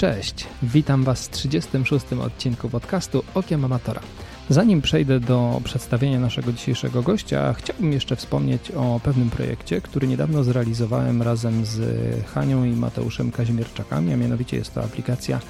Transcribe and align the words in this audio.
Cześć, 0.00 0.46
witam 0.62 1.04
Was 1.04 1.26
w 1.26 1.30
36. 1.30 2.06
odcinku 2.12 2.68
podcastu 2.68 3.24
Okiem 3.34 3.64
Amatora. 3.64 4.00
Zanim 4.48 4.82
przejdę 4.82 5.20
do 5.20 5.60
przedstawienia 5.64 6.20
naszego 6.20 6.52
dzisiejszego 6.52 7.02
gościa, 7.02 7.52
chciałbym 7.52 7.92
jeszcze 7.92 8.16
wspomnieć 8.16 8.70
o 8.70 9.00
pewnym 9.04 9.30
projekcie, 9.30 9.80
który 9.80 10.06
niedawno 10.06 10.44
zrealizowałem 10.44 11.22
razem 11.22 11.64
z 11.66 11.80
Hanią 12.26 12.64
i 12.64 12.70
Mateuszem 12.70 13.30
Kazimierczakami, 13.30 14.12
a 14.12 14.16
mianowicie 14.16 14.56
jest 14.56 14.74
to 14.74 14.84
aplikacja 14.84 15.40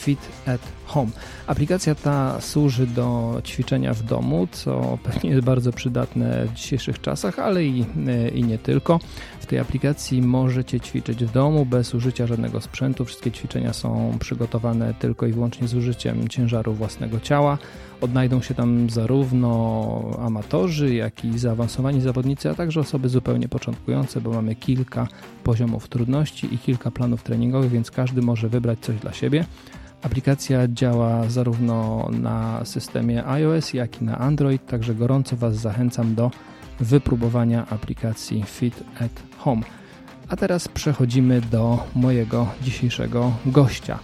Fit 0.00 0.20
at 0.46 0.60
Home. 0.86 1.10
Aplikacja 1.46 1.94
ta 1.94 2.40
służy 2.40 2.86
do 2.86 3.40
ćwiczenia 3.44 3.94
w 3.94 4.02
domu, 4.02 4.48
co 4.52 4.98
pewnie 5.02 5.30
jest 5.30 5.42
bardzo 5.42 5.72
przydatne 5.72 6.46
w 6.46 6.52
dzisiejszych 6.54 7.00
czasach, 7.00 7.38
ale 7.38 7.64
i, 7.64 7.84
i 8.34 8.44
nie 8.44 8.58
tylko. 8.58 9.00
W 9.40 9.46
tej 9.46 9.58
aplikacji 9.58 10.22
możecie 10.22 10.80
ćwiczyć 10.80 11.24
w 11.24 11.32
domu 11.32 11.66
bez 11.66 11.94
użycia 11.94 12.26
żadnego 12.26 12.60
sprzętu. 12.60 13.04
Wszystkie 13.04 13.30
ćwiczenia 13.30 13.72
są 13.72 14.16
przygotowane 14.20 14.94
tylko 14.94 15.26
i 15.26 15.32
wyłącznie 15.32 15.68
z 15.68 15.74
użyciem 15.74 16.28
ciężaru 16.28 16.74
własnego 16.74 17.20
ciała. 17.20 17.58
Odnajdą 18.00 18.42
się 18.42 18.54
tam 18.54 18.90
zarówno 18.90 20.00
amatorzy, 20.20 20.94
jak 20.94 21.24
i 21.24 21.38
zaawansowani 21.38 22.00
zawodnicy, 22.00 22.50
a 22.50 22.54
także 22.54 22.80
osoby 22.80 23.08
zupełnie 23.08 23.48
początkujące, 23.48 24.20
bo 24.20 24.30
mamy 24.30 24.54
kilka 24.54 25.08
poziomów 25.44 25.88
trudności 25.88 26.54
i 26.54 26.58
kilka 26.58 26.90
planów 26.90 27.22
treningowych, 27.22 27.70
więc 27.70 27.90
każdy 27.90 28.22
może 28.22 28.48
wybrać 28.48 28.78
coś 28.78 28.96
dla 28.96 29.12
siebie. 29.12 29.44
Aplikacja 30.02 30.68
działa 30.68 31.28
zarówno 31.28 32.08
na 32.12 32.64
systemie 32.64 33.26
iOS, 33.26 33.74
jak 33.74 34.02
i 34.02 34.04
na 34.04 34.18
Android, 34.18 34.66
także 34.66 34.94
gorąco 34.94 35.36
Was 35.36 35.56
zachęcam 35.56 36.14
do 36.14 36.30
wypróbowania 36.80 37.66
aplikacji 37.70 38.42
Fit 38.46 38.84
at 39.00 39.22
Home. 39.38 39.62
A 40.28 40.36
teraz 40.36 40.68
przechodzimy 40.68 41.40
do 41.40 41.84
mojego 41.94 42.46
dzisiejszego 42.62 43.32
gościa. 43.46 43.98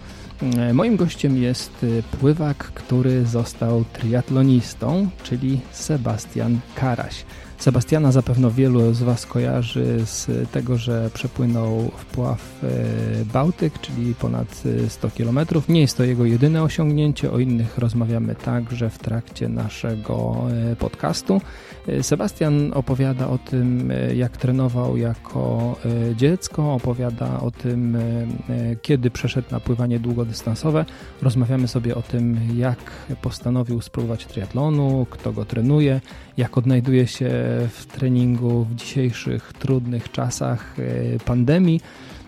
Moim 0.73 0.95
gościem 0.95 1.37
jest 1.37 1.85
pływak, 2.19 2.57
który 2.57 3.25
został 3.25 3.83
triatlonistą, 3.93 5.09
czyli 5.23 5.59
Sebastian 5.71 6.59
Karaś. 6.75 7.25
Sebastiana 7.57 8.11
zapewne 8.11 8.51
wielu 8.51 8.93
z 8.93 9.01
Was 9.01 9.25
kojarzy 9.25 10.05
z 10.05 10.49
tego, 10.51 10.77
że 10.77 11.09
przepłynął 11.13 11.91
wpław 11.97 12.63
e, 12.63 13.25
Bałtyk, 13.25 13.81
czyli 13.81 14.15
ponad 14.15 14.63
100 14.87 15.09
km. 15.09 15.39
Nie 15.69 15.81
jest 15.81 15.97
to 15.97 16.03
jego 16.03 16.25
jedyne 16.25 16.63
osiągnięcie, 16.63 17.31
o 17.31 17.39
innych 17.39 17.77
rozmawiamy 17.77 18.35
także 18.35 18.89
w 18.89 18.99
trakcie 18.99 19.49
naszego 19.49 20.35
e, 20.71 20.75
podcastu. 20.75 21.41
E, 21.87 22.03
Sebastian 22.03 22.71
opowiada 22.73 23.27
o 23.27 23.37
tym, 23.37 23.93
jak 24.15 24.37
trenował 24.37 24.97
jako 24.97 25.75
dziecko, 26.15 26.73
opowiada 26.73 27.39
o 27.39 27.51
tym, 27.51 27.97
kiedy 28.81 29.11
przeszedł 29.11 29.47
na 29.51 29.59
pływanie 29.59 29.99
długodystansowe. 29.99 30.85
Rozmawiamy 31.21 31.67
sobie 31.67 31.95
o 31.95 32.01
tym, 32.01 32.39
jak 32.55 32.91
postanowił 33.21 33.81
spróbować 33.81 34.25
triatlonu, 34.25 35.07
kto 35.09 35.33
go 35.33 35.45
trenuje, 35.45 36.01
jak 36.37 36.57
odnajduje 36.57 37.07
się 37.07 37.29
w 37.69 37.85
treningu 37.85 38.63
w 38.63 38.75
dzisiejszych 38.75 39.53
trudnych 39.53 40.11
czasach 40.11 40.75
e, 40.79 41.19
pandemii. 41.19 41.81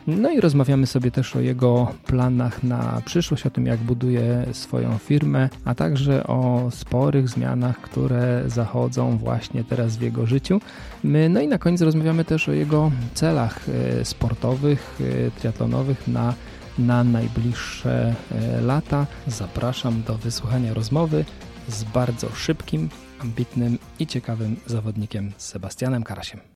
No 0.08 0.32
i 0.32 0.42
rozmawiamy 0.42 0.88
sobie 0.88 1.12
też 1.12 1.36
o 1.36 1.40
jego 1.40 1.94
planach 2.06 2.64
na 2.64 3.02
przyszłość, 3.06 3.46
o 3.46 3.50
tym 3.50 3.66
jak 3.66 3.80
buduje 3.80 4.46
swoją 4.52 4.98
firmę, 4.98 5.50
a 5.66 5.76
także 5.76 6.28
o 6.28 6.68
sporych 6.72 7.30
zmianach, 7.30 7.82
które 7.82 8.44
zachodzą 8.48 9.18
właśnie 9.18 9.64
teraz 9.64 9.98
w 9.98 10.02
jego 10.02 10.26
życiu. 10.26 10.62
No 11.04 11.42
i 11.42 11.48
na 11.48 11.58
koniec 11.58 11.82
rozmawiamy 11.82 12.26
też 12.26 12.50
o 12.50 12.52
jego 12.52 12.92
celach 13.14 13.70
e, 13.70 14.06
sportowych, 14.06 15.00
e, 15.28 15.32
triatlonowych 15.32 16.08
na 16.08 16.34
na 16.80 17.04
najbliższe 17.04 18.16
lata. 18.62 19.08
Zapraszam 19.28 20.04
do 20.04 20.18
wysłuchania 20.18 20.74
rozmowy 20.74 21.26
z 21.68 21.84
bardzo 21.84 22.30
szybkim, 22.30 22.90
ambitnym 23.20 23.78
i 24.00 24.08
ciekawym 24.08 24.56
zawodnikiem 24.66 25.32
Sebastianem 25.38 26.04
Karasiem. 26.04 26.49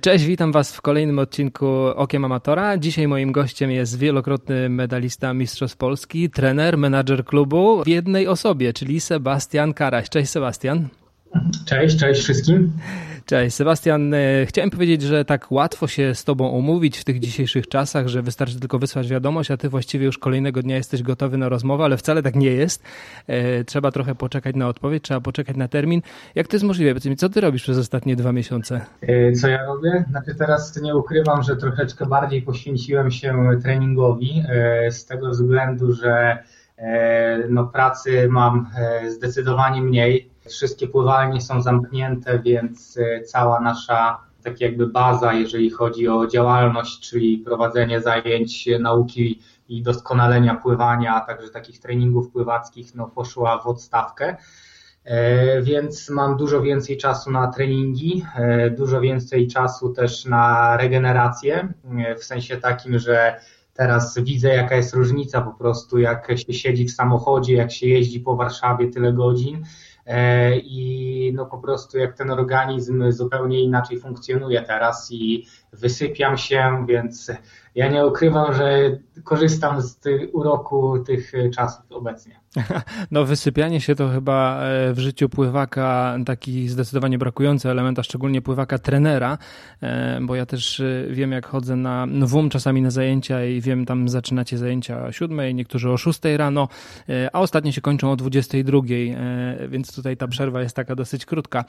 Cześć, 0.00 0.24
witam 0.24 0.52
Was 0.52 0.76
w 0.76 0.80
kolejnym 0.80 1.18
odcinku 1.18 1.66
Okiem 1.96 2.24
Amatora. 2.24 2.78
Dzisiaj 2.78 3.08
moim 3.08 3.32
gościem 3.32 3.70
jest 3.70 3.98
wielokrotny 3.98 4.68
medalista 4.68 5.34
Mistrzostw 5.34 5.76
Polski, 5.76 6.30
trener, 6.30 6.78
menadżer 6.78 7.24
klubu 7.24 7.82
w 7.84 7.88
jednej 7.88 8.26
osobie, 8.26 8.72
czyli 8.72 9.00
Sebastian 9.00 9.74
Karaś. 9.74 10.08
Cześć 10.08 10.30
Sebastian. 10.30 10.88
Cześć, 11.66 11.96
cześć 11.96 12.22
wszystkim. 12.22 12.72
Cześć, 13.30 13.56
Sebastian. 13.56 14.14
E, 14.14 14.46
chciałem 14.46 14.70
powiedzieć, 14.70 15.02
że 15.02 15.24
tak 15.24 15.52
łatwo 15.52 15.86
się 15.86 16.14
z 16.14 16.24
Tobą 16.24 16.48
umówić 16.48 16.98
w 16.98 17.04
tych 17.04 17.20
dzisiejszych 17.20 17.68
czasach, 17.68 18.08
że 18.08 18.22
wystarczy 18.22 18.60
tylko 18.60 18.78
wysłać 18.78 19.08
wiadomość, 19.08 19.50
a 19.50 19.56
Ty 19.56 19.68
właściwie 19.68 20.06
już 20.06 20.18
kolejnego 20.18 20.62
dnia 20.62 20.76
jesteś 20.76 21.02
gotowy 21.02 21.38
na 21.38 21.48
rozmowę, 21.48 21.84
ale 21.84 21.96
wcale 21.96 22.22
tak 22.22 22.34
nie 22.34 22.50
jest. 22.50 22.82
E, 23.26 23.64
trzeba 23.64 23.90
trochę 23.90 24.14
poczekać 24.14 24.56
na 24.56 24.68
odpowiedź, 24.68 25.04
trzeba 25.04 25.20
poczekać 25.20 25.56
na 25.56 25.68
termin. 25.68 26.02
Jak 26.34 26.48
to 26.48 26.56
jest 26.56 26.66
możliwe? 26.66 26.90
Powiedz 26.90 27.06
mi, 27.06 27.16
co 27.16 27.28
Ty 27.28 27.40
robisz 27.40 27.62
przez 27.62 27.78
ostatnie 27.78 28.16
dwa 28.16 28.32
miesiące? 28.32 28.80
E, 29.02 29.32
co 29.32 29.48
ja 29.48 29.66
robię? 29.66 30.04
Znaczy 30.10 30.34
teraz 30.34 30.82
nie 30.82 30.96
ukrywam, 30.96 31.42
że 31.42 31.56
troszeczkę 31.56 32.06
bardziej 32.06 32.42
poświęciłem 32.42 33.10
się 33.10 33.48
treningowi 33.62 34.44
z 34.90 35.06
tego 35.06 35.30
względu, 35.30 35.92
że 35.92 36.38
no, 37.50 37.66
pracy 37.66 38.28
mam 38.30 38.66
zdecydowanie 39.08 39.82
mniej 39.82 40.30
Wszystkie 40.50 40.88
pływalnie 40.88 41.40
są 41.40 41.62
zamknięte, 41.62 42.38
więc 42.38 42.98
e, 42.98 43.22
cała 43.22 43.60
nasza 43.60 44.30
tak 44.42 44.60
jakby 44.60 44.86
baza, 44.86 45.32
jeżeli 45.32 45.70
chodzi 45.70 46.08
o 46.08 46.26
działalność, 46.26 47.10
czyli 47.10 47.38
prowadzenie 47.38 48.00
zajęć 48.00 48.68
nauki 48.80 49.40
i 49.68 49.82
doskonalenia 49.82 50.54
pływania, 50.54 51.14
a 51.14 51.20
także 51.20 51.48
takich 51.48 51.80
treningów 51.80 52.30
pływackich, 52.30 52.94
no 52.94 53.08
poszła 53.08 53.58
w 53.58 53.66
odstawkę. 53.66 54.36
E, 55.04 55.62
więc 55.62 56.10
mam 56.10 56.36
dużo 56.36 56.62
więcej 56.62 56.96
czasu 56.96 57.30
na 57.30 57.48
treningi, 57.48 58.24
e, 58.36 58.70
dużo 58.70 59.00
więcej 59.00 59.48
czasu 59.48 59.92
też 59.92 60.24
na 60.24 60.76
regenerację, 60.76 61.72
w 62.18 62.24
sensie 62.24 62.56
takim, 62.56 62.98
że 62.98 63.40
teraz 63.74 64.18
widzę 64.18 64.48
jaka 64.48 64.76
jest 64.76 64.94
różnica 64.94 65.40
po 65.40 65.52
prostu, 65.52 65.98
jak 65.98 66.28
się 66.36 66.54
siedzi 66.54 66.84
w 66.84 66.92
samochodzie, 66.92 67.54
jak 67.54 67.72
się 67.72 67.86
jeździ 67.86 68.20
po 68.20 68.36
Warszawie 68.36 68.88
tyle 68.88 69.12
godzin, 69.12 69.64
E, 69.64 69.89
i 70.62 71.32
no 71.36 71.46
po 71.46 71.58
prostu 71.58 71.98
jak 71.98 72.16
ten 72.16 72.30
organizm 72.30 73.12
zupełnie 73.12 73.60
inaczej 73.60 74.00
funkcjonuje 74.00 74.62
teraz 74.62 75.08
i 75.12 75.46
wysypiam 75.72 76.38
się, 76.38 76.84
więc 76.88 77.32
ja 77.74 77.88
nie 77.88 78.06
ukrywam, 78.06 78.54
że 78.54 78.98
korzystam 79.24 79.82
z 79.82 80.00
uroku 80.32 80.98
tych 80.98 81.32
czasów 81.54 81.89
obecnie. 82.00 82.40
No 83.10 83.24
wysypianie 83.24 83.80
się 83.80 83.94
to 83.94 84.08
chyba 84.08 84.62
e, 84.62 84.92
w 84.92 84.98
życiu 84.98 85.28
pływaka 85.28 86.16
taki 86.26 86.68
zdecydowanie 86.68 87.18
brakujący 87.18 87.70
element, 87.70 87.98
a 87.98 88.02
szczególnie 88.02 88.42
pływaka 88.42 88.78
trenera, 88.78 89.38
e, 89.82 90.20
bo 90.22 90.34
ja 90.34 90.46
też 90.46 90.80
e, 90.80 91.06
wiem 91.10 91.32
jak 91.32 91.46
chodzę 91.46 91.76
na 91.76 92.06
WUM 92.20 92.50
czasami 92.50 92.82
na 92.82 92.90
zajęcia 92.90 93.44
i 93.44 93.60
wiem 93.60 93.86
tam 93.86 94.08
zaczynacie 94.08 94.58
zajęcia 94.58 95.04
o 95.04 95.12
siódmej, 95.12 95.54
niektórzy 95.54 95.90
o 95.90 95.96
szóstej 95.96 96.36
rano, 96.36 96.68
a 97.32 97.40
ostatnie 97.40 97.72
się 97.72 97.80
kończą 97.80 98.12
o 98.12 98.16
dwudziestej 98.16 98.64
drugiej, 98.64 99.16
więc 99.68 99.94
tutaj 99.94 100.16
ta 100.16 100.28
przerwa 100.28 100.62
jest 100.62 100.76
taka 100.76 100.94
dosyć 100.94 101.26
krótka. 101.26 101.64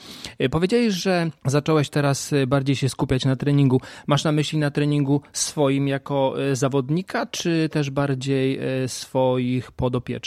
Powiedziałeś, 0.52 0.94
że 0.94 1.30
zacząłeś 1.46 1.90
teraz 1.90 2.32
bardziej 2.48 2.76
się 2.76 2.90
skupiać 2.90 3.26
na 3.26 3.36
treningu. 3.36 3.82
Masz 4.08 4.24
na 4.24 4.32
myśli 4.32 4.60
na 4.60 4.72
treningu 4.72 5.22
swoim 5.34 5.88
jako 5.88 6.34
zawodnika, 6.54 7.26
czy 7.26 7.70
też 7.72 7.90
bardziej 7.90 8.60
swoich 8.88 9.72
podopiecznych? 9.72 10.21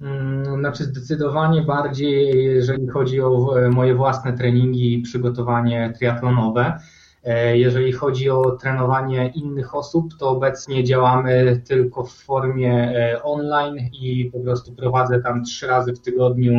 Mm, 0.00 0.58
znaczy 0.60 0.84
zdecydowanie 0.84 1.62
bardziej, 1.62 2.44
jeżeli 2.44 2.88
chodzi 2.88 3.20
o 3.20 3.60
e, 3.60 3.68
moje 3.68 3.94
własne 3.94 4.32
treningi 4.32 4.94
i 4.94 5.02
przygotowanie 5.02 5.92
triatlonowe. 5.98 6.78
E, 7.24 7.58
jeżeli 7.58 7.92
chodzi 7.92 8.30
o 8.30 8.50
trenowanie 8.50 9.28
innych 9.34 9.74
osób, 9.74 10.18
to 10.18 10.28
obecnie 10.28 10.84
działamy 10.84 11.62
tylko 11.68 12.04
w 12.04 12.12
formie 12.12 12.72
e, 12.72 13.22
online 13.22 13.76
i 13.92 14.30
po 14.32 14.40
prostu 14.40 14.72
prowadzę 14.72 15.20
tam 15.20 15.44
trzy 15.44 15.66
razy 15.66 15.92
w 15.92 16.00
tygodniu 16.00 16.52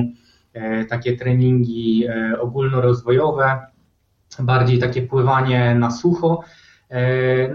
takie 0.89 1.17
treningi 1.17 2.05
ogólnorozwojowe, 2.39 3.59
bardziej 4.39 4.79
takie 4.79 5.01
pływanie 5.01 5.75
na 5.75 5.91
sucho 5.91 6.43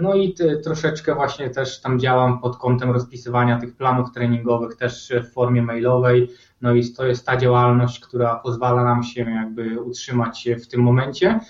no 0.00 0.14
i 0.14 0.34
troszeczkę 0.64 1.14
właśnie 1.14 1.50
też 1.50 1.80
tam 1.80 2.00
działam 2.00 2.40
pod 2.40 2.56
kątem 2.56 2.90
rozpisywania 2.90 3.58
tych 3.58 3.76
planów 3.76 4.12
treningowych 4.12 4.76
też 4.76 5.12
w 5.22 5.32
formie 5.32 5.62
mailowej. 5.62 6.30
No 6.60 6.74
i 6.74 6.92
to 6.92 7.06
jest 7.06 7.26
ta 7.26 7.36
działalność, 7.36 8.00
która 8.00 8.36
pozwala 8.36 8.84
nam 8.84 9.02
się 9.02 9.30
jakby 9.30 9.82
utrzymać 9.82 10.48
w 10.62 10.66
tym 10.66 10.80
momencie. 10.80 11.40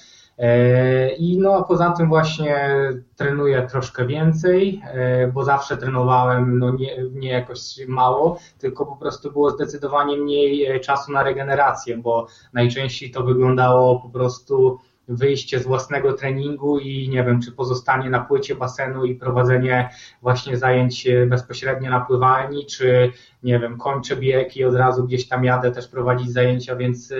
E, 0.40 1.14
I 1.14 1.38
no 1.38 1.54
a 1.54 1.62
poza 1.62 1.90
tym 1.90 2.08
właśnie 2.08 2.70
trenuję 3.16 3.66
troszkę 3.70 4.06
więcej, 4.06 4.82
e, 4.84 5.26
bo 5.26 5.44
zawsze 5.44 5.76
trenowałem 5.76 6.58
no 6.58 6.70
nie, 6.70 6.96
nie 7.12 7.28
jakoś 7.30 7.60
mało, 7.88 8.38
tylko 8.58 8.86
po 8.86 8.96
prostu 8.96 9.32
było 9.32 9.50
zdecydowanie 9.50 10.16
mniej 10.16 10.80
czasu 10.80 11.12
na 11.12 11.22
regenerację, 11.22 11.98
bo 11.98 12.26
najczęściej 12.52 13.10
to 13.10 13.22
wyglądało 13.22 14.00
po 14.00 14.08
prostu 14.08 14.78
wyjście 15.10 15.58
z 15.58 15.62
własnego 15.62 16.12
treningu 16.12 16.78
i 16.78 17.08
nie 17.08 17.24
wiem, 17.24 17.42
czy 17.42 17.52
pozostanie 17.52 18.10
na 18.10 18.20
płycie 18.20 18.54
basenu 18.54 19.04
i 19.04 19.14
prowadzenie 19.14 19.90
właśnie 20.22 20.56
zajęć 20.56 21.08
bezpośrednio 21.26 21.90
na 21.90 22.00
pływalni, 22.00 22.66
czy 22.66 23.12
nie 23.42 23.58
wiem, 23.58 23.78
kończę 23.78 24.16
bieg 24.16 24.56
i 24.56 24.64
od 24.64 24.74
razu 24.74 25.04
gdzieś 25.04 25.28
tam 25.28 25.44
jadę 25.44 25.70
też 25.70 25.88
prowadzić 25.88 26.32
zajęcia, 26.32 26.76
więc 26.76 27.12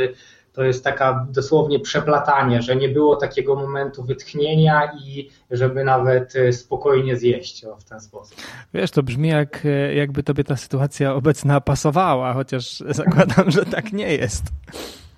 to 0.52 0.64
jest 0.64 0.84
taka 0.84 1.26
dosłownie 1.31 1.81
przeplatanie, 1.81 2.62
że 2.62 2.76
nie 2.76 2.88
było 2.88 3.16
takiego 3.16 3.56
momentu 3.56 4.04
wytchnienia 4.04 4.92
i 5.04 5.31
żeby 5.50 5.84
nawet 5.84 6.37
e, 6.37 6.52
spokojnie 6.52 7.16
zjeść 7.16 7.64
w 7.78 7.84
ten 7.84 8.00
sposób. 8.00 8.37
Wiesz, 8.75 8.90
to 8.90 9.02
brzmi 9.02 9.28
jak, 9.28 9.66
e, 9.66 9.94
jakby 9.94 10.22
tobie 10.22 10.44
ta 10.44 10.56
sytuacja 10.56 11.14
obecna 11.14 11.60
pasowała, 11.60 12.32
chociaż 12.32 12.82
zakładam, 12.88 13.50
że 13.50 13.64
tak 13.64 13.92
nie 13.92 14.16
jest. 14.16 14.44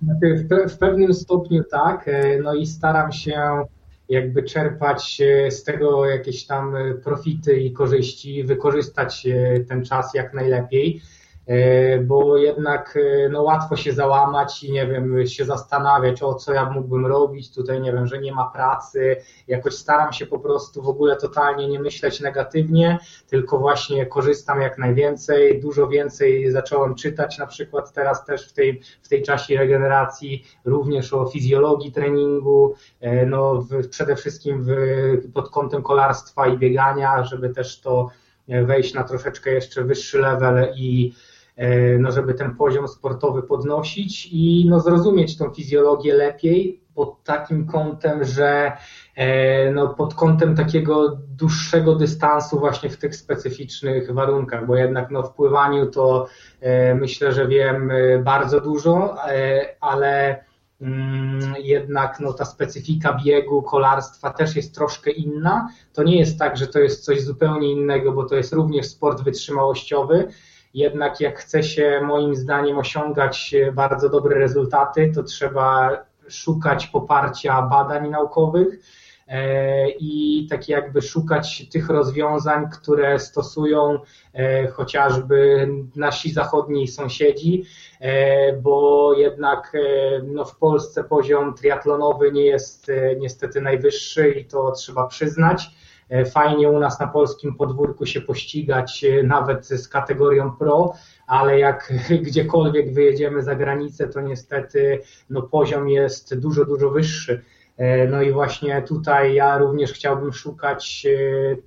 Znaczy, 0.02 0.48
w, 0.68 0.78
pewnym 0.78 1.14
stopniu 1.14 1.64
tak, 1.64 2.08
e, 2.08 2.38
no 2.38 2.54
i 2.54 2.66
staram 2.66 3.12
się 3.12 3.64
jakby 4.08 4.42
czerpać 4.42 5.22
z 5.50 5.64
tego 5.64 6.06
jakieś 6.06 6.46
tam 6.46 6.74
profity 7.04 7.60
i 7.60 7.72
korzyści, 7.72 8.44
wykorzystać 8.44 9.26
ten 9.68 9.84
czas 9.84 10.14
jak 10.14 10.34
najlepiej. 10.34 11.00
E, 11.46 11.98
bo 11.98 12.36
jednak 12.36 12.96
e, 12.96 13.28
no, 13.28 13.42
łatwo 13.42 13.76
się 13.76 13.92
załamać 13.92 14.64
i 14.64 14.72
nie 14.72 14.86
wiem, 14.86 15.26
się 15.26 15.44
zastanawiać, 15.44 16.22
o 16.22 16.34
co 16.34 16.52
ja 16.52 16.70
mógłbym 16.70 17.06
robić, 17.06 17.54
tutaj 17.54 17.80
nie 17.80 17.92
wiem, 17.92 18.06
że 18.06 18.18
nie 18.18 18.32
ma 18.32 18.50
pracy, 18.50 19.16
jakoś 19.48 19.74
staram 19.74 20.12
się 20.12 20.26
po 20.26 20.38
prostu 20.38 20.82
w 20.82 20.88
ogóle 20.88 21.16
totalnie 21.16 21.68
nie 21.68 21.80
myśleć 21.80 22.20
negatywnie, 22.20 22.98
tylko 23.26 23.58
właśnie 23.58 24.06
korzystam 24.06 24.60
jak 24.60 24.78
najwięcej, 24.78 25.60
dużo 25.60 25.88
więcej 25.88 26.50
zacząłem 26.50 26.94
czytać 26.94 27.38
na 27.38 27.46
przykład 27.46 27.92
teraz 27.92 28.24
też 28.24 28.48
w 28.48 28.52
tej, 28.52 28.80
w 29.02 29.08
tej 29.08 29.22
czasie 29.22 29.58
regeneracji, 29.58 30.44
również 30.64 31.12
o 31.12 31.26
fizjologii 31.26 31.92
treningu, 31.92 32.74
e, 33.00 33.26
no 33.26 33.54
w, 33.54 33.88
przede 33.88 34.16
wszystkim 34.16 34.64
w, 34.64 34.72
pod 35.34 35.50
kątem 35.50 35.82
kolarstwa 35.82 36.46
i 36.46 36.58
biegania, 36.58 37.24
żeby 37.24 37.50
też 37.50 37.80
to 37.80 38.08
wejść 38.48 38.94
na 38.94 39.04
troszeczkę 39.04 39.50
jeszcze 39.50 39.84
wyższy 39.84 40.18
level 40.18 40.72
i 40.76 41.12
no 41.98 42.12
żeby 42.12 42.34
ten 42.34 42.56
poziom 42.56 42.88
sportowy 42.88 43.42
podnosić 43.42 44.28
i 44.32 44.66
no 44.68 44.80
zrozumieć 44.80 45.38
tą 45.38 45.50
fizjologię 45.50 46.14
lepiej 46.14 46.82
pod 46.94 47.24
takim 47.24 47.66
kątem, 47.66 48.24
że 48.24 48.72
e, 49.16 49.70
no 49.70 49.94
pod 49.94 50.14
kątem 50.14 50.56
takiego 50.56 51.18
dłuższego 51.36 51.94
dystansu 51.94 52.58
właśnie 52.58 52.90
w 52.90 52.96
tych 52.96 53.16
specyficznych 53.16 54.14
warunkach, 54.14 54.66
bo 54.66 54.76
jednak 54.76 55.10
no 55.10 55.22
w 55.22 55.34
pływaniu 55.34 55.86
to 55.86 56.26
e, 56.60 56.94
myślę, 56.94 57.32
że 57.32 57.48
wiem 57.48 57.92
bardzo 58.24 58.60
dużo, 58.60 59.16
ale 59.80 60.44
mm, 60.80 61.54
jednak 61.58 62.20
no, 62.20 62.32
ta 62.32 62.44
specyfika 62.44 63.18
biegu, 63.24 63.62
kolarstwa 63.62 64.30
też 64.30 64.56
jest 64.56 64.74
troszkę 64.74 65.10
inna. 65.10 65.68
To 65.92 66.02
nie 66.02 66.18
jest 66.18 66.38
tak, 66.38 66.56
że 66.56 66.66
to 66.66 66.78
jest 66.78 67.04
coś 67.04 67.22
zupełnie 67.22 67.72
innego, 67.72 68.12
bo 68.12 68.24
to 68.24 68.34
jest 68.34 68.52
również 68.52 68.86
sport 68.86 69.22
wytrzymałościowy, 69.22 70.28
jednak 70.74 71.20
jak 71.20 71.38
chce 71.38 71.62
się 71.62 72.00
moim 72.04 72.34
zdaniem 72.34 72.78
osiągać 72.78 73.54
bardzo 73.72 74.08
dobre 74.08 74.38
rezultaty, 74.38 75.12
to 75.14 75.22
trzeba 75.22 75.98
szukać 76.28 76.86
poparcia 76.86 77.62
badań 77.62 78.10
naukowych 78.10 78.78
e, 79.28 79.90
i 79.90 80.46
tak 80.50 80.68
jakby 80.68 81.02
szukać 81.02 81.68
tych 81.68 81.88
rozwiązań, 81.88 82.70
które 82.70 83.18
stosują 83.18 83.98
e, 84.34 84.66
chociażby 84.66 85.68
nasi 85.96 86.32
zachodni 86.32 86.88
sąsiedzi, 86.88 87.64
e, 88.00 88.52
bo 88.52 89.12
jednak 89.14 89.72
no, 90.24 90.44
w 90.44 90.56
Polsce 90.56 91.04
poziom 91.04 91.54
triatlonowy 91.54 92.32
nie 92.32 92.44
jest 92.44 92.90
niestety 93.18 93.60
najwyższy 93.60 94.30
i 94.30 94.44
to 94.44 94.72
trzeba 94.72 95.06
przyznać. 95.06 95.70
E, 96.12 96.24
fajnie 96.24 96.70
u 96.70 96.78
nas 96.78 97.00
na 97.00 97.06
polskim 97.06 97.54
podwórku 97.54 98.06
się 98.06 98.20
pościgać 98.20 99.04
e, 99.04 99.22
nawet 99.22 99.66
z 99.66 99.88
kategorią 99.88 100.52
pro, 100.56 100.94
ale 101.26 101.58
jak 101.58 101.92
gdziekolwiek 102.26 102.94
wyjedziemy 102.94 103.42
za 103.42 103.54
granicę, 103.54 104.08
to 104.08 104.20
niestety 104.20 105.00
no, 105.30 105.42
poziom 105.42 105.88
jest 105.88 106.38
dużo, 106.38 106.64
dużo 106.64 106.90
wyższy. 106.90 107.42
E, 107.76 108.08
no 108.08 108.22
i 108.22 108.32
właśnie 108.32 108.82
tutaj 108.82 109.34
ja 109.34 109.58
również 109.58 109.92
chciałbym 109.92 110.32
szukać 110.32 111.06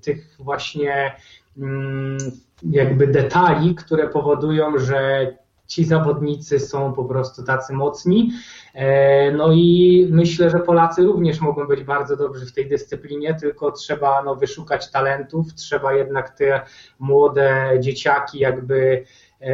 tych 0.02 0.36
właśnie 0.40 1.16
mm, 1.58 2.18
jakby 2.64 3.08
detali, 3.08 3.76
które 3.76 4.10
powodują, 4.10 4.80
że 4.80 5.28
ci 5.68 5.86
zawodnicy 5.86 6.60
są 6.60 6.94
po 6.94 7.06
prostu 7.06 7.44
tacy 7.44 7.74
mocni. 7.74 8.32
E, 8.74 9.32
no 9.32 9.52
i 9.52 10.08
myślę, 10.12 10.50
że 10.50 10.60
Polacy 10.60 11.04
również 11.04 11.42
mogą 11.42 11.68
być 11.68 11.84
bardzo 11.84 12.18
dobrzy 12.18 12.46
w 12.46 12.54
tej 12.54 12.70
dyscyplinie, 12.70 13.34
tylko 13.34 13.72
trzeba 13.72 14.24
no, 14.24 14.36
wyszukać 14.36 14.92
talentów, 14.92 15.54
trzeba 15.54 15.94
jednak 15.94 16.30
te 16.30 16.62
młode 17.00 17.78
dzieciaki 17.80 18.40
jakby 18.40 19.04
e, 19.42 19.48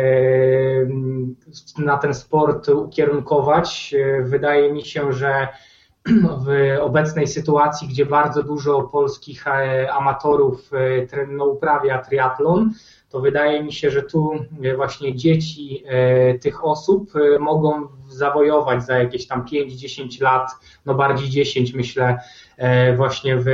na 1.78 1.98
ten 1.98 2.14
sport 2.14 2.70
ukierunkować. 2.70 3.96
E, 3.98 4.22
wydaje 4.22 4.74
mi 4.74 4.86
się, 4.86 5.14
że 5.14 5.48
w 6.46 6.78
obecnej 6.82 7.28
sytuacji, 7.28 7.88
gdzie 7.88 8.06
bardzo 8.06 8.44
dużo 8.44 8.82
polskich 8.82 9.46
amatorów 9.92 10.72
uprawia 11.52 11.98
triatlon, 11.98 12.74
to 13.12 13.20
wydaje 13.20 13.64
mi 13.64 13.74
się, 13.74 13.90
że 13.90 14.02
tu 14.02 14.32
e, 14.64 14.76
właśnie 14.76 15.16
dzieci 15.16 15.84
e, 15.86 16.40
tych 16.40 16.66
osób 16.66 17.12
e, 17.16 17.40
mogą 17.40 17.88
zawojować 18.10 18.86
za 18.86 18.98
jakieś 18.98 19.28
tam 19.28 19.46
5-10 19.46 20.22
lat, 20.22 20.52
no 20.86 20.96
bardziej 20.96 21.30
10 21.30 21.74
myślę, 21.74 22.20
właśnie 22.98 23.38
w 23.38 23.48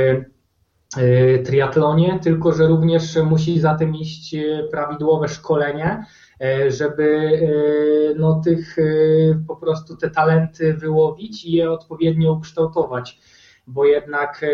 triatlonie, 1.44 2.18
tylko 2.22 2.52
że 2.52 2.66
również 2.66 3.16
musi 3.16 3.60
za 3.60 3.74
tym 3.74 3.96
iść 3.96 4.36
prawidłowe 4.70 5.28
szkolenie, 5.28 6.04
żeby 6.68 7.40
no, 8.18 8.40
tych 8.44 8.76
po 9.48 9.56
prostu 9.56 9.96
te 9.96 10.10
talenty 10.10 10.74
wyłowić 10.74 11.44
i 11.44 11.52
je 11.52 11.70
odpowiednio 11.70 12.32
ukształtować, 12.32 13.18
bo 13.66 13.84
jednak 13.84 14.44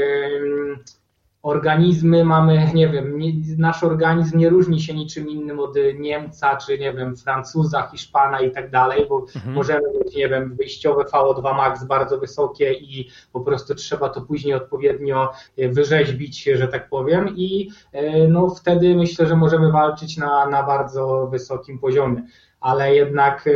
organizmy 1.45 2.25
mamy, 2.25 2.71
nie 2.75 2.89
wiem, 2.89 3.19
nie, 3.19 3.33
nasz 3.59 3.85
organizm 3.85 4.39
nie 4.39 4.49
różni 4.49 4.81
się 4.81 4.95
niczym 4.95 5.29
innym 5.29 5.61
od 5.61 5.75
Niemca, 5.99 6.57
czy 6.57 6.79
nie 6.79 6.93
wiem, 6.93 7.17
Francuza, 7.17 7.83
Hiszpana 7.83 8.41
i 8.41 8.51
tak 8.51 8.71
dalej, 8.71 9.07
bo 9.09 9.21
mhm. 9.21 9.55
możemy 9.55 9.83
mieć, 9.99 10.17
nie 10.17 10.29
wiem, 10.29 10.57
wyjściowe 10.57 11.05
VO2 11.05 11.57
max 11.57 11.85
bardzo 11.85 12.19
wysokie 12.19 12.73
i 12.73 13.09
po 13.33 13.41
prostu 13.41 13.75
trzeba 13.75 14.09
to 14.09 14.21
później 14.21 14.55
odpowiednio 14.55 15.33
e, 15.59 15.69
wyrzeźbić, 15.69 16.45
że 16.45 16.69
tak 16.69 16.89
powiem 16.89 17.29
i 17.37 17.71
e, 17.93 18.29
no 18.29 18.49
wtedy 18.49 18.95
myślę, 18.95 19.27
że 19.27 19.37
możemy 19.37 19.73
walczyć 19.73 20.17
na, 20.17 20.47
na 20.47 20.63
bardzo 20.63 21.29
wysokim 21.31 21.79
poziomie, 21.79 22.23
ale 22.61 22.95
jednak 22.95 23.47
e, 23.47 23.51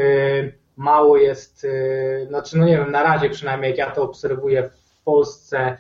mało 0.77 1.17
jest, 1.17 1.67
znaczy 2.29 2.59
no 2.59 2.67
nie 2.67 2.77
wiem, 2.77 2.93
na 2.93 3.03
razie 3.03 3.31
przynajmniej 3.31 3.71
jak 3.71 3.79
ja 3.79 3.91
to 3.91 4.03
obserwuję 4.03 4.71
w 4.71 5.03
Polsce, 5.05 5.77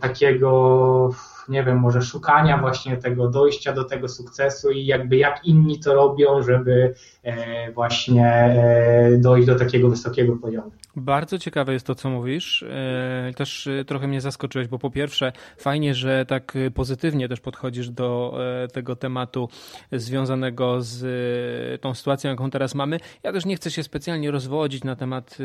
takiego, 0.00 1.10
nie 1.50 1.64
wiem, 1.64 1.78
może 1.78 2.02
szukania 2.02 2.58
właśnie 2.58 2.96
tego 2.96 3.28
dojścia 3.28 3.72
do 3.72 3.84
tego 3.84 4.08
sukcesu 4.08 4.70
i 4.70 4.86
jakby 4.86 5.16
jak 5.16 5.44
inni 5.44 5.78
to 5.80 5.94
robią, 5.94 6.42
żeby 6.42 6.94
e, 7.22 7.72
właśnie 7.72 8.26
e, 8.26 9.18
dojść 9.18 9.46
do 9.46 9.54
takiego 9.54 9.90
wysokiego 9.90 10.36
poziomu. 10.36 10.70
Bardzo 10.96 11.38
ciekawe 11.38 11.72
jest 11.72 11.86
to, 11.86 11.94
co 11.94 12.10
mówisz. 12.10 12.62
E, 12.62 13.32
też 13.36 13.68
trochę 13.86 14.08
mnie 14.08 14.20
zaskoczyłeś, 14.20 14.68
bo 14.68 14.78
po 14.78 14.90
pierwsze, 14.90 15.32
fajnie, 15.56 15.94
że 15.94 16.26
tak 16.26 16.54
pozytywnie 16.74 17.28
też 17.28 17.40
podchodzisz 17.40 17.90
do 17.90 18.38
tego 18.72 18.96
tematu 18.96 19.48
związanego 19.92 20.76
z 20.80 21.80
tą 21.80 21.94
sytuacją, 21.94 22.30
jaką 22.30 22.50
teraz 22.50 22.74
mamy. 22.74 23.00
Ja 23.22 23.32
też 23.32 23.46
nie 23.46 23.56
chcę 23.56 23.70
się 23.70 23.82
specjalnie 23.82 24.30
rozwodzić 24.30 24.84
na 24.84 24.96
temat 24.96 25.38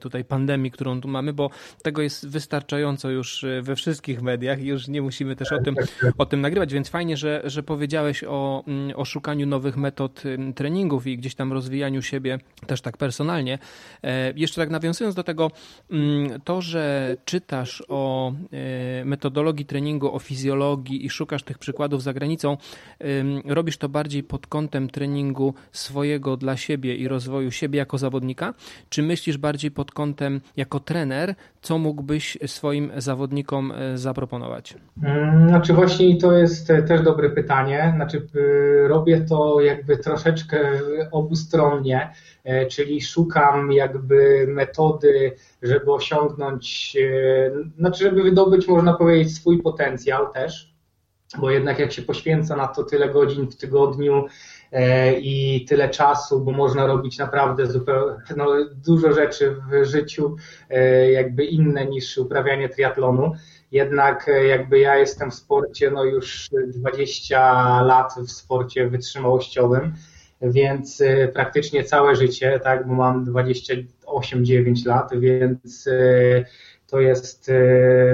tutaj 0.00 0.24
pandemii, 0.24 0.70
którą 0.70 1.00
tu 1.00 1.08
mamy, 1.08 1.32
bo 1.32 1.50
tego 1.82 2.02
jest 2.02 2.28
wystarczająco 2.28 3.10
już 3.10 3.44
we 3.62 3.76
wszystkich 3.76 4.22
mediach 4.22 4.60
i 4.60 4.66
już 4.66 4.88
nie 4.88 5.02
musimy 5.02 5.27
też 5.36 5.52
o 5.52 5.62
tym, 5.62 5.74
o 6.18 6.26
tym 6.26 6.40
nagrywać, 6.40 6.74
więc 6.74 6.88
fajnie, 6.88 7.16
że, 7.16 7.42
że 7.44 7.62
powiedziałeś 7.62 8.24
o, 8.24 8.64
mm, 8.66 8.96
o 8.96 9.04
szukaniu 9.04 9.46
nowych 9.46 9.76
metod 9.76 10.22
treningów 10.54 11.06
i 11.06 11.18
gdzieś 11.18 11.34
tam 11.34 11.52
rozwijaniu 11.52 12.02
siebie 12.02 12.38
też 12.66 12.80
tak 12.80 12.96
personalnie. 12.96 13.58
Jeszcze 14.34 14.60
tak 14.60 14.68
tak 14.68 14.72
nawiązując 14.72 15.14
do 15.14 15.22
tego, 15.22 15.50
mm, 15.90 16.40
to, 16.40 16.60
że 16.60 17.16
czytasz 17.24 17.82
o 17.88 18.32
e, 18.52 19.04
metodologii 19.04 19.66
treningu, 19.66 20.14
o 20.14 20.18
fizjologii 20.18 21.06
i 21.06 21.10
szukasz 21.10 21.42
tych 21.42 21.58
przykładów 21.58 22.02
za 22.02 22.12
granicą, 22.12 22.56
robisz 23.44 23.78
to 23.78 23.88
bardziej 23.88 24.22
pod 24.22 24.46
kątem 24.46 24.90
treningu 24.90 25.54
swojego 25.72 26.36
dla 26.36 26.56
siebie 26.56 26.96
i 26.96 27.08
rozwoju 27.08 27.50
siebie 27.50 27.78
jako 27.78 27.98
zawodnika, 27.98 28.54
czy 28.88 29.02
myślisz 29.02 29.38
bardziej 29.38 29.70
pod 29.70 29.92
kątem 29.92 30.40
jako 30.56 30.80
trener, 30.80 31.34
co 31.62 31.78
mógłbyś 31.78 32.38
swoim 32.46 32.90
zawodnikom 32.96 33.72
e, 33.72 33.98
zaproponować? 33.98 34.74
Znaczy 35.48 35.72
właśnie 35.72 36.16
to 36.16 36.32
jest 36.32 36.66
też 36.66 37.02
dobre 37.02 37.30
pytanie. 37.30 37.92
Znaczy 37.96 38.26
y, 38.36 38.88
robię 38.88 39.20
to 39.20 39.60
jakby 39.60 39.96
troszeczkę 39.96 40.58
obustronnie, 41.12 42.12
e, 42.44 42.66
czyli 42.66 43.00
szukam 43.00 43.72
jakby 43.72 44.46
metody, 44.48 45.32
żeby 45.62 45.92
osiągnąć, 45.92 46.96
e, 46.96 47.50
znaczy 47.78 48.04
żeby 48.04 48.22
wydobyć 48.22 48.68
można 48.68 48.94
powiedzieć 48.94 49.34
swój 49.34 49.62
potencjał 49.62 50.32
też, 50.32 50.74
bo 51.38 51.50
jednak 51.50 51.78
jak 51.78 51.92
się 51.92 52.02
poświęca 52.02 52.56
na 52.56 52.68
to 52.68 52.84
tyle 52.84 53.08
godzin 53.08 53.50
w 53.50 53.56
tygodniu, 53.56 54.26
e, 54.72 55.12
i 55.20 55.64
tyle 55.64 55.88
czasu, 55.88 56.40
bo 56.40 56.50
można 56.50 56.86
robić 56.86 57.18
naprawdę 57.18 57.66
zupełnie 57.66 58.16
no, 58.36 58.46
dużo 58.86 59.12
rzeczy 59.12 59.56
w 59.70 59.84
życiu, 59.84 60.36
jakby 61.12 61.44
inne 61.44 61.86
niż 61.86 62.18
uprawianie 62.18 62.68
triatlonu 62.68 63.32
jednak 63.72 64.28
e, 64.28 64.46
jakby 64.46 64.78
ja 64.78 64.96
jestem 64.96 65.30
w 65.30 65.34
sporcie 65.34 65.90
no 65.90 66.04
już 66.04 66.50
20 66.66 67.82
lat 67.82 68.14
w 68.26 68.30
sporcie 68.30 68.88
wytrzymałościowym, 68.88 69.94
więc 70.42 71.00
e, 71.00 71.28
praktycznie 71.28 71.84
całe 71.84 72.16
życie, 72.16 72.60
tak, 72.64 72.88
bo 72.88 72.94
mam 72.94 73.24
28-9 73.24 74.86
lat, 74.86 75.10
więc 75.20 75.86
e, 75.86 76.44
to 76.86 77.00
jest 77.00 77.50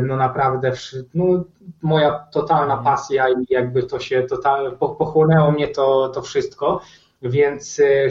no 0.03 0.17
naprawdę 0.17 0.73
no, 1.15 1.45
moja 1.83 2.27
totalna 2.33 2.77
pasja 2.77 3.29
i 3.29 3.47
jakby 3.51 3.83
to 3.83 4.01
się 4.01 4.23
total, 4.23 4.77
pochłonęło 4.79 5.51
mnie 5.51 5.69
to, 5.69 6.09
to 6.09 6.23
wszystko. 6.23 6.81
Więc 7.25 7.81
e, 7.81 8.09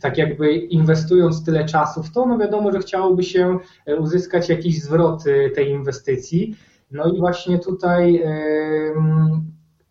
tak 0.00 0.18
jakby 0.18 0.52
inwestując 0.54 1.44
tyle 1.44 1.64
czasu 1.64 2.02
w 2.02 2.12
to, 2.12 2.26
no 2.26 2.38
wiadomo, 2.38 2.72
że 2.72 2.78
chciałoby 2.78 3.22
się 3.22 3.58
e, 3.86 3.96
uzyskać 3.96 4.48
jakiś 4.48 4.82
zwrot 4.82 5.26
e, 5.26 5.50
tej 5.50 5.70
inwestycji. 5.70 6.56
No 6.90 7.12
i 7.12 7.18
właśnie 7.18 7.58
tutaj 7.58 8.22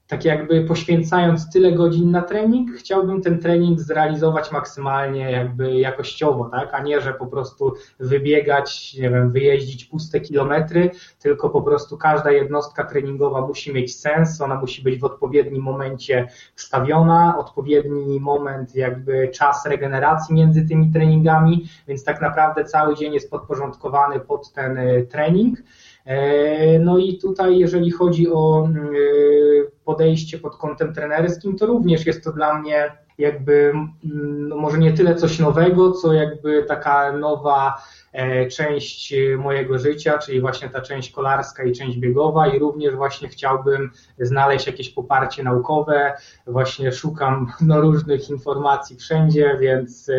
tak 0.08 0.26
jakby 0.26 0.66
poświęcając 0.66 1.52
tyle 1.52 1.72
godzin 1.72 2.12
na 2.12 2.22
trening, 2.22 2.72
chciałbym 2.72 3.22
ten 3.22 3.40
trening 3.40 3.80
zrealizować 3.80 4.52
maksymalnie 4.52 5.32
jakby 5.32 5.76
jakościowo, 5.76 6.50
tak, 6.50 6.74
a 6.74 6.82
nie, 6.82 7.02
że 7.02 7.14
po 7.14 7.28
prostu 7.28 7.74
wybiegać, 8.00 8.94
nie 8.94 9.10
wiem, 9.10 9.32
wyjeździć 9.32 9.86
puste 9.86 10.20
kilometry, 10.20 10.92
tylko 11.20 11.50
po 11.50 11.62
prostu 11.62 11.98
każda 11.98 12.32
jednostka 12.32 12.84
treningowa 12.84 13.48
musi 13.48 13.74
mieć 13.74 14.00
sens, 14.00 14.42
ona 14.42 14.56
musi 14.56 14.84
być 14.84 15.00
w 15.00 15.04
odpowiednim 15.04 15.62
momencie 15.62 16.28
wstawiona, 16.56 17.38
odpowiedni 17.38 18.20
moment, 18.20 18.76
jakby 18.76 19.28
czas 19.28 19.66
regeneracji 19.66 20.36
między 20.36 20.68
tymi 20.68 20.92
treningami, 20.92 21.66
więc 21.88 22.04
tak 22.04 22.22
naprawdę 22.22 22.66
cały 22.66 22.96
dzień 22.96 23.14
jest 23.14 23.32
podporządkowany 23.32 24.20
pod 24.20 24.52
ten 24.52 24.78
y, 24.78 25.08
trening. 25.12 25.60
E, 26.06 26.80
no 26.80 26.98
i 26.98 27.18
tutaj, 27.18 27.58
jeżeli 27.58 27.92
chodzi 27.92 28.28
o 28.32 28.66
mm, 28.66 28.96
y, 28.96 29.75
podejście 29.86 30.40
pod 30.40 30.58
kątem 30.58 30.94
trenerskim, 30.94 31.58
to 31.58 31.66
również 31.66 32.06
jest 32.06 32.24
to 32.24 32.32
dla 32.32 32.60
mnie 32.60 32.92
jakby 33.18 33.74
mm, 34.06 34.48
no 34.48 34.56
może 34.56 34.78
nie 34.78 34.94
tyle 34.94 35.16
coś 35.16 35.40
nowego, 35.40 35.92
co 35.92 36.14
jakby 36.14 36.64
taka 36.64 37.12
nowa 37.12 37.82
e, 38.14 38.48
część 38.48 39.14
mojego 39.38 39.80
życia, 39.80 40.18
czyli 40.18 40.42
właśnie 40.42 40.70
ta 40.70 40.82
część 40.82 41.12
kolarska 41.12 41.64
i 41.64 41.72
część 41.72 41.98
biegowa. 41.98 42.48
I 42.48 42.60
również 42.60 42.96
właśnie 42.96 43.30
chciałbym 43.30 43.92
znaleźć 44.20 44.68
jakieś 44.68 44.90
poparcie 44.90 45.44
naukowe, 45.44 46.14
właśnie 46.48 46.92
szukam 46.92 47.52
no, 47.62 47.82
różnych 47.82 48.30
informacji 48.30 48.96
wszędzie, 48.96 49.58
więc 49.62 50.12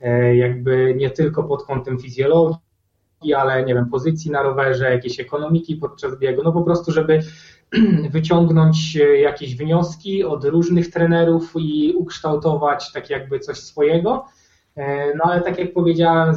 e, 0.00 0.36
jakby 0.36 0.94
nie 0.96 1.10
tylko 1.10 1.44
pod 1.44 1.64
kątem 1.64 1.98
fizjologii, 1.98 3.34
ale 3.36 3.64
nie 3.64 3.74
wiem, 3.74 3.90
pozycji 3.90 4.30
na 4.30 4.42
rowerze, 4.42 4.92
jakiejś 4.92 5.20
ekonomiki 5.20 5.76
podczas 5.76 6.18
biegu, 6.18 6.42
no 6.44 6.52
po 6.52 6.62
prostu, 6.62 6.92
żeby 6.92 7.20
wyciągnąć 8.10 8.94
jakieś 9.22 9.56
wnioski 9.56 10.24
od 10.24 10.44
różnych 10.44 10.90
trenerów 10.90 11.52
i 11.58 11.92
ukształtować 11.96 12.92
tak 12.92 13.10
jakby 13.10 13.40
coś 13.40 13.58
swojego. 13.60 14.24
E, 14.76 15.14
no 15.14 15.24
ale 15.24 15.40
tak 15.42 15.58
jak 15.58 15.72
powiedziałem, 15.72 16.34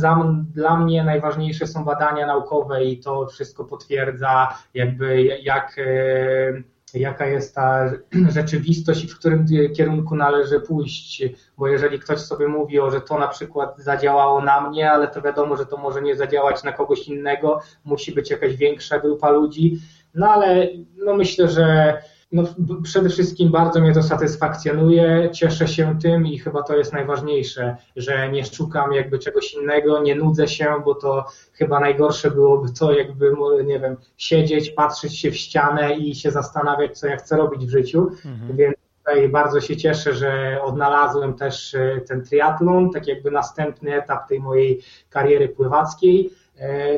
dla 0.53 0.77
mnie 0.77 1.03
najważniejsze 1.03 1.67
są 1.67 1.85
badania 1.85 2.27
naukowe 2.27 2.85
i 2.85 2.99
to 2.99 3.27
wszystko 3.27 3.65
potwierdza 3.65 4.57
jakby 4.73 5.23
jak 5.23 5.75
e, 5.77 6.63
jaka 6.93 7.25
jest 7.25 7.55
ta 7.55 7.91
rzeczywistość 8.37 9.03
i 9.03 9.07
w 9.07 9.19
którym 9.19 9.45
kierunku 9.75 10.15
należy 10.15 10.59
pójść, 10.59 11.23
bo 11.57 11.67
jeżeli 11.67 11.99
ktoś 11.99 12.19
sobie 12.19 12.47
mówi, 12.47 12.79
o, 12.79 12.91
że 12.91 13.01
to 13.01 13.19
na 13.19 13.27
przykład 13.27 13.79
zadziałało 13.79 14.41
na 14.41 14.69
mnie, 14.69 14.91
ale 14.91 15.07
to 15.07 15.21
wiadomo, 15.21 15.57
że 15.57 15.65
to 15.65 15.77
może 15.77 16.01
nie 16.01 16.15
zadziałać 16.15 16.63
na 16.63 16.71
kogoś 16.71 17.07
innego, 17.07 17.59
musi 17.85 18.11
być 18.11 18.29
jakaś 18.29 18.55
większa 18.55 18.99
grupa 18.99 19.29
ludzi, 19.29 19.79
no 20.15 20.29
ale 20.29 20.67
no 21.05 21.13
myślę, 21.15 21.47
że 21.47 21.97
no, 22.31 22.43
przede 22.83 23.09
wszystkim 23.09 23.51
bardzo 23.51 23.81
mnie 23.81 23.93
to 23.93 24.03
satysfakcjonuje, 24.03 25.29
cieszę 25.33 25.67
się 25.67 25.99
tym 26.01 26.27
i 26.27 26.39
chyba 26.39 26.63
to 26.63 26.77
jest 26.77 26.93
najważniejsze, 26.93 27.75
że 27.95 28.31
nie 28.31 28.45
szukam 28.45 28.93
jakby 28.93 29.19
czegoś 29.19 29.53
innego, 29.53 30.01
nie 30.01 30.15
nudzę 30.15 30.47
się, 30.47 30.73
bo 30.85 30.95
to 30.95 31.25
chyba 31.53 31.79
najgorsze 31.79 32.31
byłoby 32.31 32.69
to, 32.79 32.91
jakby, 32.91 33.33
nie 33.65 33.79
wiem, 33.79 33.97
siedzieć, 34.17 34.69
patrzeć 34.69 35.19
się 35.19 35.31
w 35.31 35.37
ścianę 35.37 35.95
i 35.95 36.15
się 36.15 36.31
zastanawiać, 36.31 36.99
co 36.99 37.07
ja 37.07 37.17
chcę 37.17 37.37
robić 37.37 37.65
w 37.65 37.69
życiu, 37.69 38.11
mhm. 38.25 38.57
więc 38.57 38.75
tutaj 38.97 39.29
bardzo 39.29 39.61
się 39.61 39.77
cieszę, 39.77 40.13
że 40.13 40.61
odnalazłem 40.63 41.33
też 41.33 41.75
e, 41.75 42.01
ten 42.07 42.25
triatlon, 42.25 42.89
tak 42.91 43.07
jakby 43.07 43.31
następny 43.31 43.95
etap 43.95 44.27
tej 44.27 44.39
mojej 44.39 44.81
kariery 45.09 45.49
pływackiej, 45.49 46.29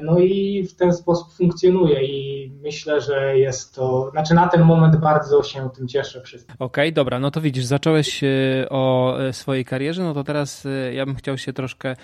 no 0.01 0.19
i 0.19 0.63
w 0.67 0.75
ten 0.75 0.93
sposób 0.93 1.33
funkcjonuje 1.33 2.03
i 2.03 2.51
myślę, 2.63 3.01
że 3.01 3.37
jest 3.37 3.75
to, 3.75 4.09
znaczy 4.11 4.33
na 4.33 4.47
ten 4.47 4.61
moment 4.61 4.95
bardzo 4.95 5.43
się 5.43 5.69
tym 5.69 5.87
cieszę 5.87 6.21
wszystkim. 6.21 6.55
Okej, 6.59 6.85
okay, 6.85 6.91
dobra, 6.91 7.19
no 7.19 7.31
to 7.31 7.41
widzisz, 7.41 7.65
zacząłeś 7.65 8.23
e, 8.23 8.27
o 8.69 9.15
e, 9.19 9.33
swojej 9.33 9.65
karierze, 9.65 10.03
no 10.03 10.13
to 10.13 10.23
teraz 10.23 10.67
ja 10.93 11.05
bym 11.05 11.15
chciał 11.15 11.37
się 11.37 11.53
troszkę 11.53 11.95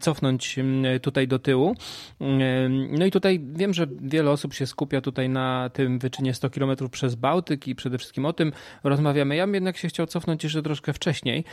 cofnąć 0.00 0.58
tutaj 1.02 1.28
do 1.28 1.38
tyłu. 1.38 1.74
No 2.90 3.06
i 3.06 3.10
tutaj 3.10 3.40
wiem, 3.52 3.74
że 3.74 3.86
wiele 4.02 4.30
osób 4.30 4.54
się 4.54 4.66
skupia 4.66 5.00
tutaj 5.00 5.28
na 5.28 5.70
tym 5.72 5.98
wyczynie 5.98 6.34
100 6.34 6.50
km 6.50 6.76
przez 6.90 7.14
Bałtyk 7.14 7.68
i 7.68 7.74
przede 7.74 7.98
wszystkim 7.98 8.26
o 8.26 8.32
tym 8.32 8.52
rozmawiamy. 8.84 9.36
Ja 9.36 9.46
bym 9.46 9.54
jednak 9.54 9.76
się 9.76 9.88
chciał 9.88 10.06
cofnąć 10.06 10.44
jeszcze 10.44 10.62
troszkę 10.62 10.92
wcześniej, 10.92 11.44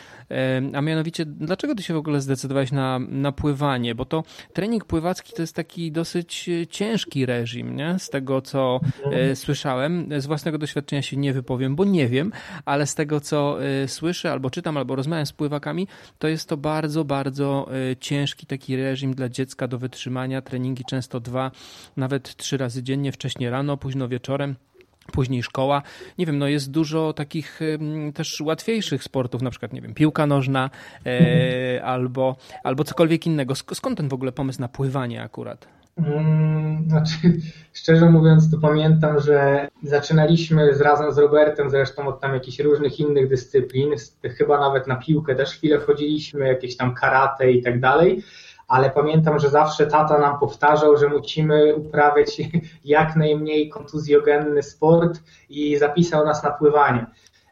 a 0.74 0.82
mianowicie 0.82 1.26
dlaczego 1.26 1.76
ty 1.76 1.84
się 1.84 1.94
w 1.94 1.98
ogóle 1.98 2.22
zdecydowałeś 2.22 2.72
na, 2.72 3.00
na 3.00 3.32
pływanie, 3.32 3.96
bo 3.96 4.06
to 4.06 4.24
trening 4.54 4.86
pływacki 4.86 5.34
to 5.34 5.42
jest 5.42 5.51
jest 5.52 5.56
taki 5.56 5.92
dosyć 5.92 6.50
e, 6.50 6.68
ciężki 6.68 7.26
reżim, 7.26 7.76
nie? 7.76 8.00
z 8.00 8.10
tego 8.10 8.42
co 8.42 8.80
e, 9.12 9.36
słyszałem. 9.36 10.10
Z 10.18 10.26
własnego 10.26 10.58
doświadczenia 10.58 11.02
się 11.02 11.18
nie 11.18 11.34
wypowiem, 11.34 11.76
bo 11.76 11.86
nie 11.86 12.08
wiem, 12.08 12.32
ale 12.66 12.88
z 12.88 12.96
tego 12.96 13.22
co 13.22 13.64
e, 13.64 13.88
słyszę, 13.88 14.32
albo 14.32 14.50
czytam, 14.50 14.78
albo 14.78 14.96
rozmawiam 14.96 15.26
z 15.26 15.34
pływakami, 15.34 15.88
to 16.20 16.28
jest 16.28 16.50
to 16.50 16.58
bardzo, 16.58 17.06
bardzo 17.06 17.68
ciężki 18.00 18.46
taki 18.46 18.76
reżim 18.76 19.14
dla 19.14 19.30
dziecka 19.30 19.68
do 19.68 19.78
wytrzymania. 19.78 20.42
Treningi 20.42 20.86
często 20.86 21.20
dwa, 21.20 21.52
nawet 21.98 22.36
trzy 22.36 22.58
razy 22.58 22.84
dziennie, 22.84 23.12
wcześniej 23.12 23.50
rano, 23.50 23.78
późno 23.78 24.08
wieczorem 24.08 24.56
później 25.12 25.44
szkoła. 25.44 25.82
Nie 26.18 26.26
wiem, 26.26 26.38
no 26.38 26.48
jest 26.48 26.72
dużo 26.72 27.14
takich 27.14 27.60
też 28.14 28.42
łatwiejszych 28.42 29.04
sportów, 29.04 29.42
na 29.42 29.50
przykład, 29.50 29.74
nie 29.74 29.82
wiem, 29.82 29.94
piłka 29.94 30.28
nożna 30.28 30.70
e, 31.06 31.84
albo, 31.84 32.36
albo 32.64 32.84
cokolwiek 32.84 33.28
innego. 33.28 33.56
Skąd 33.56 33.98
ten 33.98 34.10
w 34.10 34.14
ogóle 34.14 34.32
pomysł 34.32 34.62
na 34.62 34.68
pływanie 34.68 35.24
akurat? 35.24 35.68
Mm, 35.98 36.90
znaczy, 36.90 37.18
szczerze 37.74 38.10
mówiąc, 38.10 38.52
to 38.52 38.58
pamiętam, 38.58 39.20
że 39.20 39.68
zaczynaliśmy 39.84 40.76
z, 40.76 40.82
razem 40.82 41.14
z 41.14 41.18
Robertem, 41.18 41.70
zresztą 41.70 42.08
od 42.08 42.22
tam 42.22 42.34
jakichś 42.34 42.60
różnych 42.60 43.00
innych 43.00 43.30
dyscyplin, 43.30 43.90
chyba 44.38 44.60
nawet 44.60 44.88
na 44.88 44.96
piłkę 44.96 45.36
też 45.36 45.50
chwilę 45.50 45.80
wchodziliśmy, 45.80 46.48
jakieś 46.48 46.78
tam 46.78 46.94
karate 46.94 47.52
i 47.52 47.62
tak 47.62 47.80
dalej 47.80 48.24
ale 48.72 48.90
pamiętam, 48.90 49.40
że 49.40 49.50
zawsze 49.50 49.88
tata 49.88 50.18
nam 50.18 50.40
powtarzał, 50.40 50.98
że 50.98 51.10
musimy 51.10 51.76
uprawiać 51.76 52.42
jak 52.86 53.16
najmniej 53.16 53.70
kontuzjogenny 53.70 54.64
sport 54.64 55.20
i 55.50 55.78
zapisał 55.78 56.26
nas 56.26 56.44
na 56.44 56.52
pływanie. 56.52 57.06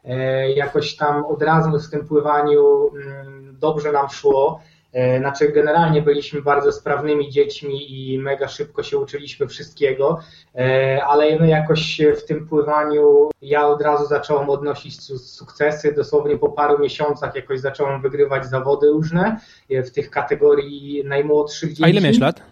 E, 0.04 0.50
jakoś 0.52 0.96
tam 0.96 1.24
od 1.24 1.42
razu 1.42 1.78
w 1.78 1.90
tym 1.90 2.06
pływaniu 2.06 2.90
mm, 2.94 3.56
dobrze 3.58 3.92
nam 3.92 4.08
szło. 4.08 4.60
E, 4.92 5.18
znaczy, 5.18 5.48
generalnie 5.48 6.02
byliśmy 6.02 6.42
bardzo 6.42 6.72
sprawnymi 6.72 7.30
dziećmi 7.30 8.12
i 8.12 8.18
mega 8.18 8.48
szybko 8.48 8.82
się 8.82 8.98
uczyliśmy 8.98 9.46
wszystkiego, 9.46 10.18
e, 10.54 11.04
ale 11.04 11.38
no 11.38 11.44
jakoś 11.44 12.00
w 12.16 12.24
tym 12.24 12.48
pływaniu 12.48 13.30
ja 13.42 13.66
od 13.66 13.82
razu 13.82 14.06
zacząłem 14.06 14.50
odnosić 14.50 15.02
sukcesy. 15.02 15.92
Dosłownie 15.92 16.38
po 16.38 16.48
paru 16.48 16.78
miesiącach 16.78 17.34
jakoś 17.34 17.60
zacząłem 17.60 18.02
wygrywać 18.02 18.46
zawody 18.46 18.88
różne 18.88 19.40
e, 19.70 19.82
w 19.82 19.92
tych 19.92 20.10
kategorii 20.10 21.02
najmłodszych 21.04 21.70
dzieci. 21.70 21.84
A 21.84 21.88
ile 21.88 22.00
miałeś 22.00 22.18
lat? 22.18 22.42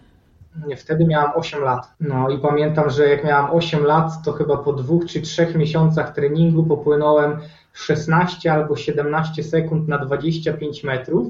Wtedy 0.76 1.06
miałam 1.06 1.32
8 1.34 1.62
lat. 1.62 1.94
No 2.00 2.30
i 2.30 2.38
pamiętam, 2.38 2.90
że 2.90 3.08
jak 3.08 3.24
miałam 3.24 3.50
8 3.50 3.84
lat, 3.84 4.10
to 4.24 4.32
chyba 4.32 4.56
po 4.56 4.72
dwóch 4.72 5.06
czy 5.06 5.20
trzech 5.20 5.54
miesiącach 5.54 6.14
treningu 6.14 6.64
popłynąłem 6.64 7.38
16 7.72 8.52
albo 8.52 8.76
17 8.76 9.42
sekund 9.42 9.88
na 9.88 9.98
25 9.98 10.84
metrów 10.84 11.26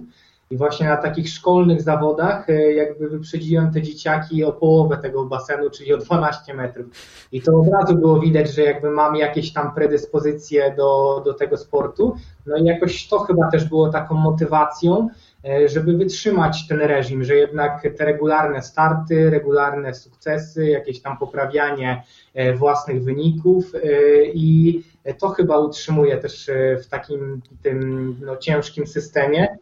I 0.50 0.56
właśnie 0.56 0.88
na 0.88 0.96
takich 0.96 1.28
szkolnych 1.28 1.82
zawodach 1.82 2.50
e, 2.50 2.72
jakby 2.72 3.08
wyprzedziłem 3.08 3.72
te 3.72 3.82
dzieciaki 3.82 4.44
o 4.44 4.52
połowę 4.52 4.96
tego 4.96 5.24
basenu, 5.24 5.70
czyli 5.70 5.94
o 5.94 5.98
12 5.98 6.54
metrów. 6.54 6.86
I 7.32 7.42
to 7.42 7.60
od 7.60 7.68
razu 7.68 7.96
było 7.96 8.20
widać, 8.20 8.54
że 8.54 8.62
jakby 8.62 8.90
mam 8.90 9.16
jakieś 9.16 9.52
tam 9.52 9.74
predyspozycje 9.74 10.74
do, 10.76 11.22
do 11.24 11.34
tego 11.34 11.56
sportu. 11.56 12.16
No 12.46 12.56
i 12.56 12.64
jakoś 12.64 13.08
to 13.08 13.18
chyba 13.18 13.50
też 13.50 13.64
było 13.64 13.88
taką 13.88 14.14
motywacją, 14.14 15.08
e, 15.44 15.68
żeby 15.68 15.96
wytrzymać 15.96 16.68
ten 16.68 16.80
reżim, 16.80 17.24
że 17.24 17.34
jednak 17.34 17.82
te 17.98 18.04
regularne 18.04 18.62
starty, 18.62 19.30
regularne 19.30 19.94
sukcesy, 19.94 20.66
jakieś 20.66 21.02
tam 21.02 21.18
poprawianie 21.18 22.02
e, 22.34 22.54
własnych 22.54 23.04
wyników 23.04 23.72
i 24.34 24.82
to 25.18 25.28
chyba 25.28 25.58
utrzymuje 25.58 26.16
też 26.16 26.50
w 26.84 26.88
takim 26.88 27.40
tym 27.62 28.16
no, 28.26 28.36
ciężkim 28.36 28.86
systemie. 28.86 29.58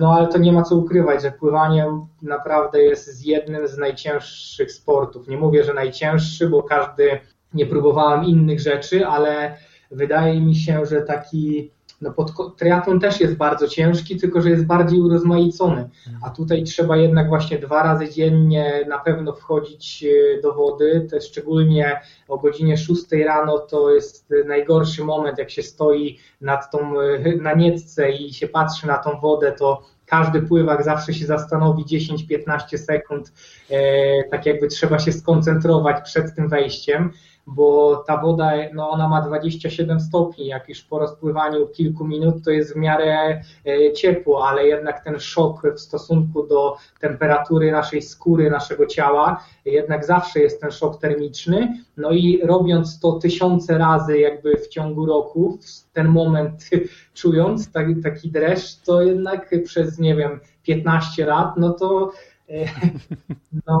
No 0.00 0.14
ale 0.14 0.28
to 0.28 0.38
nie 0.38 0.52
ma 0.52 0.62
co 0.62 0.76
ukrywać, 0.76 1.22
że 1.22 1.32
pływanie 1.32 1.86
naprawdę 2.22 2.82
jest 2.82 3.06
z 3.06 3.24
jednym 3.24 3.68
z 3.68 3.78
najcięższych 3.78 4.72
sportów. 4.72 5.28
Nie 5.28 5.36
mówię, 5.36 5.64
że 5.64 5.74
najcięższy, 5.74 6.48
bo 6.48 6.62
każdy, 6.62 7.20
nie 7.54 7.66
próbowałem 7.66 8.24
innych 8.24 8.60
rzeczy, 8.60 9.06
ale 9.06 9.56
wydaje 9.90 10.40
mi 10.40 10.56
się, 10.56 10.86
że 10.86 11.02
taki 11.02 11.70
no 12.00 12.10
pod, 12.10 12.56
triatlon 12.56 13.00
też 13.00 13.20
jest 13.20 13.36
bardzo 13.36 13.68
ciężki, 13.68 14.16
tylko 14.16 14.40
że 14.40 14.50
jest 14.50 14.66
bardziej 14.66 15.00
urozmaicony, 15.00 15.88
a 16.22 16.30
tutaj 16.30 16.64
trzeba 16.64 16.96
jednak 16.96 17.28
właśnie 17.28 17.58
dwa 17.58 17.82
razy 17.82 18.08
dziennie 18.08 18.84
na 18.88 18.98
pewno 18.98 19.32
wchodzić 19.32 20.04
e, 20.04 20.42
do 20.42 20.54
wody, 20.54 21.06
to 21.10 21.20
szczególnie 21.20 22.00
o 22.28 22.38
godzinie 22.38 22.76
6 22.76 23.02
rano 23.26 23.58
to 23.58 23.94
jest 23.94 24.32
najgorszy 24.46 25.04
moment, 25.04 25.38
jak 25.38 25.50
się 25.50 25.62
stoi 25.62 26.18
nad 26.40 26.70
tą 26.70 27.00
e, 27.00 27.36
naniecce 27.36 28.10
i 28.10 28.32
się 28.32 28.48
patrzy 28.48 28.86
na 28.86 28.98
tą 28.98 29.20
wodę, 29.20 29.52
to 29.52 29.82
każdy 30.06 30.42
pływak 30.42 30.84
zawsze 30.84 31.14
się 31.14 31.26
zastanowi 31.26 31.84
10-15 31.84 32.78
sekund, 32.78 33.32
e, 33.70 34.24
tak 34.24 34.46
jakby 34.46 34.68
trzeba 34.68 34.98
się 34.98 35.12
skoncentrować 35.12 36.04
przed 36.04 36.34
tym 36.34 36.48
wejściem 36.48 37.10
bo 37.46 37.96
ta 38.06 38.16
woda, 38.22 38.52
no 38.74 38.90
ona 38.90 39.08
ma 39.08 39.20
27 39.20 40.00
stopni, 40.00 40.46
jak 40.46 40.68
już 40.68 40.82
po 40.82 40.98
rozpływaniu 40.98 41.66
kilku 41.66 42.06
minut 42.06 42.44
to 42.44 42.50
jest 42.50 42.74
w 42.74 42.76
miarę 42.76 43.40
e, 43.66 43.92
ciepło, 43.92 44.48
ale 44.48 44.66
jednak 44.66 45.04
ten 45.04 45.20
szok 45.20 45.62
w 45.74 45.80
stosunku 45.80 46.46
do 46.46 46.76
temperatury 47.00 47.72
naszej 47.72 48.02
skóry, 48.02 48.50
naszego 48.50 48.86
ciała, 48.86 49.44
jednak 49.64 50.04
zawsze 50.04 50.40
jest 50.40 50.60
ten 50.60 50.70
szok 50.70 51.00
termiczny, 51.00 51.84
no 51.96 52.10
i 52.10 52.40
robiąc 52.42 53.00
to 53.00 53.12
tysiące 53.12 53.78
razy 53.78 54.18
jakby 54.18 54.56
w 54.56 54.68
ciągu 54.68 55.06
roku, 55.06 55.58
ten 55.92 56.08
moment 56.08 56.70
czując 57.14 57.72
taki, 57.72 57.96
taki 57.96 58.30
dreszcz, 58.30 58.76
to 58.76 59.02
jednak 59.02 59.54
przez, 59.64 59.98
nie 59.98 60.14
wiem, 60.14 60.40
15 60.62 61.26
lat, 61.26 61.56
no 61.56 61.70
to 61.70 62.12
no, 63.66 63.80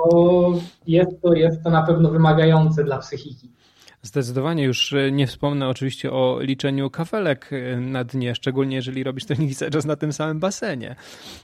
jest 0.86 1.22
to, 1.22 1.34
jest 1.34 1.62
to 1.62 1.70
na 1.70 1.82
pewno 1.82 2.10
wymagające 2.10 2.84
dla 2.84 2.98
psychiki. 2.98 3.50
Zdecydowanie 4.02 4.64
już 4.64 4.92
e, 4.92 5.12
nie 5.12 5.26
wspomnę 5.26 5.68
oczywiście 5.68 6.12
o 6.12 6.38
liczeniu 6.40 6.90
kafelek 6.90 7.50
e, 7.52 7.80
na 7.80 8.04
dnie, 8.04 8.34
szczególnie 8.34 8.76
jeżeli 8.76 9.04
robisz 9.04 9.24
treningi 9.24 9.54
cały 9.60 9.70
czas 9.70 9.84
na 9.84 9.96
tym 9.96 10.12
samym 10.12 10.40
basenie. 10.40 10.96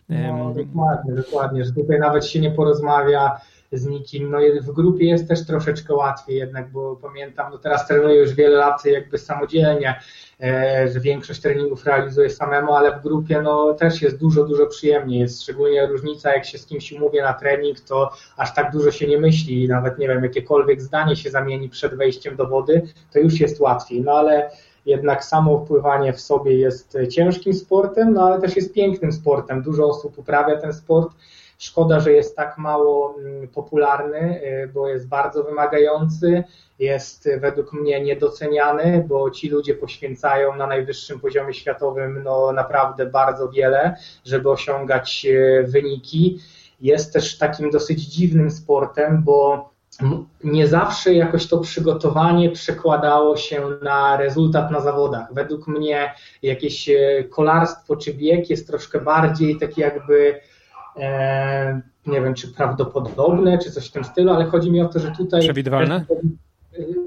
No, 0.08 0.54
dokładnie, 0.54 1.14
dokładnie, 1.14 1.64
że 1.64 1.72
tutaj 1.72 1.98
nawet 2.00 2.26
się 2.26 2.40
nie 2.40 2.50
porozmawia 2.50 3.40
z 3.72 3.86
nikim. 3.86 4.30
No 4.30 4.38
w 4.62 4.72
grupie 4.72 5.06
jest 5.06 5.28
też 5.28 5.46
troszeczkę 5.46 5.94
łatwiej 5.94 6.36
jednak, 6.36 6.70
bo 6.70 6.96
pamiętam, 6.96 7.52
no 7.52 7.58
teraz 7.58 7.86
trenuję 7.86 8.14
już 8.14 8.34
wiele 8.34 8.56
lat 8.56 8.84
jakby 8.84 9.18
samodzielnie, 9.18 10.00
e, 10.40 10.88
że 10.92 11.00
większość 11.00 11.40
treningów 11.40 11.84
realizuję 11.84 12.30
samemu, 12.30 12.72
ale 12.72 12.98
w 12.98 13.02
grupie 13.02 13.42
no 13.42 13.74
też 13.74 14.02
jest 14.02 14.18
dużo, 14.18 14.44
dużo 14.44 14.66
przyjemniej. 14.66 15.20
Jest 15.20 15.42
szczególnie 15.42 15.86
różnica, 15.86 16.34
jak 16.34 16.44
się 16.44 16.58
z 16.58 16.66
kimś 16.66 16.92
umówię 16.92 17.22
na 17.22 17.34
trening, 17.34 17.80
to 17.80 18.10
aż 18.36 18.54
tak 18.54 18.72
dużo 18.72 18.90
się 18.90 19.06
nie 19.06 19.18
myśli, 19.18 19.68
nawet 19.68 19.98
nie 19.98 20.08
wiem, 20.08 20.24
jakiekolwiek 20.24 20.82
zdanie 20.82 21.16
się 21.16 21.30
zamieni 21.30 21.68
przed 21.68 21.94
wejściem 21.94 22.36
do 22.36 22.46
wody, 22.46 22.82
to 23.12 23.18
już 23.18 23.40
jest 23.40 23.60
łatwiej. 23.60 24.02
No 24.02 24.12
ale 24.12 24.50
jednak 24.86 25.24
samo 25.24 25.64
wpływanie 25.64 26.12
w 26.12 26.20
sobie 26.20 26.58
jest 26.58 26.98
ciężkim 27.10 27.54
sportem, 27.54 28.12
no 28.12 28.26
ale 28.26 28.40
też 28.40 28.56
jest 28.56 28.74
pięknym 28.74 29.12
sportem. 29.12 29.62
Dużo 29.62 29.88
osób 29.88 30.18
uprawia 30.18 30.56
ten 30.56 30.72
sport 30.72 31.10
Szkoda, 31.60 32.00
że 32.00 32.12
jest 32.12 32.36
tak 32.36 32.58
mało 32.58 33.14
mm, 33.18 33.48
popularny, 33.48 34.40
y, 34.42 34.70
bo 34.74 34.88
jest 34.88 35.08
bardzo 35.08 35.44
wymagający, 35.44 36.44
jest 36.78 37.28
według 37.40 37.72
mnie 37.72 38.00
niedoceniany, 38.00 39.04
bo 39.08 39.30
ci 39.30 39.48
ludzie 39.48 39.74
poświęcają 39.74 40.56
na 40.56 40.66
najwyższym 40.66 41.20
poziomie 41.20 41.54
światowym 41.54 42.22
no, 42.24 42.52
naprawdę 42.52 43.06
bardzo 43.06 43.48
wiele, 43.48 43.96
żeby 44.24 44.50
osiągać 44.50 45.26
y, 45.30 45.64
wyniki. 45.68 46.40
Jest 46.80 47.12
też 47.12 47.38
takim 47.38 47.70
dosyć 47.70 48.00
dziwnym 48.00 48.50
sportem, 48.50 49.22
bo 49.22 49.70
nie 50.44 50.68
zawsze 50.68 51.14
jakoś 51.14 51.46
to 51.48 51.58
przygotowanie 51.58 52.50
przekładało 52.50 53.36
się 53.36 53.62
na 53.82 54.16
rezultat 54.16 54.70
na 54.70 54.80
zawodach. 54.80 55.34
Według 55.34 55.68
mnie 55.68 56.14
jakieś 56.42 56.88
y, 56.88 57.28
kolarstwo 57.30 57.96
czy 57.96 58.14
bieg 58.14 58.50
jest 58.50 58.66
troszkę 58.66 59.00
bardziej 59.00 59.58
taki 59.58 59.80
jakby 59.80 60.40
nie 62.06 62.20
wiem, 62.20 62.34
czy 62.34 62.48
prawdopodobne, 62.48 63.58
czy 63.58 63.70
coś 63.70 63.88
w 63.88 63.92
tym 63.92 64.04
stylu, 64.04 64.32
ale 64.32 64.44
chodzi 64.44 64.70
mi 64.70 64.82
o 64.82 64.88
to, 64.88 64.98
że 64.98 65.10
tutaj. 65.10 65.40
Przewidywalne? 65.40 66.04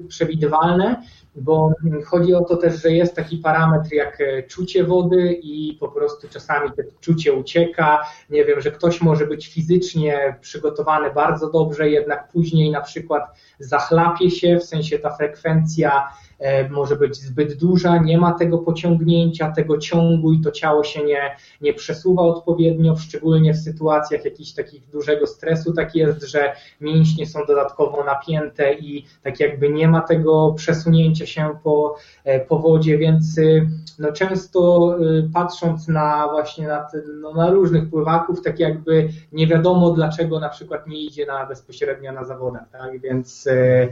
Przewidywalne, 0.07 1.03
bo 1.35 1.71
chodzi 2.05 2.33
o 2.33 2.43
to 2.43 2.57
też, 2.57 2.81
że 2.81 2.91
jest 2.91 3.15
taki 3.15 3.37
parametr 3.37 3.93
jak 3.93 4.21
e, 4.21 4.43
czucie 4.43 4.83
wody 4.83 5.33
i 5.33 5.77
po 5.79 5.87
prostu 5.87 6.27
czasami 6.29 6.69
to 6.69 6.75
czucie 6.99 7.33
ucieka. 7.33 8.05
Nie 8.29 8.45
wiem, 8.45 8.61
że 8.61 8.71
ktoś 8.71 9.01
może 9.01 9.27
być 9.27 9.47
fizycznie 9.47 10.35
przygotowany 10.41 11.13
bardzo 11.13 11.51
dobrze, 11.51 11.89
jednak 11.89 12.27
później 12.27 12.71
na 12.71 12.81
przykład 12.81 13.23
zachlapie 13.59 14.31
się, 14.31 14.57
w 14.57 14.63
sensie 14.63 14.99
ta 14.99 15.09
frekwencja 15.09 16.07
E, 16.32 16.32
może 16.69 16.95
być 16.95 17.15
zbyt 17.15 17.53
duża, 17.53 17.97
nie 17.97 18.17
ma 18.17 18.33
tego 18.33 18.57
pociągnięcia, 18.57 19.51
tego 19.51 19.77
ciągu 19.77 20.33
i 20.33 20.41
to 20.41 20.51
ciało 20.51 20.83
się 20.83 21.03
nie, 21.03 21.35
nie 21.61 21.73
przesuwa 21.73 22.21
odpowiednio, 22.21 22.95
szczególnie 22.95 23.53
w 23.53 23.57
sytuacjach 23.57 24.25
jakichś 24.25 24.51
takich 24.51 24.89
dużego 24.89 25.27
stresu. 25.27 25.73
Tak 25.73 25.95
jest, 25.95 26.23
że 26.23 26.53
mięśnie 26.81 27.27
są 27.27 27.39
dodatkowo 27.47 28.03
napięte 28.03 28.73
i 28.73 29.05
tak 29.23 29.39
jakby 29.39 29.69
nie 29.69 29.87
ma 29.87 30.01
tego 30.01 30.53
przesunięcia 30.57 31.25
się 31.25 31.49
po, 31.63 31.95
e, 32.23 32.39
po 32.39 32.59
wodzie, 32.59 32.97
więc 32.97 33.37
y, 33.37 33.69
no 33.99 34.11
często 34.11 34.93
y, 34.99 35.29
patrząc 35.33 35.87
na 35.87 36.27
właśnie 36.31 36.67
na, 36.67 36.87
no 37.21 37.33
na 37.33 37.49
różnych 37.49 37.89
pływaków, 37.89 38.41
tak 38.41 38.59
jakby 38.59 39.09
nie 39.31 39.47
wiadomo 39.47 39.91
dlaczego 39.91 40.39
na 40.39 40.49
przykład 40.49 40.87
nie 40.87 41.03
idzie 41.03 41.25
na 41.25 41.45
bezpośrednio 41.45 42.11
na 42.11 42.23
zawodach, 42.23 42.69
tak? 42.71 42.99
Więc 42.99 43.47
e, 43.47 43.73
E, 43.73 43.87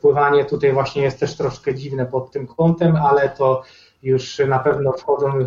pływanie 0.00 0.44
tutaj 0.44 0.72
właśnie 0.72 1.02
jest 1.02 1.20
też 1.20 1.36
troszkę 1.36 1.74
dziwne 1.74 2.06
pod 2.06 2.30
tym 2.30 2.46
kątem, 2.46 2.96
ale 2.96 3.28
to 3.28 3.62
już 4.04 4.38
na 4.48 4.58
pewno 4.58 4.92
wchodzą 4.92 5.38
e, 5.38 5.46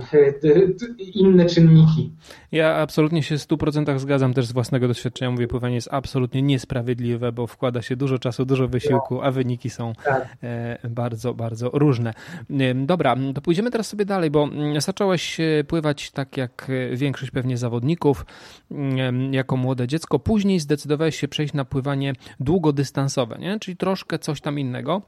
inne 0.97 1.45
czynniki. 1.45 2.11
Ja 2.51 2.75
absolutnie 2.75 3.23
się 3.23 3.37
w 3.37 3.41
100% 3.41 3.99
zgadzam 3.99 4.33
też 4.33 4.45
z 4.45 4.51
własnego 4.51 4.87
doświadczenia. 4.87 5.31
Mówię, 5.31 5.47
pływanie 5.47 5.75
jest 5.75 5.89
absolutnie 5.91 6.41
niesprawiedliwe, 6.41 7.31
bo 7.31 7.47
wkłada 7.47 7.81
się 7.81 7.95
dużo 7.95 8.19
czasu, 8.19 8.45
dużo 8.45 8.67
wysiłku, 8.67 9.21
a 9.21 9.31
wyniki 9.31 9.69
są 9.69 9.93
tak. 10.03 10.37
E, 10.43 10.77
bardzo, 10.89 11.33
bardzo 11.33 11.69
różne. 11.73 12.13
Dobra, 12.75 13.15
to 13.35 13.41
pójdziemy 13.41 13.71
teraz 13.71 13.87
sobie 13.87 14.05
dalej, 14.05 14.31
bo 14.31 14.43
mm, 14.43 14.81
zacząłeś 14.81 15.37
pływać 15.67 16.11
tak 16.11 16.37
jak 16.37 16.71
większość 16.93 17.31
pewnie 17.31 17.57
zawodników, 17.57 18.25
jako 19.31 19.57
młode 19.57 19.87
dziecko. 19.87 20.19
Później 20.19 20.59
zdecydowałeś 20.59 21.19
się 21.19 21.27
przejść 21.27 21.53
na 21.53 21.65
pływanie 21.65 22.13
długodystansowe, 22.39 23.37
nie? 23.39 23.59
czyli 23.59 23.77
troszkę 23.77 24.19
coś 24.19 24.41
tam 24.41 24.59
innego. 24.59 25.01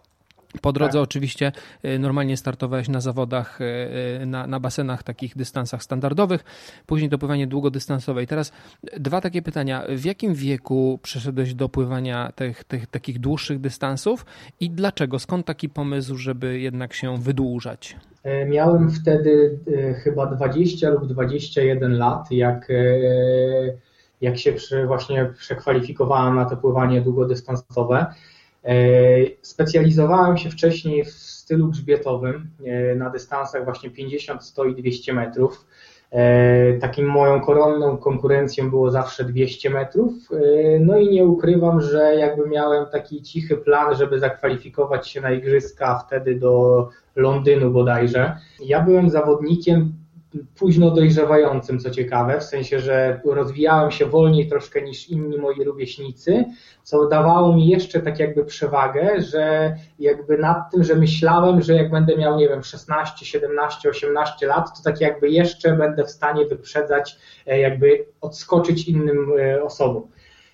Po 0.62 0.73
drodze 0.73 0.93
tak. 0.93 1.03
oczywiście 1.03 1.51
y, 1.85 1.99
normalnie 1.99 2.38
startowałeś 2.38 2.89
na 2.89 3.01
zawodach, 3.01 3.62
y, 3.62 3.63
y, 4.21 4.25
na, 4.25 4.47
na 4.47 4.59
basenach, 4.59 5.03
takich 5.03 5.38
dystansach 5.38 5.83
standardowych, 5.83 6.43
później 6.85 7.09
do 7.09 7.17
pływania 7.17 7.47
długodystansowe. 7.47 8.23
I 8.23 8.27
teraz 8.27 8.51
dwa 8.97 9.21
takie 9.21 9.41
pytania. 9.41 9.83
W 9.95 10.05
jakim 10.05 10.33
wieku 10.33 10.99
przeszedłeś 11.01 11.53
do 11.53 11.69
pływania 11.69 12.31
tych, 12.35 12.63
tych 12.63 12.88
takich 12.88 13.19
dłuższych 13.19 13.59
dystansów 13.59 14.25
i 14.59 14.69
dlaczego? 14.69 15.19
Skąd 15.19 15.45
taki 15.45 15.69
pomysł, 15.69 16.17
żeby 16.17 16.59
jednak 16.59 16.93
się 16.93 17.17
wydłużać? 17.17 17.95
E, 18.23 18.45
miałem 18.45 18.91
wtedy 18.91 19.59
e, 19.77 19.93
chyba 19.93 20.25
20 20.25 20.89
lub 20.89 21.07
21 21.07 21.97
lat, 21.97 22.31
jak, 22.31 22.69
e, 22.69 22.73
jak 24.21 24.38
się 24.38 24.53
właśnie 24.88 25.33
przekwalifikowałem 25.38 26.35
na 26.35 26.45
to 26.45 26.57
pływanie 26.57 27.01
długodystansowe. 27.01 28.05
E, 28.63 28.75
specjalizowałem 29.41 30.37
się 30.37 30.49
wcześniej 30.49 31.05
w 31.05 31.09
stylu 31.09 31.67
grzbietowym 31.67 32.49
e, 32.65 32.95
na 32.95 33.09
dystansach 33.09 33.65
właśnie 33.65 33.89
50, 33.89 34.43
100 34.43 34.65
i 34.65 34.75
200 34.75 35.13
metrów. 35.13 35.65
E, 36.11 36.73
takim 36.73 37.07
moją 37.07 37.41
koronną 37.41 37.97
konkurencją 37.97 38.69
było 38.69 38.91
zawsze 38.91 39.23
200 39.23 39.69
metrów. 39.69 40.13
No 40.79 40.99
i 40.99 41.09
nie 41.09 41.25
ukrywam, 41.25 41.81
że 41.81 42.15
jakby 42.15 42.49
miałem 42.49 42.85
taki 42.85 43.21
cichy 43.21 43.57
plan, 43.57 43.95
żeby 43.95 44.19
zakwalifikować 44.19 45.07
się 45.07 45.21
na 45.21 45.31
igrzyska 45.31 46.03
wtedy 46.07 46.35
do 46.35 46.89
Londynu 47.15 47.71
bodajże. 47.71 48.37
Ja 48.65 48.81
byłem 48.81 49.09
zawodnikiem 49.09 49.93
późno 50.55 50.91
dojrzewającym, 50.91 51.79
co 51.79 51.89
ciekawe, 51.89 52.39
w 52.39 52.43
sensie, 52.43 52.79
że 52.79 53.21
rozwijałem 53.25 53.91
się 53.91 54.05
wolniej 54.05 54.47
troszkę 54.47 54.81
niż 54.81 55.09
inni 55.09 55.37
moi 55.37 55.63
rówieśnicy, 55.63 56.45
co 56.83 57.07
dawało 57.07 57.55
mi 57.55 57.67
jeszcze 57.67 57.99
tak 57.99 58.19
jakby 58.19 58.45
przewagę, 58.45 59.21
że 59.21 59.75
jakby 59.99 60.37
nad 60.37 60.71
tym, 60.71 60.83
że 60.83 60.95
myślałem, 60.95 61.61
że 61.61 61.73
jak 61.73 61.91
będę 61.91 62.17
miał, 62.17 62.37
nie 62.37 62.49
wiem, 62.49 62.63
16, 62.63 63.25
17, 63.25 63.89
18 63.89 64.47
lat, 64.47 64.77
to 64.77 64.83
tak 64.83 65.01
jakby 65.01 65.29
jeszcze 65.29 65.75
będę 65.75 66.03
w 66.03 66.11
stanie 66.11 66.45
wyprzedzać, 66.45 67.17
e, 67.47 67.59
jakby 67.59 68.05
odskoczyć 68.21 68.87
innym 68.87 69.31
e, 69.39 69.63
osobom. 69.63 70.07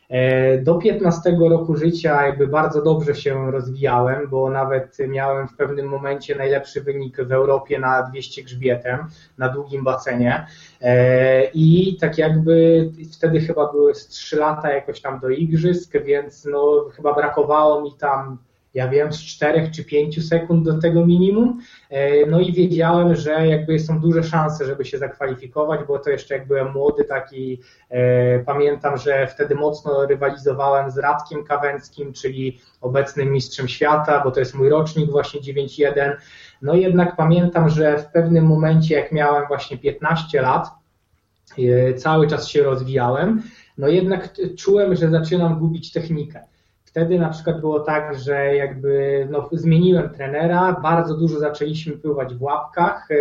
E, 0.09 0.57
do 0.57 0.75
15 0.75 1.37
roku 1.49 1.75
życia 1.75 2.25
jakby 2.25 2.47
bardzo 2.47 2.81
dobrze 2.81 3.15
się 3.15 3.51
rozwijałem, 3.51 4.27
bo 4.29 4.49
nawet 4.49 4.97
miałem 5.07 5.47
w 5.47 5.55
pewnym 5.55 5.87
momencie 5.87 6.35
najlepszy 6.35 6.81
wynik 6.81 7.17
w 7.17 7.31
Europie 7.31 7.79
na 7.79 8.03
200 8.03 8.43
grzbietem, 8.43 8.99
na 9.37 9.49
długim 9.49 9.83
basenie. 9.83 10.47
E, 10.81 11.45
i 11.45 11.97
tak 12.01 12.17
jakby 12.17 12.89
wtedy 13.13 13.41
chyba 13.41 13.71
były 13.71 13.95
z 13.95 14.07
3 14.07 14.35
lata 14.35 14.73
jakoś 14.73 15.01
tam 15.01 15.19
do 15.19 15.29
igrzysk, 15.29 15.93
więc 16.03 16.45
no 16.45 16.85
chyba 16.95 17.13
brakowało 17.13 17.81
mi 17.81 17.93
tam 17.93 18.37
ja 18.75 18.87
wiem, 18.87 19.13
z 19.13 19.19
4 19.19 19.71
czy 19.71 19.85
5 19.85 20.29
sekund 20.29 20.65
do 20.65 20.79
tego 20.79 21.05
minimum. 21.05 21.59
E, 21.89 22.25
no 22.25 22.39
i 22.39 22.53
wiedziałem, 22.53 23.15
że 23.15 23.47
jakby 23.47 23.79
są 23.79 23.99
duże 23.99 24.23
szanse, 24.23 24.65
żeby 24.65 24.85
się 24.85 24.97
zakwalifikować, 24.97 25.79
bo 25.87 25.99
to 25.99 26.09
jeszcze 26.09 26.37
jak 26.37 26.47
byłem 26.47 26.71
młody 26.71 27.03
taki, 27.03 27.61
e, 27.89 28.39
pamiętam, 28.39 28.97
że 28.97 29.27
wtedy 29.27 29.55
mocno 29.55 30.05
rywalizowałem 30.05 30.91
z 30.91 30.97
Radkiem 30.97 31.43
Kawęckim, 31.43 32.13
czyli 32.13 32.59
obecnym 32.81 33.31
mistrzem 33.31 33.67
świata, 33.67 34.21
bo 34.23 34.31
to 34.31 34.39
jest 34.39 34.55
mój 34.55 34.69
rocznik 34.69 35.11
właśnie 35.11 35.41
9.1. 35.41 36.15
No 36.61 36.73
jednak 36.73 37.15
pamiętam, 37.15 37.69
że 37.69 37.97
w 37.97 38.05
pewnym 38.05 38.45
momencie, 38.45 38.95
jak 38.95 39.11
miałem 39.11 39.47
właśnie 39.47 39.77
15 39.77 40.41
lat, 40.41 40.67
e, 41.59 41.93
cały 41.93 42.27
czas 42.27 42.47
się 42.47 42.63
rozwijałem, 42.63 43.43
no 43.77 43.87
jednak 43.87 44.33
czułem, 44.57 44.95
że 44.95 45.09
zaczynam 45.09 45.59
gubić 45.59 45.91
technikę. 45.91 46.54
Wtedy 46.95 47.19
na 47.19 47.29
przykład 47.29 47.59
było 47.59 47.79
tak, 47.79 48.19
że 48.19 48.55
jakby 48.55 49.27
no, 49.31 49.49
zmieniłem 49.51 50.09
trenera, 50.09 50.79
bardzo 50.83 51.17
dużo 51.17 51.39
zaczęliśmy 51.39 51.97
pływać 51.97 52.35
w 52.35 52.41
łapkach, 52.41 53.07
e, 53.11 53.15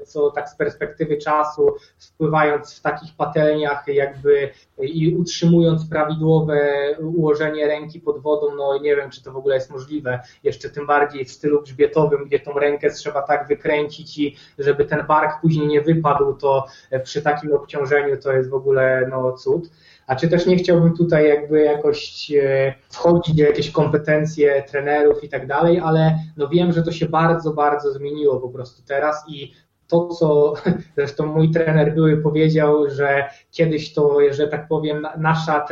co 0.00 0.30
tak 0.30 0.48
z 0.48 0.56
perspektywy 0.56 1.16
czasu, 1.16 1.68
wpływając 1.98 2.74
w 2.74 2.82
takich 2.82 3.16
patelniach 3.16 3.84
jakby 3.86 4.50
i 4.82 5.16
utrzymując 5.16 5.88
prawidłowe 5.88 6.58
ułożenie 6.98 7.66
ręki 7.66 8.00
pod 8.00 8.18
wodą, 8.22 8.46
no 8.56 8.78
nie 8.78 8.96
wiem, 8.96 9.10
czy 9.10 9.22
to 9.22 9.32
w 9.32 9.36
ogóle 9.36 9.54
jest 9.54 9.70
możliwe, 9.70 10.20
jeszcze 10.42 10.70
tym 10.70 10.86
bardziej 10.86 11.24
w 11.24 11.30
stylu 11.30 11.62
grzbietowym, 11.62 12.24
gdzie 12.24 12.40
tą 12.40 12.52
rękę 12.52 12.90
trzeba 12.90 13.22
tak 13.22 13.48
wykręcić 13.48 14.18
i 14.18 14.36
żeby 14.58 14.84
ten 14.84 15.06
bark 15.06 15.40
później 15.40 15.66
nie 15.66 15.80
wypadł, 15.80 16.34
to 16.34 16.66
przy 17.02 17.22
takim 17.22 17.52
obciążeniu 17.52 18.16
to 18.16 18.32
jest 18.32 18.50
w 18.50 18.54
ogóle 18.54 19.06
no 19.10 19.32
cud 19.32 19.70
a 20.10 20.16
czy 20.16 20.28
też 20.28 20.46
nie 20.46 20.56
chciałbym 20.56 20.96
tutaj 20.96 21.28
jakby 21.28 21.62
jakoś 21.62 22.30
e, 22.30 22.74
wchodzić 22.88 23.34
w 23.34 23.38
jakieś 23.38 23.70
kompetencje 23.70 24.62
trenerów 24.62 25.24
i 25.24 25.28
tak 25.28 25.46
dalej, 25.46 25.80
ale 25.80 26.18
no 26.36 26.48
wiem, 26.48 26.72
że 26.72 26.82
to 26.82 26.92
się 26.92 27.08
bardzo, 27.08 27.52
bardzo 27.52 27.92
zmieniło 27.92 28.40
po 28.40 28.48
prostu 28.48 28.82
teraz 28.86 29.24
i 29.28 29.52
to, 29.86 30.08
co 30.08 30.54
zresztą 30.96 31.26
mój 31.26 31.50
trener 31.50 31.94
były 31.94 32.16
powiedział, 32.16 32.90
że 32.90 33.28
kiedyś 33.50 33.92
to, 33.92 34.18
że 34.30 34.48
tak 34.48 34.68
powiem, 34.68 35.06
nasza 35.18 35.66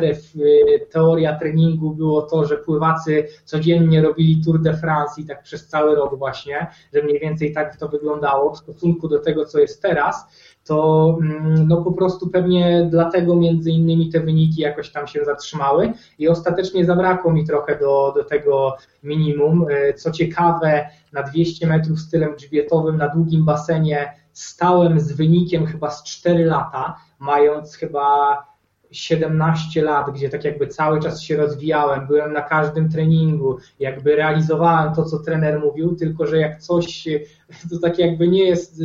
teoria 0.90 1.38
treningu 1.38 1.90
było 1.90 2.22
to, 2.22 2.44
że 2.44 2.56
pływacy 2.56 3.28
codziennie 3.44 4.02
robili 4.02 4.44
Tour 4.44 4.62
de 4.62 4.76
France 4.76 5.20
i 5.20 5.26
tak 5.26 5.42
przez 5.42 5.68
cały 5.68 5.94
rok 5.94 6.18
właśnie, 6.18 6.66
że 6.94 7.02
mniej 7.02 7.20
więcej 7.20 7.52
tak 7.52 7.76
to 7.76 7.88
wyglądało 7.88 8.54
w 8.54 8.58
stosunku 8.58 9.08
do 9.08 9.18
tego, 9.18 9.44
co 9.44 9.58
jest 9.58 9.82
teraz, 9.82 10.26
to 10.68 11.18
mm, 11.20 11.68
no 11.68 11.82
po 11.82 11.92
prostu 11.92 12.30
pewnie 12.30 12.88
dlatego 12.90 13.36
między 13.36 13.70
innymi 13.70 14.10
te 14.10 14.20
wyniki 14.20 14.60
jakoś 14.60 14.90
tam 14.90 15.06
się 15.06 15.24
zatrzymały 15.24 15.92
i 16.18 16.28
ostatecznie 16.28 16.84
zabrakło 16.84 17.32
mi 17.32 17.46
trochę 17.46 17.78
do, 17.78 18.12
do 18.16 18.24
tego 18.24 18.76
minimum. 19.02 19.66
E, 19.70 19.94
co 19.94 20.10
ciekawe, 20.10 20.88
na 21.12 21.22
200 21.22 21.66
metrów 21.66 22.00
stylem 22.00 22.34
grzbietowym 22.34 22.96
na 22.96 23.08
długim 23.08 23.44
basenie 23.44 24.12
stałem 24.32 25.00
z 25.00 25.12
wynikiem 25.12 25.66
chyba 25.66 25.90
z 25.90 26.02
4 26.04 26.44
lata, 26.44 26.96
mając 27.18 27.74
chyba 27.74 28.44
17 28.90 29.82
lat, 29.82 30.10
gdzie 30.10 30.28
tak 30.28 30.44
jakby 30.44 30.66
cały 30.66 31.00
czas 31.00 31.20
się 31.20 31.36
rozwijałem, 31.36 32.06
byłem 32.06 32.32
na 32.32 32.42
każdym 32.42 32.90
treningu, 32.90 33.58
jakby 33.80 34.16
realizowałem 34.16 34.94
to, 34.94 35.04
co 35.04 35.18
trener 35.18 35.60
mówił, 35.60 35.96
tylko 35.96 36.26
że 36.26 36.38
jak 36.38 36.62
coś, 36.62 37.08
to 37.70 37.78
tak 37.82 37.98
jakby 37.98 38.28
nie 38.28 38.44
jest, 38.44 38.82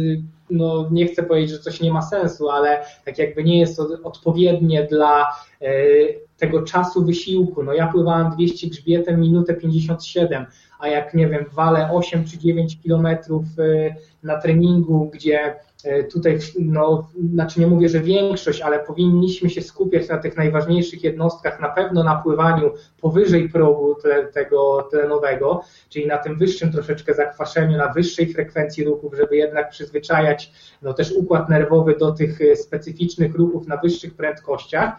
no 0.49 0.89
nie 0.91 1.07
chcę 1.07 1.23
powiedzieć, 1.23 1.51
że 1.51 1.59
coś 1.59 1.81
nie 1.81 1.93
ma 1.93 2.01
sensu, 2.01 2.49
ale 2.49 2.85
tak 3.05 3.17
jakby 3.17 3.43
nie 3.43 3.59
jest 3.59 3.79
odpowiednie 4.03 4.83
dla 4.83 5.21
e, 5.61 5.73
tego 6.37 6.61
czasu 6.61 7.05
wysiłku. 7.05 7.63
No 7.63 7.73
ja 7.73 7.87
pływałem 7.87 8.31
200 8.31 8.67
grzbietem 8.67 9.19
minutę 9.19 9.53
57, 9.53 10.45
a 10.83 10.87
jak 10.87 11.13
nie 11.13 11.27
wiem, 11.27 11.45
walę 11.51 11.89
8 11.91 12.25
czy 12.25 12.37
9 12.37 12.81
kilometrów 12.81 13.43
e, 13.59 13.95
na 14.23 14.41
treningu, 14.41 15.11
gdzie 15.13 15.55
E, 15.83 16.03
tutaj, 16.03 16.39
no, 16.59 17.09
znaczy 17.33 17.59
nie 17.59 17.67
mówię, 17.67 17.89
że 17.89 17.99
większość, 17.99 18.61
ale 18.61 18.79
powinniśmy 18.79 19.49
się 19.49 19.61
skupiać 19.61 20.09
na 20.09 20.17
tych 20.17 20.37
najważniejszych 20.37 21.03
jednostkach, 21.03 21.59
na 21.59 21.69
pewno 21.69 22.03
na 22.03 22.15
pływaniu 22.15 22.71
powyżej 23.01 23.49
progu 23.49 23.95
tle, 23.95 24.27
tego 24.27 24.87
tlenowego, 24.91 25.61
czyli 25.89 26.07
na 26.07 26.17
tym 26.17 26.37
wyższym 26.37 26.71
troszeczkę 26.71 27.13
zakwaszeniu, 27.13 27.77
na 27.77 27.93
wyższej 27.93 28.33
frekwencji 28.33 28.83
ruchów, 28.83 29.13
żeby 29.17 29.37
jednak 29.37 29.69
przyzwyczajać 29.69 30.51
no, 30.81 30.93
też 30.93 31.11
układ 31.11 31.49
nerwowy 31.49 31.95
do 31.99 32.11
tych 32.11 32.41
e, 32.41 32.55
specyficznych 32.55 33.35
ruchów 33.35 33.67
na 33.67 33.77
wyższych 33.77 34.13
prędkościach. 34.13 34.93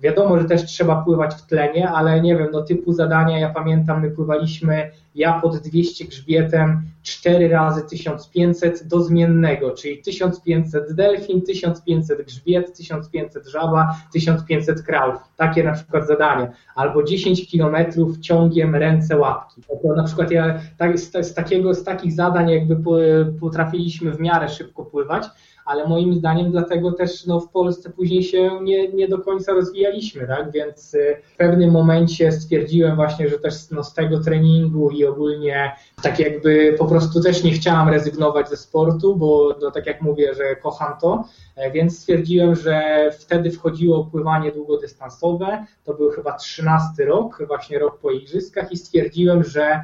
Wiadomo, 0.00 0.38
że 0.38 0.44
też 0.44 0.64
trzeba 0.64 1.02
pływać 1.02 1.34
w 1.34 1.46
tlenie, 1.46 1.90
ale 1.90 2.20
nie 2.20 2.36
wiem, 2.36 2.48
no 2.52 2.62
typu 2.62 2.92
zadania, 2.92 3.38
ja 3.38 3.50
pamiętam, 3.50 4.02
my 4.02 4.10
pływaliśmy 4.10 4.90
ja 5.14 5.40
pod 5.40 5.56
200 5.56 6.04
grzbietem 6.04 6.82
4 7.02 7.48
razy 7.48 7.82
1500 7.90 8.88
do 8.88 9.00
zmiennego, 9.00 9.70
czyli 9.70 10.02
1500 10.02 10.92
delfin, 10.94 11.42
1500 11.42 12.26
grzbiet, 12.26 12.76
1500 12.76 13.46
żaba, 13.46 13.96
1500 14.12 14.82
kraul. 14.82 15.14
Takie 15.36 15.64
na 15.64 15.72
przykład 15.72 16.06
zadanie. 16.06 16.50
Albo 16.74 17.02
10 17.02 17.50
kilometrów 17.50 18.18
ciągiem 18.18 18.74
ręce 18.74 19.16
łapki. 19.16 19.62
To 19.82 19.94
na 19.94 20.04
przykład 20.04 20.30
ja 20.30 20.60
tak, 20.78 20.98
z, 20.98 21.26
z, 21.26 21.34
takiego, 21.34 21.74
z 21.74 21.84
takich 21.84 22.12
zadań 22.12 22.50
jakby 22.50 22.76
potrafiliśmy 23.40 24.12
w 24.12 24.20
miarę 24.20 24.48
szybko 24.48 24.84
pływać, 24.84 25.24
ale 25.70 25.88
moim 25.88 26.14
zdaniem 26.14 26.50
dlatego 26.50 26.92
też 26.92 27.26
no, 27.26 27.40
w 27.40 27.48
Polsce 27.48 27.90
później 27.90 28.22
się 28.22 28.50
nie, 28.62 28.88
nie 28.88 29.08
do 29.08 29.18
końca 29.18 29.52
rozwijaliśmy, 29.52 30.26
tak? 30.26 30.50
Więc 30.52 30.94
y, 30.94 31.16
w 31.34 31.36
pewnym 31.36 31.70
momencie 31.70 32.32
stwierdziłem 32.32 32.96
właśnie, 32.96 33.28
że 33.28 33.38
też 33.38 33.70
no, 33.70 33.84
z 33.84 33.94
tego 33.94 34.20
treningu 34.20 34.90
i 34.90 35.04
ogólnie 35.04 35.72
tak 36.02 36.18
jakby 36.18 36.74
po 36.78 36.86
prostu 36.86 37.22
też 37.22 37.44
nie 37.44 37.52
chciałam 37.52 37.88
rezygnować 37.88 38.48
ze 38.48 38.56
sportu, 38.56 39.16
bo 39.16 39.56
no, 39.62 39.70
tak 39.70 39.86
jak 39.86 40.02
mówię, 40.02 40.34
że 40.34 40.56
kocham 40.56 40.92
to, 41.00 41.24
e, 41.56 41.70
więc 41.70 41.98
stwierdziłem, 41.98 42.54
że 42.54 43.10
wtedy 43.18 43.50
wchodziło 43.50 44.04
pływanie 44.04 44.52
długodystansowe, 44.52 45.66
to 45.84 45.94
był 45.94 46.10
chyba 46.10 46.36
13 46.36 47.04
rok, 47.04 47.42
właśnie 47.46 47.78
rok 47.78 47.98
po 47.98 48.10
igrzyskach 48.10 48.72
i 48.72 48.76
stwierdziłem, 48.76 49.44
że 49.44 49.80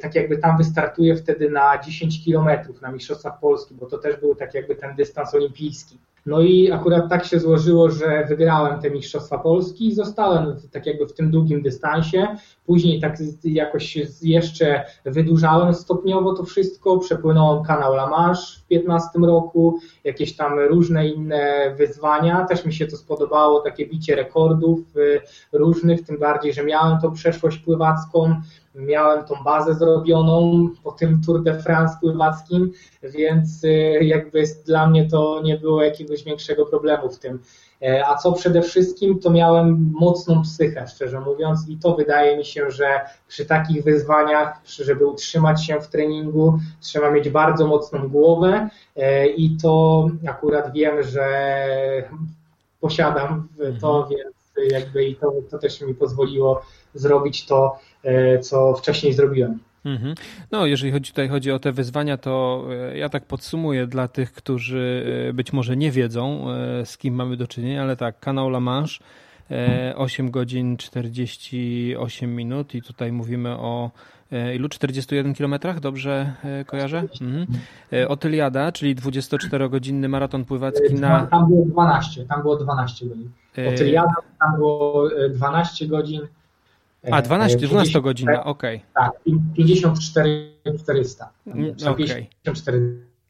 tak 0.00 0.14
jakby 0.14 0.38
tam 0.38 0.56
wystartuję 0.56 1.16
wtedy 1.16 1.50
na 1.50 1.78
10 1.78 2.24
kilometrów 2.24 2.82
na 2.82 2.92
Mistrzostwach 2.92 3.40
Polski, 3.40 3.74
bo 3.74 3.86
to 3.86 3.98
też 3.98 4.16
był 4.16 4.34
tak 4.34 4.54
jakby 4.54 4.76
ten 4.76 4.94
dystans 4.94 5.34
olimpijski. 5.34 5.98
No 6.26 6.40
i 6.40 6.72
akurat 6.72 7.08
tak 7.08 7.24
się 7.24 7.40
złożyło, 7.40 7.90
że 7.90 8.24
wygrałem 8.28 8.80
te 8.80 8.90
Mistrzostwa 8.90 9.38
Polski 9.38 9.88
i 9.88 9.94
zostałem 9.94 10.56
tak 10.72 10.86
jakby 10.86 11.06
w 11.06 11.12
tym 11.12 11.30
długim 11.30 11.62
dystansie. 11.62 12.36
Później 12.66 13.00
tak 13.00 13.16
jakoś 13.44 13.98
jeszcze 14.22 14.84
wydłużałem 15.04 15.74
stopniowo 15.74 16.34
to 16.34 16.44
wszystko, 16.44 16.98
przepłynąłem 16.98 17.64
kanał 17.64 17.92
La 17.92 18.06
Manche 18.06 18.42
w 18.58 18.66
15 18.66 19.18
roku, 19.18 19.78
jakieś 20.04 20.36
tam 20.36 20.58
różne 20.58 21.08
inne 21.08 21.74
wyzwania. 21.78 22.44
Też 22.44 22.64
mi 22.64 22.72
się 22.72 22.86
to 22.86 22.96
spodobało, 22.96 23.60
takie 23.60 23.86
bicie 23.86 24.16
rekordów 24.16 24.96
y, 24.96 25.20
różnych, 25.52 26.04
tym 26.04 26.18
bardziej, 26.18 26.52
że 26.52 26.64
miałem 26.64 27.00
tą 27.00 27.12
przeszłość 27.12 27.58
pływacką 27.58 28.40
miałem 28.76 29.24
tą 29.24 29.34
bazę 29.44 29.74
zrobioną 29.74 30.68
po 30.84 30.92
tym 30.92 31.20
Tour 31.26 31.42
de 31.42 31.62
France 31.62 31.96
pływackim, 32.00 32.72
więc 33.02 33.64
y, 33.64 33.68
jakby 34.04 34.44
dla 34.66 34.86
mnie 34.86 35.08
to 35.08 35.40
nie 35.44 35.56
było 35.56 35.82
jakiegoś 35.82 36.24
większego 36.24 36.66
problemu 36.66 37.10
w 37.10 37.18
tym. 37.18 37.38
E, 37.82 38.06
a 38.06 38.16
co 38.16 38.32
przede 38.32 38.62
wszystkim, 38.62 39.20
to 39.20 39.30
miałem 39.30 39.92
mocną 39.92 40.42
psychę, 40.42 40.86
szczerze 40.88 41.20
mówiąc, 41.20 41.68
i 41.68 41.76
to 41.76 41.94
wydaje 41.94 42.36
mi 42.36 42.44
się, 42.44 42.70
że 42.70 43.00
przy 43.28 43.46
takich 43.46 43.84
wyzwaniach, 43.84 44.60
żeby 44.64 45.06
utrzymać 45.06 45.66
się 45.66 45.80
w 45.80 45.88
treningu, 45.88 46.58
trzeba 46.80 47.10
mieć 47.10 47.28
bardzo 47.28 47.66
mocną 47.66 48.08
głowę 48.08 48.68
e, 48.96 49.26
i 49.26 49.56
to 49.62 50.06
akurat 50.28 50.72
wiem, 50.72 51.02
że 51.02 51.28
posiadam 52.80 53.48
to, 53.80 54.02
mhm. 54.02 54.08
więc 54.08 54.72
jakby 54.72 55.04
i 55.04 55.16
to, 55.16 55.32
to 55.50 55.58
też 55.58 55.80
mi 55.80 55.94
pozwoliło 55.94 56.62
zrobić 56.94 57.46
to, 57.46 57.78
e, 58.04 58.38
co 58.38 58.74
wcześniej 58.74 59.12
zrobiłem. 59.12 59.58
Mhm. 59.86 60.14
No, 60.52 60.66
jeżeli 60.66 60.92
chodzi, 60.92 61.10
tutaj 61.10 61.28
chodzi 61.28 61.52
o 61.52 61.58
te 61.58 61.72
wyzwania, 61.72 62.16
to 62.16 62.64
e, 62.92 62.98
ja 62.98 63.08
tak 63.08 63.24
podsumuję 63.24 63.86
dla 63.86 64.08
tych, 64.08 64.32
którzy 64.32 65.06
e, 65.28 65.32
być 65.32 65.52
może 65.52 65.76
nie 65.76 65.90
wiedzą, 65.90 66.50
e, 66.50 66.86
z 66.86 66.98
kim 66.98 67.14
mamy 67.14 67.36
do 67.36 67.46
czynienia, 67.46 67.82
ale 67.82 67.96
tak, 67.96 68.20
kanał 68.20 68.48
La 68.48 68.60
Manche, 68.60 68.98
8 69.96 70.30
godzin 70.30 70.76
48 70.76 72.34
minut 72.36 72.74
i 72.74 72.82
tutaj 72.82 73.12
mówimy 73.12 73.50
o 73.50 73.90
ilu? 74.54 74.68
41 74.68 75.34
kilometrach, 75.34 75.80
dobrze 75.80 76.32
kojarzę? 76.66 77.04
Mhm. 77.20 77.46
Otyliada, 78.08 78.72
czyli 78.72 78.96
24-godzinny 78.96 80.08
maraton 80.08 80.44
pływacki 80.44 80.94
na... 80.94 81.26
Tam 81.26 81.48
było 81.48 81.64
12, 81.64 82.24
tam 82.24 82.42
było 82.42 82.56
12 82.56 83.06
godzin. 83.06 83.30
Otyliada, 83.74 84.14
tam 84.40 84.56
było 84.56 85.08
12 85.30 85.86
godzin. 85.86 86.20
A, 87.12 87.22
12, 87.22 87.56
12 87.56 88.00
godzina, 88.00 88.44
okej. 88.44 88.76
Okay. 88.76 88.92
Tak, 88.94 89.12
54 89.56 90.52
400. 90.84 91.30
Okej. 91.90 92.04
Okay. 92.04 92.26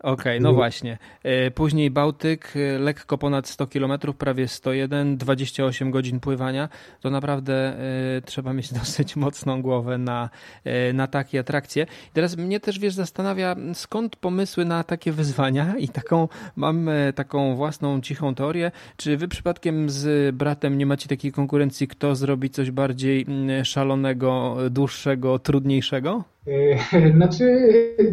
Okej, 0.00 0.12
okay, 0.12 0.40
no 0.40 0.52
właśnie. 0.52 0.98
E, 1.22 1.50
później 1.50 1.90
Bałtyk, 1.90 2.52
e, 2.56 2.78
lekko 2.78 3.18
ponad 3.18 3.48
100 3.48 3.66
km, 3.66 3.92
prawie 4.18 4.48
101, 4.48 5.16
28 5.16 5.90
godzin 5.90 6.20
pływania. 6.20 6.68
To 7.00 7.11
naprawdę 7.11 7.54
e, 7.54 8.22
trzeba 8.24 8.52
mieć 8.52 8.72
dosyć 8.80 9.16
mocną 9.16 9.62
głowę 9.62 9.98
na, 9.98 10.30
na 10.94 11.06
takie 11.06 11.40
atrakcje. 11.40 11.87
Teraz 12.12 12.37
mnie 12.37 12.61
też, 12.61 12.78
wiesz, 12.78 12.94
zastanawia, 12.94 13.56
skąd 13.74 14.16
pomysły 14.16 14.64
na 14.64 14.85
takie 14.85 15.12
wyzwania 15.12 15.76
i 15.78 15.88
taką, 15.88 16.28
mam 16.56 16.90
taką 17.14 17.56
własną 17.56 18.00
cichą 18.00 18.35
teorię. 18.35 18.70
Czy 18.96 19.16
wy 19.16 19.28
przypadkiem 19.28 19.90
z 19.90 20.37
bratem 20.37 20.78
nie 20.78 20.87
macie 20.87 21.09
takiej 21.09 21.32
konkurencji, 21.32 21.88
kto 21.88 22.16
zrobi 22.16 22.50
coś 22.50 22.70
bardziej 22.70 23.24
mm, 23.28 23.64
szalonego, 23.64 24.56
dłuższego, 24.70 25.38
trudniejszego? 25.38 26.36
Znaczy, 27.16 27.68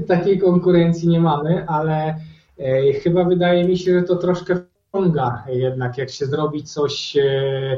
takiej 0.08 0.40
konkurencji 0.40 1.10
nie 1.10 1.20
mamy, 1.20 1.66
ale 1.68 2.16
e, 2.60 2.94
chyba 2.94 3.24
wydaje 3.24 3.64
mi 3.64 3.78
się, 3.78 3.94
że 3.94 4.04
to 4.04 4.16
troszkę 4.16 4.56
wciąga 4.90 5.44
jednak, 5.48 5.98
jak 5.98 6.10
się 6.10 6.26
zrobi 6.26 6.64
coś, 6.64 7.18
e, 7.18 7.78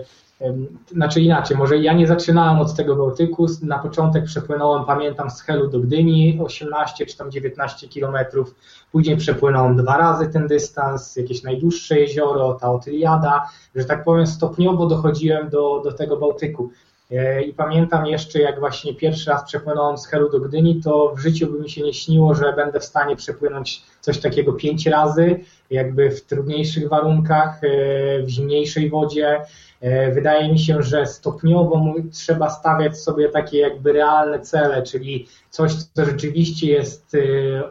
znaczy 0.92 1.22
inaczej, 1.22 1.58
może 1.58 1.78
ja 1.78 1.94
nie 1.94 2.08
zaczynałem 2.08 2.60
od 2.60 2.76
tego 2.76 2.96
Bałtyku, 2.96 3.46
na 3.62 3.80
początek 3.80 4.26
przepłynąłem, 4.26 4.86
pamiętam, 4.86 5.32
z 5.32 5.42
Helu 5.42 5.68
do 5.68 5.80
Gdyni 5.80 6.40
18 6.44 7.06
czy 7.06 7.18
tam 7.18 7.32
19 7.32 7.88
kilometrów, 7.88 8.56
później 8.92 9.18
przepłynąłem 9.18 9.78
dwa 9.78 9.98
razy 9.98 10.28
ten 10.28 10.48
dystans, 10.48 11.16
jakieś 11.16 11.44
najdłuższe 11.44 12.00
jezioro, 12.00 12.54
ta 12.54 12.72
Otyliada, 12.72 13.50
że 13.76 13.86
tak 13.86 14.04
powiem 14.04 14.28
stopniowo 14.28 14.88
dochodziłem 14.88 15.50
do, 15.50 15.82
do 15.84 15.92
tego 15.92 16.18
Bałtyku. 16.18 16.70
E, 17.12 17.42
I 17.42 17.54
pamiętam 17.54 18.06
jeszcze, 18.06 18.40
jak 18.40 18.60
właśnie 18.60 18.96
pierwszy 18.96 19.30
raz 19.30 19.44
przepłynąłem 19.44 19.98
z 19.98 20.08
Helu 20.08 20.30
do 20.32 20.40
Gdyni, 20.40 20.82
to 20.84 21.14
w 21.16 21.20
życiu 21.20 21.52
by 21.52 21.60
mi 21.60 21.70
się 21.70 21.82
nie 21.82 21.94
śniło, 21.94 22.36
że 22.36 22.54
będę 22.54 22.80
w 22.80 22.86
stanie 22.86 23.16
przepłynąć 23.16 23.82
coś 24.02 24.20
takiego 24.20 24.54
pięć 24.54 24.88
razy, 24.88 25.40
jakby 25.70 26.12
w 26.12 26.22
trudniejszych 26.22 26.90
warunkach, 26.90 27.64
e, 27.64 27.68
w 28.24 28.30
zimniejszej 28.30 28.90
wodzie. 28.90 29.42
E, 29.82 30.12
wydaje 30.12 30.52
mi 30.52 30.60
się, 30.60 30.84
że 30.84 31.06
stopniowo 31.06 31.94
trzeba 32.12 32.50
stawiać 32.50 33.00
sobie 33.00 33.30
takie 33.30 33.58
jakby 33.58 33.94
realne 33.94 34.40
cele, 34.40 34.84
czyli 34.84 35.28
coś, 35.50 35.74
co 35.74 36.06
rzeczywiście 36.06 36.68
jest 36.68 37.18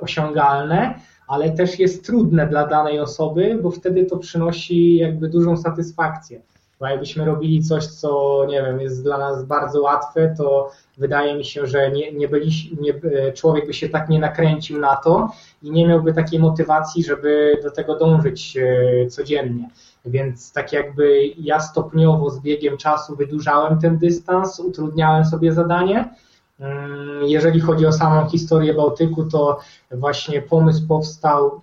osiągalne, 0.01 0.95
ale 1.27 1.51
też 1.51 1.79
jest 1.79 2.07
trudne 2.07 2.47
dla 2.47 2.67
danej 2.67 3.01
osoby, 3.01 3.59
bo 3.63 3.71
wtedy 3.71 4.05
to 4.07 4.17
przynosi 4.17 4.97
jakby 4.97 5.29
dużą 5.29 5.57
satysfakcję. 5.57 6.41
Bo 6.85 6.89
jakbyśmy 6.89 7.25
robili 7.25 7.63
coś, 7.63 7.87
co 7.87 8.45
nie 8.49 8.63
wiem, 8.63 8.81
jest 8.81 9.03
dla 9.03 9.19
nas 9.19 9.45
bardzo 9.45 9.83
łatwe, 9.83 10.35
to 10.39 10.71
wydaje 10.99 11.35
mi 11.35 11.45
się, 11.45 11.67
że 11.67 11.91
nie, 11.91 12.13
nie 12.13 12.29
byli, 12.29 12.77
nie, 12.81 12.95
człowiek 13.33 13.67
by 13.67 13.75
się 13.75 13.89
tak 13.89 14.09
nie 14.09 14.19
nakręcił 14.19 14.79
na 14.79 14.97
to 14.97 15.29
i 15.63 15.71
nie 15.71 15.87
miałby 15.87 16.15
takiej 16.15 16.41
motywacji, 16.41 17.05
żeby 17.05 17.61
do 17.63 17.71
tego 17.71 17.99
dążyć 17.99 18.57
e, 18.57 19.07
codziennie. 19.07 19.69
Więc 20.05 20.53
tak 20.53 20.73
jakby 20.73 21.21
ja 21.39 21.61
stopniowo 21.61 22.31
z 22.31 22.41
biegiem 22.41 22.77
czasu 22.77 23.17
wydłużałem 23.17 23.79
ten 23.79 23.99
dystans, 23.99 24.61
utrudniałem 24.61 25.25
sobie 25.25 25.53
zadanie. 25.53 26.15
Mm, 26.61 27.23
jeżeli 27.23 27.61
chodzi 27.61 27.87
o 27.87 27.93
samą 27.93 28.29
historię 28.29 28.75
Bałtyku, 28.75 29.25
to 29.25 29.59
właśnie 29.91 30.43
pomysł 30.43 30.87
powstał 30.89 31.61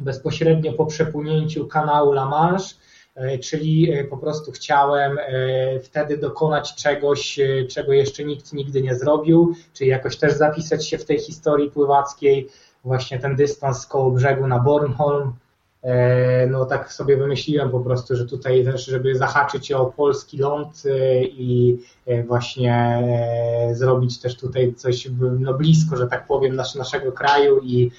bezpośrednio 0.00 0.72
po 0.72 0.86
przepłynięciu 0.86 1.66
kanału 1.66 2.12
La 2.12 2.26
Manche 2.26 2.74
E, 2.74 2.79
czyli 3.42 3.92
e, 3.92 4.04
po 4.04 4.16
prostu 4.16 4.52
chciałem 4.52 5.18
e, 5.18 5.80
wtedy 5.80 6.16
dokonać 6.16 6.74
czegoś, 6.74 7.38
czego 7.70 7.92
jeszcze 7.92 8.24
nikt 8.24 8.52
nigdy 8.52 8.82
nie 8.82 8.94
zrobił, 8.94 9.54
czyli 9.72 9.90
jakoś 9.90 10.16
też 10.16 10.32
zapisać 10.32 10.88
się 10.88 10.98
w 10.98 11.04
tej 11.04 11.18
historii 11.18 11.70
pływackiej, 11.70 12.48
właśnie 12.84 13.18
ten 13.18 13.36
dystans 13.36 13.86
koło 13.86 14.10
brzegu 14.10 14.46
na 14.46 14.58
Bornholm, 14.58 15.32
E, 15.32 15.49
no 16.50 16.64
tak 16.64 16.92
sobie 16.92 17.16
wymyśliłem 17.16 17.70
po 17.70 17.80
prostu, 17.80 18.16
że 18.16 18.26
tutaj 18.26 18.64
też, 18.64 18.86
żeby 18.86 19.14
zahaczyć 19.14 19.72
o 19.72 19.86
polski 19.86 20.38
ląd 20.38 20.82
e, 20.86 21.24
i 21.24 21.78
e, 22.06 22.22
właśnie 22.22 23.02
zrobić 23.72 24.20
też 24.20 24.36
tutaj 24.36 24.74
coś 24.74 25.08
no 25.38 25.54
blisko, 25.54 25.96
że 25.96 26.06
tak 26.06 26.26
powiem, 26.26 26.56
nasz, 26.56 26.74
naszego 26.74 27.12
kraju 27.12 27.60
i 27.62 27.90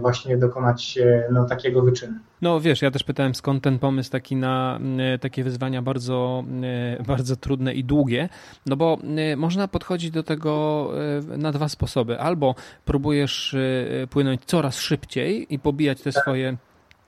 właśnie 0.00 0.36
dokonać 0.36 0.98
no, 1.32 1.44
takiego 1.44 1.82
wyczynu. 1.82 2.12
No 2.42 2.60
wiesz, 2.60 2.82
ja 2.82 2.90
też 2.90 3.04
pytałem 3.04 3.34
skąd 3.34 3.62
ten 3.62 3.78
pomysł 3.78 4.10
taki 4.10 4.36
na 4.36 4.80
takie 5.20 5.44
wyzwania 5.44 5.82
bardzo, 5.82 6.44
bardzo 7.06 7.36
trudne 7.36 7.74
i 7.74 7.84
długie, 7.84 8.28
no 8.66 8.76
bo 8.76 8.98
można 9.36 9.68
podchodzić 9.68 10.10
do 10.10 10.22
tego 10.22 10.90
na 11.38 11.52
dwa 11.52 11.68
sposoby. 11.68 12.20
Albo 12.20 12.54
próbujesz 12.84 13.56
płynąć 14.10 14.44
coraz 14.44 14.78
szybciej 14.78 15.54
i 15.54 15.58
pobijać 15.58 16.02
te 16.02 16.12
tak. 16.12 16.22
swoje 16.22 16.56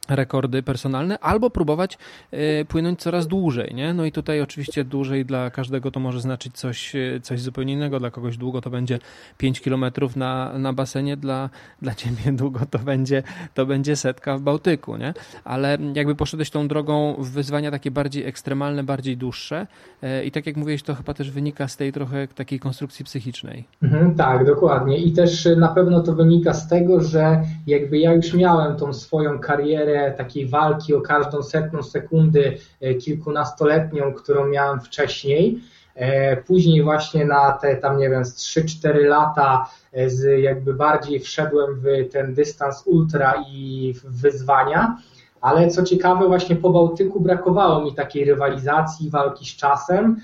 rekordy 0.09 0.63
personalne, 0.63 1.19
albo 1.19 1.51
próbować 1.51 1.99
y, 2.33 2.65
płynąć 2.69 3.01
coraz 3.01 3.27
dłużej, 3.27 3.75
nie? 3.75 3.95
No 3.95 4.05
i 4.05 4.13
tutaj 4.13 4.41
oczywiście 4.41 4.85
dłużej 4.85 5.25
dla 5.25 5.51
każdego 5.51 5.91
to 5.91 6.01
może 6.01 6.21
znaczyć 6.21 6.57
coś, 6.57 6.97
e, 6.97 7.21
coś 7.23 7.41
zupełnie 7.41 7.73
innego, 7.73 8.01
dla 8.01 8.11
kogoś 8.11 8.37
długo 8.37 8.61
to 8.61 8.71
będzie 8.71 8.99
5 9.39 9.61
kilometrów 9.61 10.17
na, 10.17 10.59
na 10.59 10.73
basenie, 10.73 11.17
dla, 11.17 11.51
dla 11.83 11.95
ciebie 11.95 12.33
długo 12.43 12.61
to 12.71 12.79
będzie, 12.79 13.23
to 13.55 13.67
będzie 13.67 13.97
setka 13.97 14.39
w 14.39 14.43
Bałtyku, 14.43 14.97
nie? 14.97 15.15
Ale 15.45 15.79
jakby 15.95 16.15
poszedłeś 16.15 16.51
tą 16.51 16.69
drogą 16.69 17.15
wyzwania 17.19 17.71
takie 17.71 17.91
bardziej 17.91 18.27
ekstremalne, 18.27 18.85
bardziej 18.85 19.17
dłuższe 19.17 19.67
y, 20.03 20.25
i 20.25 20.31
tak 20.31 20.47
jak 20.47 20.57
mówiłeś, 20.57 20.83
to 20.83 20.95
chyba 20.95 21.15
też 21.15 21.31
wynika 21.31 21.69
z 21.69 21.77
tej 21.77 21.93
trochę 21.93 22.29
takiej 22.29 22.61
konstrukcji 22.61 23.05
psychicznej. 23.05 23.65
Mhm, 23.83 24.15
tak, 24.15 24.47
dokładnie 24.47 24.99
i 24.99 25.13
też 25.13 25.49
na 25.57 25.69
pewno 25.69 26.01
to 26.01 26.15
wynika 26.15 26.55
z 26.55 26.69
tego, 26.69 27.01
że 27.01 27.43
jakby 27.67 27.99
ja 27.99 28.13
już 28.13 28.35
miałem 28.35 28.77
tą 28.77 28.93
swoją 28.93 29.39
karierę 29.39 29.94
takiej 30.17 30.47
walki 30.47 30.95
o 30.95 31.01
każdą 31.01 31.43
setną 31.43 31.83
sekundy 31.83 32.59
e, 32.81 32.95
kilkunastoletnią, 32.95 34.15
którą 34.15 34.47
miałem 34.47 34.81
wcześniej. 34.81 35.61
E, 35.95 36.37
później 36.37 36.83
właśnie 36.83 37.25
na 37.25 37.53
te 37.53 37.77
tam, 37.77 37.99
nie 37.99 38.11
wiem, 38.11 38.25
z 38.25 38.37
3-4 38.37 39.05
lata 39.05 39.71
e, 39.93 40.11
z 40.11 40.43
jakby 40.43 40.75
bardziej 40.75 41.21
wszedłem 41.21 41.81
w 41.81 42.13
ten 42.13 42.35
dystans 42.35 42.83
ultra 42.87 43.35
i 43.49 43.95
w 43.95 44.21
wyzwania. 44.21 44.97
Ale 45.45 45.69
co 45.69 45.83
ciekawe, 45.83 46.27
właśnie 46.27 46.57
po 46.57 46.71
Bałtyku 46.71 47.21
brakowało 47.21 47.85
mi 47.85 47.95
takiej 47.95 48.25
rywalizacji, 48.25 49.11
walki 49.11 49.47
z 49.47 49.57
czasem 49.57 50.17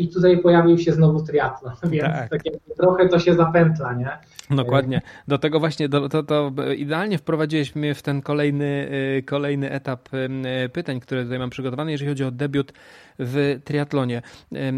i 0.00 0.08
tutaj 0.08 0.38
pojawił 0.38 0.78
się 0.78 0.92
znowu 0.92 1.22
triatlon, 1.22 1.74
więc 1.90 2.04
tak. 2.04 2.30
tak 2.30 2.42
trochę 2.76 3.08
to 3.08 3.18
się 3.18 3.34
zapętla, 3.34 3.92
nie? 3.92 4.08
Dokładnie. 4.50 5.00
Do 5.28 5.38
tego 5.38 5.60
właśnie, 5.60 5.88
do, 5.88 6.08
to, 6.08 6.22
to 6.22 6.52
idealnie 6.76 7.18
wprowadziłeś 7.18 7.74
mnie 7.74 7.94
w 7.94 8.02
ten 8.02 8.22
kolejny, 8.22 8.88
y, 9.18 9.22
kolejny 9.22 9.70
etap 9.70 10.08
pytań, 10.72 11.00
które 11.00 11.22
tutaj 11.22 11.38
mam 11.38 11.50
przygotowane, 11.50 11.92
jeżeli 11.92 12.08
chodzi 12.08 12.24
o 12.24 12.30
debiut 12.30 12.72
w 13.18 13.60
triatlonie. 13.64 14.22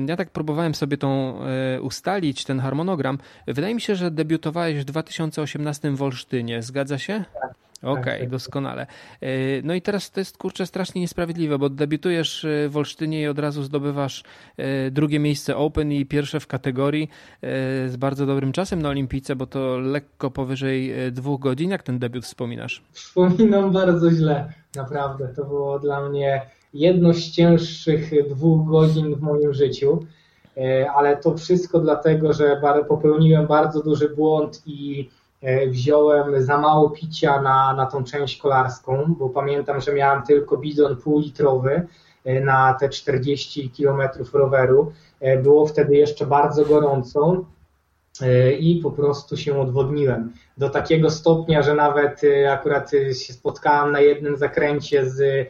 Ja 0.07 0.17
tak 0.17 0.31
próbowałem 0.31 0.75
sobie 0.75 0.97
tą 0.97 1.39
y, 1.77 1.83
ustalić, 1.83 2.45
ten 2.45 2.61
harmonogram. 2.61 3.19
Wydaje 3.47 3.75
mi 3.75 3.81
się, 3.81 3.97
że 3.97 4.11
debiutowałeś 4.11 4.79
w 4.79 4.85
2018 4.85 5.91
w 5.91 6.03
Olsztynie. 6.03 6.63
Zgadza 6.63 6.99
się? 6.99 7.25
Tak. 7.43 7.62
Okej, 7.83 8.03
okay, 8.03 8.19
tak. 8.19 8.29
doskonale. 8.29 8.87
E, 9.21 9.27
no 9.63 9.75
i 9.75 9.83
teraz 9.83 10.11
to 10.11 10.21
jest 10.21 10.39
kurczę 10.39 10.67
strasznie 10.67 11.01
niesprawiedliwe, 11.01 11.59
bo 11.59 11.69
debiutujesz 11.69 12.45
e, 12.45 12.69
w 12.69 12.77
Olsztynie 12.77 13.23
i 13.23 13.27
od 13.27 13.39
razu 13.39 13.63
zdobywasz 13.63 14.23
e, 14.57 14.91
drugie 14.91 15.19
miejsce 15.19 15.57
Open 15.57 15.93
i 15.93 16.07
pierwsze 16.07 16.41
w 16.41 16.47
kategorii 16.47 17.09
z 17.87 17.97
bardzo 17.97 18.27
dobrym 18.27 18.53
czasem 18.53 18.83
na 18.83 18.89
Olimpice, 18.89 19.37
bo 19.37 19.47
to 19.47 19.79
lekko 19.79 20.31
powyżej 20.31 20.93
dwóch 21.13 21.41
godzin. 21.41 21.71
Jak 21.71 21.83
ten 21.83 21.99
debiut 21.99 22.25
wspominasz? 22.25 22.83
Wspominam 22.93 23.73
bardzo 23.73 24.11
źle, 24.11 24.53
naprawdę. 24.77 25.29
To 25.29 25.45
było 25.45 25.79
dla 25.79 26.09
mnie 26.09 26.43
jedno 26.75 27.15
z 27.15 27.31
cięższych 27.31 28.29
dwóch 28.29 28.69
godzin 28.69 29.15
w 29.15 29.21
moim 29.21 29.55
życiu, 29.55 30.07
ale 30.95 31.17
to 31.17 31.37
wszystko 31.37 31.81
dlatego, 31.81 32.33
że 32.33 32.61
popełniłem 32.89 33.47
bardzo 33.47 33.83
duży 33.83 34.09
błąd 34.09 34.63
i 34.67 35.09
wziąłem 35.69 36.43
za 36.43 36.59
mało 36.59 36.91
picia 36.91 37.43
na, 37.43 37.75
na 37.75 37.87
tą 37.87 38.05
część 38.05 38.37
kolarską, 38.37 39.15
bo 39.19 39.29
pamiętam, 39.29 39.81
że 39.81 39.93
miałem 39.93 40.23
tylko 40.23 40.57
bidon 40.57 40.97
półlitrowy 40.97 41.87
e, 42.25 42.41
na 42.41 42.75
te 42.75 42.89
40 42.89 43.71
km 43.71 44.01
roweru. 44.33 44.93
E, 45.21 45.39
było 45.39 45.67
wtedy 45.67 45.97
jeszcze 45.97 46.27
bardzo 46.27 46.65
gorąco 46.65 47.45
i 48.59 48.81
po 48.83 48.91
prostu 48.91 49.37
się 49.37 49.61
odwodniłem. 49.61 50.33
Do 50.59 50.71
takiego 50.71 51.11
stopnia, 51.11 51.63
że 51.63 51.75
nawet 51.75 52.21
akurat 52.51 52.91
się 52.91 53.33
spotkałem 53.33 53.93
na 53.93 54.01
jednym 54.01 54.37
zakręcie 54.37 55.11
z 55.11 55.49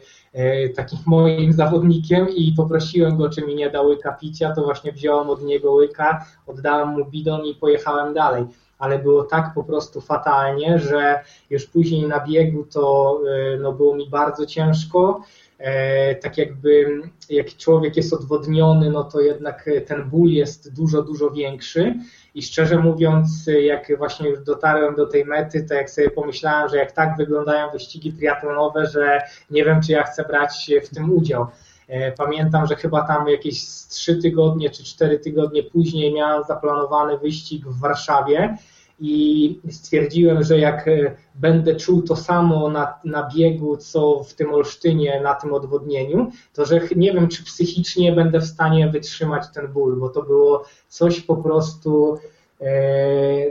takim 0.75 0.99
moim 1.07 1.53
zawodnikiem 1.53 2.29
i 2.29 2.53
poprosiłem 2.57 3.17
go, 3.17 3.29
czy 3.29 3.41
mi 3.41 3.55
nie 3.55 3.69
da 3.69 3.81
łyka 3.81 4.11
picia, 4.11 4.55
to 4.55 4.63
właśnie 4.63 4.91
wziąłem 4.91 5.29
od 5.29 5.43
niego 5.43 5.71
łyka, 5.71 6.25
oddałem 6.47 6.89
mu 6.89 7.05
bidon 7.05 7.45
i 7.45 7.55
pojechałem 7.55 8.13
dalej 8.13 8.45
ale 8.83 8.99
było 8.99 9.23
tak 9.23 9.51
po 9.55 9.63
prostu 9.63 10.01
fatalnie, 10.01 10.79
że 10.79 11.19
już 11.49 11.65
później 11.65 12.07
na 12.07 12.19
biegu 12.19 12.65
to 12.73 13.19
e, 13.27 13.57
no, 13.57 13.71
było 13.71 13.95
mi 13.95 14.09
bardzo 14.09 14.45
ciężko. 14.45 15.21
E, 15.57 16.15
tak 16.15 16.37
jakby 16.37 17.01
jak 17.29 17.47
człowiek 17.57 17.97
jest 17.97 18.13
odwodniony, 18.13 18.89
no 18.89 19.03
to 19.03 19.21
jednak 19.21 19.69
ten 19.87 20.09
ból 20.09 20.29
jest 20.29 20.73
dużo, 20.73 21.01
dużo 21.01 21.31
większy. 21.31 21.95
I 22.35 22.41
szczerze 22.41 22.77
mówiąc, 22.77 23.49
jak 23.61 23.97
właśnie 23.97 24.29
już 24.29 24.43
dotarłem 24.43 24.95
do 24.95 25.05
tej 25.05 25.25
mety, 25.25 25.65
to 25.69 25.73
jak 25.73 25.89
sobie 25.89 26.09
pomyślałem, 26.09 26.69
że 26.69 26.77
jak 26.77 26.91
tak 26.91 27.17
wyglądają 27.17 27.71
wyścigi 27.71 28.13
triatlonowe, 28.13 28.85
że 28.85 29.21
nie 29.51 29.65
wiem, 29.65 29.81
czy 29.81 29.91
ja 29.91 30.03
chcę 30.03 30.23
brać 30.23 30.71
w 30.83 30.95
tym 30.95 31.13
udział. 31.13 31.47
E, 31.87 32.11
pamiętam, 32.11 32.67
że 32.67 32.75
chyba 32.75 33.07
tam 33.07 33.27
jakieś 33.27 33.63
3 33.89 34.15
tygodnie 34.15 34.69
czy 34.69 34.83
4 34.83 35.19
tygodnie 35.19 35.63
później 35.63 36.13
miałem 36.13 36.43
zaplanowany 36.43 37.17
wyścig 37.17 37.65
w 37.65 37.79
Warszawie 37.79 38.57
i 39.05 39.59
stwierdziłem, 39.69 40.43
że 40.43 40.59
jak 40.59 40.87
e, 40.87 41.15
będę 41.35 41.75
czuł 41.75 42.01
to 42.01 42.15
samo 42.15 42.69
na, 42.69 42.93
na 43.05 43.29
biegu, 43.35 43.77
co 43.77 44.23
w 44.23 44.33
tym 44.33 44.53
Olsztynie, 44.53 45.21
na 45.21 45.33
tym 45.33 45.53
odwodnieniu, 45.53 46.31
to 46.53 46.65
że 46.65 46.79
nie 46.95 47.13
wiem, 47.13 47.27
czy 47.27 47.43
psychicznie 47.43 48.11
będę 48.11 48.39
w 48.39 48.45
stanie 48.45 48.89
wytrzymać 48.89 49.43
ten 49.53 49.67
ból, 49.67 49.95
bo 49.95 50.09
to 50.09 50.23
było 50.23 50.63
coś 50.87 51.21
po 51.21 51.37
prostu. 51.37 52.17
E, 52.61 52.71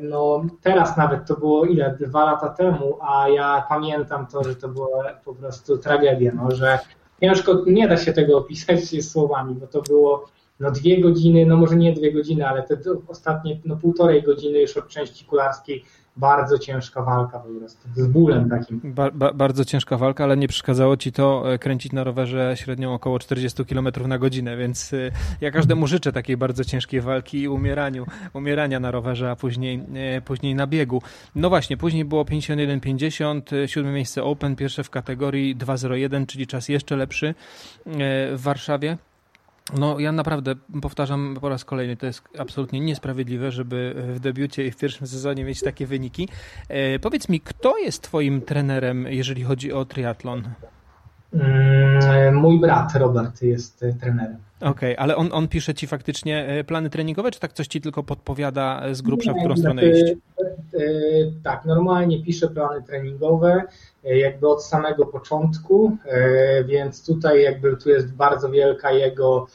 no, 0.03 0.45
teraz 0.62 0.97
nawet 0.97 1.27
to 1.27 1.37
było 1.37 1.65
ile? 1.65 1.97
Dwa 2.01 2.25
lata 2.25 2.49
temu, 2.49 2.99
a 3.01 3.29
ja 3.29 3.65
pamiętam 3.69 4.27
to, 4.27 4.45
że 4.45 4.57
to 4.57 4.69
była 4.69 5.12
po 5.25 5.35
prostu 5.35 5.79
tragedia, 5.79 6.33
no, 6.35 6.51
że 6.51 6.79
ciężko, 7.21 7.62
nie 7.67 7.88
da 7.88 7.97
się 7.97 8.12
tego 8.12 8.38
opisać 8.38 8.81
słowami, 9.11 9.55
bo 9.55 9.67
to 9.67 9.83
było 9.83 10.25
no 10.62 10.70
dwie 10.70 11.01
godziny, 11.01 11.46
no 11.46 11.57
może 11.57 11.77
nie 11.77 11.92
dwie 11.92 12.12
godziny, 12.12 12.48
ale 12.48 12.62
te 12.62 12.77
ostatnie 13.09 13.61
no 13.64 13.77
półtorej 13.77 14.22
godziny 14.22 14.61
już 14.61 14.77
od 14.77 14.88
części 14.88 15.25
kularskiej 15.25 15.85
bardzo 16.16 16.59
ciężka 16.59 17.03
walka 17.03 17.38
po 17.38 17.48
prostu, 17.59 17.88
z 17.96 18.07
bólem 18.07 18.51
takim. 18.51 18.81
Ba, 18.85 19.11
ba, 19.11 19.33
bardzo 19.33 19.64
ciężka 19.64 19.96
walka, 19.96 20.25
ale 20.25 20.37
nie 20.37 20.48
przeszkadzało 20.48 20.96
ci 20.96 21.12
to 21.12 21.53
e, 21.53 21.59
kręcić 21.59 21.92
na 21.92 22.05
rowerze 22.05 22.55
średnią 22.57 22.94
około 22.94 23.18
40 23.18 23.64
km 23.64 23.88
na 24.07 24.18
godzinę, 24.18 24.57
więc 24.57 24.92
e, 24.92 25.11
ja 25.40 25.51
każdemu 25.51 25.87
życzę 25.87 26.12
takiej 26.12 26.37
bardzo 26.37 26.64
ciężkiej 26.64 27.01
walki 27.01 27.42
i 27.42 27.48
umieraniu, 27.48 28.07
umierania 28.35 28.81
na 28.81 28.90
rowerze, 28.90 29.31
a 29.31 29.37
później, 29.37 29.83
e, 29.94 30.20
później 30.20 30.55
na 30.55 30.66
biegu. 30.66 31.03
No 31.35 31.48
właśnie, 31.48 31.77
później 31.77 32.05
było 32.05 32.25
51-50, 32.25 33.40
siódme 33.66 33.92
miejsce 33.92 34.25
Open, 34.25 34.57
pierwsze 34.57 34.85
w 34.85 34.90
kategorii 34.90 35.57
2.01, 35.57 36.27
czyli 36.27 36.46
czas 36.46 36.68
jeszcze 36.68 36.96
lepszy 36.96 37.35
w 37.87 38.40
Warszawie. 38.42 38.96
No, 39.79 39.98
ja 39.98 40.12
naprawdę 40.12 40.55
powtarzam 40.83 41.37
po 41.40 41.48
raz 41.48 41.64
kolejny, 41.64 41.96
to 41.96 42.07
jest 42.07 42.22
absolutnie 42.38 42.81
niesprawiedliwe, 42.81 43.51
żeby 43.51 43.94
w 43.96 44.20
debiucie 44.20 44.66
i 44.66 44.70
w 44.70 44.77
pierwszym 44.77 45.07
sezonie 45.07 45.44
mieć 45.44 45.61
takie 45.61 45.87
wyniki. 45.87 46.29
E, 46.68 46.98
powiedz 46.98 47.29
mi, 47.29 47.40
kto 47.40 47.79
jest 47.79 48.03
Twoim 48.03 48.40
trenerem, 48.40 49.07
jeżeli 49.11 49.42
chodzi 49.42 49.72
o 49.72 49.85
triatlon? 49.85 50.42
Mm, 51.35 52.35
mój 52.35 52.61
brat 52.61 52.94
Robert 52.94 53.42
jest 53.42 53.83
e, 53.83 53.92
trenerem. 53.92 54.38
Okej, 54.62 54.70
okay, 54.70 54.98
ale 54.98 55.16
on, 55.16 55.29
on 55.33 55.48
pisze 55.48 55.75
ci 55.75 55.87
faktycznie 55.87 56.46
e, 56.46 56.64
plany 56.64 56.90
treningowe, 56.90 57.31
czy 57.31 57.40
tak 57.40 57.53
coś 57.53 57.66
ci 57.66 57.81
tylko 57.81 58.03
podpowiada 58.03 58.94
z 58.94 59.03
grubsza, 59.03 59.33
w 59.33 59.38
którą 59.38 59.57
stronę 59.57 59.83
znaczy, 59.83 60.05
iść? 60.05 60.14
Tak, 61.44 61.64
normalnie 61.64 62.22
pisze 62.22 62.48
plany 62.48 62.83
treningowe, 62.83 63.62
jakby 64.05 64.48
od 64.48 64.64
samego 64.64 65.07
początku, 65.07 65.96
więc 66.64 67.07
tutaj 67.07 67.42
jakby 67.42 67.77
tu 67.77 67.90
jest 67.90 68.14
bardzo 68.14 68.51
wielka 68.51 68.92
jego 68.92 69.46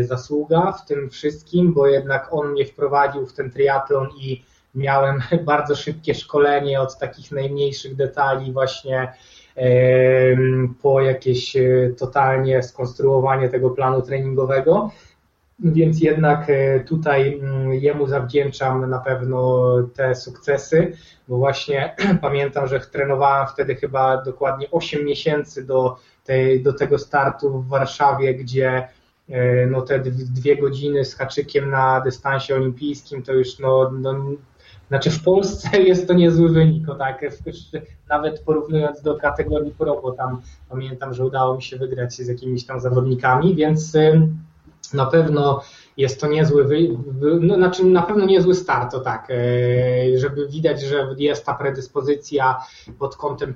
zasługa 0.00 0.72
w 0.72 0.86
tym 0.86 1.10
wszystkim, 1.10 1.74
bo 1.74 1.86
jednak 1.86 2.28
on 2.30 2.52
mnie 2.52 2.66
wprowadził 2.66 3.26
w 3.26 3.32
ten 3.32 3.50
triatlon 3.50 4.08
i 4.20 4.44
miałem 4.74 5.22
bardzo 5.44 5.76
szybkie 5.76 6.14
szkolenie 6.14 6.80
od 6.80 6.98
takich 6.98 7.32
najmniejszych 7.32 7.96
detali 7.96 8.52
właśnie 8.52 9.12
po 10.82 11.00
jakieś 11.00 11.56
e, 11.56 11.90
totalnie 11.98 12.62
skonstruowanie 12.62 13.48
tego 13.48 13.70
planu 13.70 14.02
treningowego. 14.02 14.90
Więc 15.58 16.00
jednak 16.00 16.50
e, 16.50 16.80
tutaj 16.80 17.38
mm, 17.38 17.74
jemu 17.74 18.06
zawdzięczam 18.06 18.90
na 18.90 18.98
pewno 18.98 19.62
te 19.94 20.14
sukcesy, 20.14 20.92
bo 21.28 21.38
właśnie 21.38 21.94
pamiętam, 22.22 22.68
że 22.68 22.80
trenowałem 22.80 23.46
wtedy 23.46 23.74
chyba 23.74 24.22
dokładnie 24.22 24.70
8 24.70 25.04
miesięcy 25.04 25.66
do, 25.66 25.96
tej, 26.24 26.62
do 26.62 26.72
tego 26.72 26.98
startu 26.98 27.62
w 27.62 27.68
Warszawie, 27.68 28.34
gdzie 28.34 28.88
e, 29.28 29.66
no 29.66 29.82
te 29.82 29.98
dwie 30.34 30.56
godziny 30.56 31.04
z 31.04 31.14
haczykiem 31.14 31.70
na 31.70 32.00
dystansie 32.00 32.54
olimpijskim 32.54 33.22
to 33.22 33.32
już 33.32 33.58
no, 33.58 33.90
no 33.90 34.14
znaczy 34.90 35.10
w 35.10 35.22
Polsce 35.22 35.80
jest 35.82 36.08
to 36.08 36.14
niezły 36.14 36.48
wynik, 36.48 36.88
o 36.88 36.94
tak, 36.94 37.24
nawet 38.08 38.40
porównując 38.40 39.02
do 39.02 39.16
kategorii 39.16 39.74
pro, 39.78 40.00
bo 40.02 40.12
tam 40.12 40.40
pamiętam, 40.68 41.14
że 41.14 41.24
udało 41.24 41.56
mi 41.56 41.62
się 41.62 41.76
wygrać 41.76 42.14
z 42.14 42.28
jakimiś 42.28 42.66
tam 42.66 42.80
zawodnikami, 42.80 43.54
więc 43.54 43.96
na 44.94 45.06
pewno 45.06 45.62
jest 46.00 46.20
to 46.20 46.26
niezły, 46.26 46.64
wy, 46.64 46.88
no, 47.40 47.54
znaczy 47.54 47.84
na 47.84 48.02
pewno 48.02 48.24
niezły 48.24 48.54
start, 48.54 48.92
to 48.92 49.00
tak, 49.00 49.28
e, 49.30 50.18
żeby 50.18 50.48
widać, 50.48 50.82
że 50.82 51.14
jest 51.18 51.46
ta 51.46 51.54
predyspozycja 51.54 52.56
pod 52.98 53.16
kątem 53.16 53.54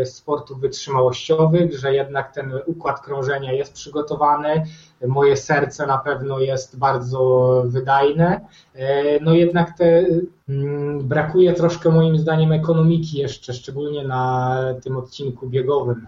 e, 0.00 0.06
sportów 0.06 0.60
wytrzymałościowych, 0.60 1.78
że 1.78 1.94
jednak 1.94 2.34
ten 2.34 2.52
układ 2.66 3.00
krążenia 3.00 3.52
jest 3.52 3.72
przygotowany, 3.72 4.62
moje 5.06 5.36
serce 5.36 5.86
na 5.86 5.98
pewno 5.98 6.38
jest 6.38 6.78
bardzo 6.78 7.62
wydajne, 7.66 8.40
e, 8.74 9.20
no 9.20 9.34
jednak 9.34 9.78
te, 9.78 10.06
mm, 10.48 11.08
brakuje 11.08 11.52
troszkę 11.52 11.90
moim 11.90 12.18
zdaniem 12.18 12.52
ekonomiki 12.52 13.18
jeszcze, 13.18 13.52
szczególnie 13.52 14.04
na 14.04 14.54
tym 14.82 14.96
odcinku 14.96 15.48
biegowym 15.48 16.06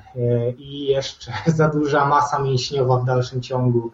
i 0.59 0.87
jeszcze 0.87 1.33
za 1.59 1.69
duża 1.69 2.05
masa 2.05 2.39
mięśniowa 2.43 2.99
w 2.99 3.05
dalszym 3.05 3.43
ciągu 3.43 3.91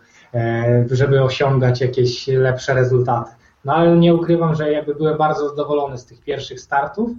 żeby 0.90 1.22
osiągać 1.22 1.80
jakieś 1.80 2.26
lepsze 2.26 2.74
rezultaty. 2.74 3.30
No 3.64 3.74
ale 3.74 3.96
nie 3.96 4.14
ukrywam, 4.14 4.54
że 4.54 4.72
jakby 4.72 4.94
byłem 4.94 5.18
bardzo 5.18 5.48
zadowolony 5.48 5.98
z 5.98 6.06
tych 6.06 6.20
pierwszych 6.20 6.60
startów. 6.60 7.10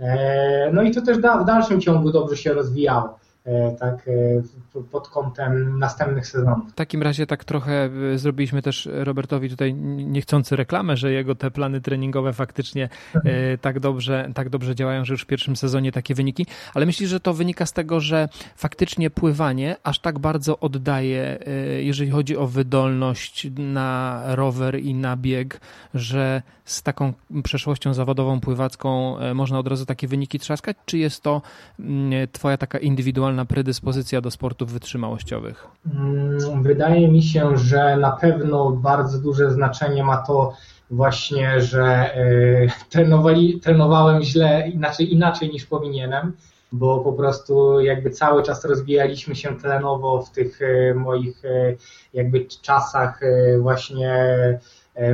E, 0.00 0.70
no 0.72 0.82
i 0.82 0.90
to 0.90 1.02
też 1.02 1.18
w 1.18 1.44
dalszym 1.46 1.80
ciągu 1.80 2.12
dobrze 2.12 2.36
się 2.36 2.52
rozwijało. 2.52 3.18
E, 3.46 3.76
tak 3.80 4.08
e, 4.08 4.82
pod 4.90 5.08
kątem 5.08 5.78
następnych 5.78 6.26
sezonów. 6.26 6.70
W 6.70 6.74
takim 6.74 7.02
razie 7.02 7.26
tak 7.26 7.44
trochę 7.44 7.90
e, 8.14 8.18
zrobiliśmy 8.18 8.62
też 8.62 8.88
Robertowi 8.92 9.50
tutaj 9.50 9.74
niechcący 9.74 10.56
reklamę, 10.56 10.96
że 10.96 11.12
jego 11.12 11.34
te 11.34 11.50
plany 11.50 11.80
treningowe 11.80 12.32
faktycznie 12.32 12.88
mhm. 13.14 13.58
tak 13.58 13.80
dobrze, 13.80 14.30
tak 14.34 14.48
dobrze 14.48 14.74
działają, 14.74 15.04
że 15.04 15.14
już 15.14 15.22
w 15.22 15.26
pierwszym 15.26 15.56
sezonie 15.56 15.92
takie 15.92 16.14
wyniki, 16.14 16.46
ale 16.74 16.86
myślisz, 16.86 17.10
że 17.10 17.20
to 17.20 17.34
wynika 17.34 17.66
z 17.66 17.72
tego, 17.72 18.00
że 18.00 18.28
faktycznie 18.56 19.10
pływanie 19.10 19.76
aż 19.82 19.98
tak 19.98 20.18
bardzo 20.18 20.58
oddaje, 20.58 21.38
jeżeli 21.78 22.10
chodzi 22.10 22.36
o 22.36 22.46
wydolność 22.46 23.48
na 23.58 24.22
rower 24.26 24.80
i 24.80 24.94
na 24.94 25.16
bieg, 25.16 25.60
że 25.94 26.42
z 26.64 26.82
taką 26.82 27.12
przeszłością 27.42 27.94
zawodową 27.94 28.40
pływacką 28.40 29.16
można 29.34 29.58
od 29.58 29.68
razu 29.68 29.86
takie 29.86 30.08
wyniki 30.08 30.38
trzaskać, 30.38 30.76
czy 30.86 30.98
jest 30.98 31.22
to 31.22 31.42
mm, 31.80 32.28
twoja 32.32 32.56
taka 32.56 32.78
indywidualna 32.78 33.35
naturalna 33.36 33.44
predyspozycja 33.44 34.20
do 34.20 34.30
sportów 34.30 34.72
wytrzymałościowych? 34.72 35.66
Mm, 35.94 36.62
wydaje 36.62 37.08
mi 37.08 37.22
się, 37.22 37.56
że 37.56 37.96
na 37.96 38.12
pewno 38.12 38.70
bardzo 38.70 39.18
duże 39.18 39.50
znaczenie 39.50 40.04
ma 40.04 40.16
to 40.16 40.52
właśnie, 40.90 41.60
że 41.60 41.84
e, 41.84 42.88
trenowali, 42.90 43.60
trenowałem 43.60 44.22
źle, 44.22 44.68
inaczej, 44.68 45.12
inaczej 45.12 45.50
niż 45.50 45.66
powinienem, 45.66 46.32
bo 46.72 47.00
po 47.00 47.12
prostu 47.12 47.80
jakby 47.80 48.10
cały 48.10 48.42
czas 48.42 48.64
rozwijaliśmy 48.64 49.36
się 49.36 49.56
tlenowo 49.56 50.22
w 50.22 50.30
tych 50.30 50.62
e, 50.62 50.94
moich 50.94 51.44
e, 51.44 51.74
jakby 52.14 52.46
czasach 52.62 53.20
właśnie 53.60 54.14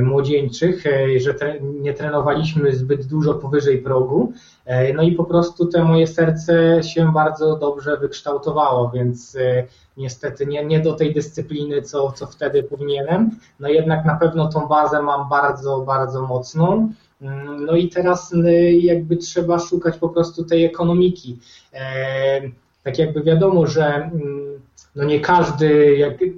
młodzieńczych, 0.01 0.83
że 1.17 1.35
nie 1.61 1.93
trenowaliśmy 1.93 2.75
zbyt 2.75 3.05
dużo 3.05 3.33
powyżej 3.33 3.77
progu. 3.77 4.33
E, 4.65 4.93
no 4.93 5.03
i 5.03 5.11
po 5.11 5.23
prostu 5.23 5.65
to 5.65 5.83
moje 5.83 6.07
serce 6.07 6.83
się 6.83 7.11
bardzo 7.13 7.55
dobrze 7.55 7.97
wykształtowało, 7.97 8.89
więc 8.89 9.37
niestety 9.97 10.45
nie, 10.45 10.65
nie 10.65 10.79
do 10.79 10.93
tej 10.93 11.13
dyscypliny, 11.13 11.81
co, 11.81 12.11
co 12.11 12.27
wtedy 12.27 12.63
powinienem. 12.63 13.31
No 13.59 13.67
jednak 13.67 14.05
na 14.05 14.15
pewno 14.15 14.47
tą 14.47 14.67
bazę 14.67 15.01
mam 15.01 15.29
bardzo, 15.29 15.79
bardzo 15.79 16.21
mocną. 16.21 16.89
Mm, 17.21 17.65
no 17.65 17.75
i 17.75 17.89
teraz 17.89 18.33
jakby 18.79 19.17
trzeba 19.17 19.59
szukać 19.59 19.97
po 19.97 20.09
prostu 20.09 20.43
tej 20.43 20.65
ekonomiki. 20.65 21.39
Tak 22.83 22.99
jakby 22.99 23.23
wiadomo, 23.23 23.67
że 23.67 23.85
mm, 23.85 24.61
no 24.95 25.03
nie 25.03 25.19
każdy, 25.19 25.95
jak, 25.95 26.21
mm, 26.21 26.33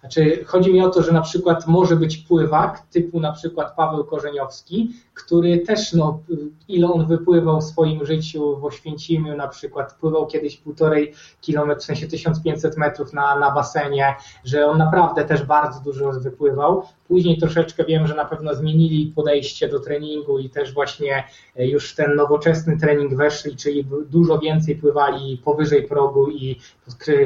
Znaczy, 0.00 0.44
chodzi 0.44 0.72
mi 0.72 0.80
o 0.80 0.90
to, 0.90 1.02
że 1.02 1.12
na 1.12 1.20
przykład 1.20 1.66
może 1.66 1.96
być 1.96 2.16
pływak, 2.16 2.86
typu 2.90 3.20
na 3.20 3.32
przykład 3.32 3.76
Paweł 3.76 4.04
Korzeniowski, 4.04 4.92
który 5.16 5.58
też, 5.58 5.92
no, 5.92 6.20
ile 6.68 6.86
on 6.86 7.06
wypływał 7.06 7.60
w 7.60 7.64
swoim 7.64 8.06
życiu 8.06 8.56
w 8.56 8.64
Oświęcimiu, 8.64 9.36
na 9.36 9.48
przykład 9.48 9.94
pływał 9.94 10.26
kiedyś 10.26 10.56
półtorej 10.56 11.12
kilometra, 11.40 11.80
w 11.80 11.84
sensie 11.84 12.06
1500 12.06 12.76
metrów 12.76 13.12
na, 13.12 13.38
na 13.38 13.50
basenie, 13.50 14.14
że 14.44 14.66
on 14.66 14.78
naprawdę 14.78 15.24
też 15.24 15.42
bardzo 15.42 15.80
dużo 15.80 16.12
wypływał. 16.12 16.82
Później 17.08 17.38
troszeczkę 17.38 17.84
wiem, 17.84 18.06
że 18.06 18.14
na 18.14 18.24
pewno 18.24 18.54
zmienili 18.54 19.12
podejście 19.16 19.68
do 19.68 19.80
treningu 19.80 20.38
i 20.38 20.50
też 20.50 20.74
właśnie 20.74 21.24
e, 21.56 21.66
już 21.66 21.94
ten 21.94 22.14
nowoczesny 22.14 22.78
trening 22.78 23.14
weszli, 23.14 23.56
czyli 23.56 23.86
dużo 24.10 24.38
więcej 24.38 24.76
pływali 24.76 25.42
powyżej 25.44 25.82
progu 25.82 26.30
i 26.30 26.60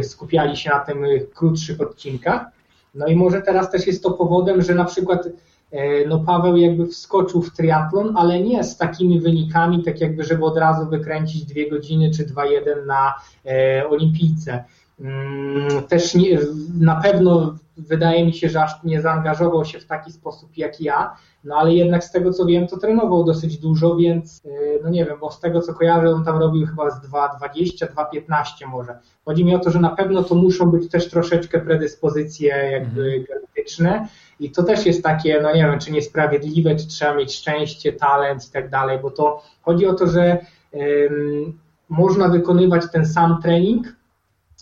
skupiali 0.02 0.56
się 0.56 0.70
na 0.70 0.78
tym 0.78 1.04
krótszych 1.34 1.80
odcinkach. 1.80 2.42
No 2.94 3.06
i 3.06 3.16
może 3.16 3.42
teraz 3.42 3.70
też 3.70 3.86
jest 3.86 4.02
to 4.02 4.10
powodem, 4.10 4.62
że 4.62 4.74
na 4.74 4.84
przykład 4.84 5.26
e, 5.26 5.30
no 6.08 6.18
Paweł 6.18 6.56
jakby 6.56 6.86
wskoczył 6.86 7.42
w 7.42 7.56
triatlon, 7.56 8.16
ale 8.16 8.40
nie 8.40 8.64
z 8.64 8.76
takimi 8.76 9.20
wynikami, 9.20 9.82
tak 9.82 10.00
jakby, 10.00 10.24
żeby 10.24 10.44
od 10.44 10.58
razu 10.58 10.90
wykręcić 10.90 11.44
dwie 11.44 11.70
godziny 11.70 12.10
czy 12.10 12.26
2-1 12.26 12.86
na 12.86 13.14
e, 13.46 13.88
olimpijce. 13.88 14.64
Mm, 15.00 15.82
też 15.88 16.14
nie, 16.14 16.38
na 16.80 16.96
pewno 16.96 17.54
wydaje 17.76 18.26
mi 18.26 18.32
się, 18.32 18.48
że 18.48 18.62
aż 18.62 18.84
nie 18.84 19.00
zaangażował 19.00 19.64
się 19.64 19.80
w 19.80 19.86
taki 19.86 20.12
sposób 20.12 20.50
jak 20.56 20.80
ja, 20.80 21.16
no 21.44 21.56
ale 21.56 21.74
jednak 21.74 22.04
z 22.04 22.12
tego 22.12 22.32
co 22.32 22.46
wiem, 22.46 22.66
to 22.66 22.78
trenował 22.78 23.24
dosyć 23.24 23.58
dużo, 23.58 23.96
więc 23.96 24.42
e, 24.44 24.50
no 24.84 24.90
nie 24.90 25.04
wiem, 25.04 25.18
bo 25.20 25.30
z 25.30 25.40
tego 25.40 25.60
co 25.60 25.74
kojarzę, 25.74 26.10
on 26.10 26.24
tam 26.24 26.38
robił 26.38 26.66
chyba 26.66 26.90
z 26.90 27.00
2,20, 27.00 27.86
2,15 27.86 28.66
może. 28.68 28.98
Chodzi 29.24 29.44
mi 29.44 29.54
o 29.54 29.58
to, 29.58 29.70
że 29.70 29.80
na 29.80 29.90
pewno 29.90 30.22
to 30.22 30.34
muszą 30.34 30.70
być 30.70 30.90
też 30.90 31.10
troszeczkę 31.10 31.60
predyspozycje 31.60 32.48
jakby 32.72 33.14
mhm. 33.14 33.40
I 34.40 34.50
to 34.50 34.62
też 34.62 34.86
jest 34.86 35.02
takie, 35.02 35.40
no 35.42 35.54
nie 35.54 35.62
wiem, 35.62 35.78
czy 35.78 35.92
niesprawiedliwe, 35.92 36.76
czy 36.76 36.86
trzeba 36.86 37.14
mieć 37.14 37.34
szczęście, 37.34 37.92
talent 37.92 38.48
i 38.48 38.50
tak 38.50 38.70
dalej, 38.70 38.98
bo 39.02 39.10
to 39.10 39.42
chodzi 39.62 39.86
o 39.86 39.94
to, 39.94 40.06
że 40.06 40.38
można 41.88 42.28
wykonywać 42.28 42.82
ten 42.92 43.06
sam 43.06 43.42
trening, 43.42 43.86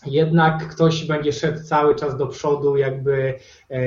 jednak 0.07 0.69
ktoś 0.69 1.05
będzie 1.05 1.33
szedł 1.33 1.63
cały 1.65 1.95
czas 1.95 2.17
do 2.17 2.27
przodu, 2.27 2.77
jakby 2.77 3.35
e, 3.71 3.81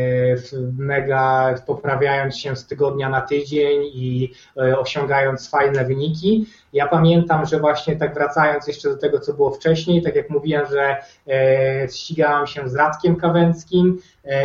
mega 0.77 1.55
poprawiając 1.67 2.37
się 2.37 2.55
z 2.55 2.67
tygodnia 2.67 3.09
na 3.09 3.21
tydzień 3.21 3.81
i 3.93 4.33
e, 4.57 4.79
osiągając 4.79 5.49
fajne 5.49 5.85
wyniki. 5.85 6.45
Ja 6.73 6.87
pamiętam, 6.87 7.45
że 7.45 7.59
właśnie 7.59 7.95
tak 7.95 8.13
wracając 8.13 8.67
jeszcze 8.67 8.89
do 8.89 8.97
tego, 8.97 9.19
co 9.19 9.33
było 9.33 9.51
wcześniej, 9.51 10.01
tak 10.01 10.15
jak 10.15 10.29
mówiłem, 10.29 10.65
że 10.71 10.97
e, 11.27 11.87
ścigałam 11.89 12.47
się 12.47 12.69
z 12.69 12.75
Radkiem 12.75 13.15
Kawęckim 13.15 13.99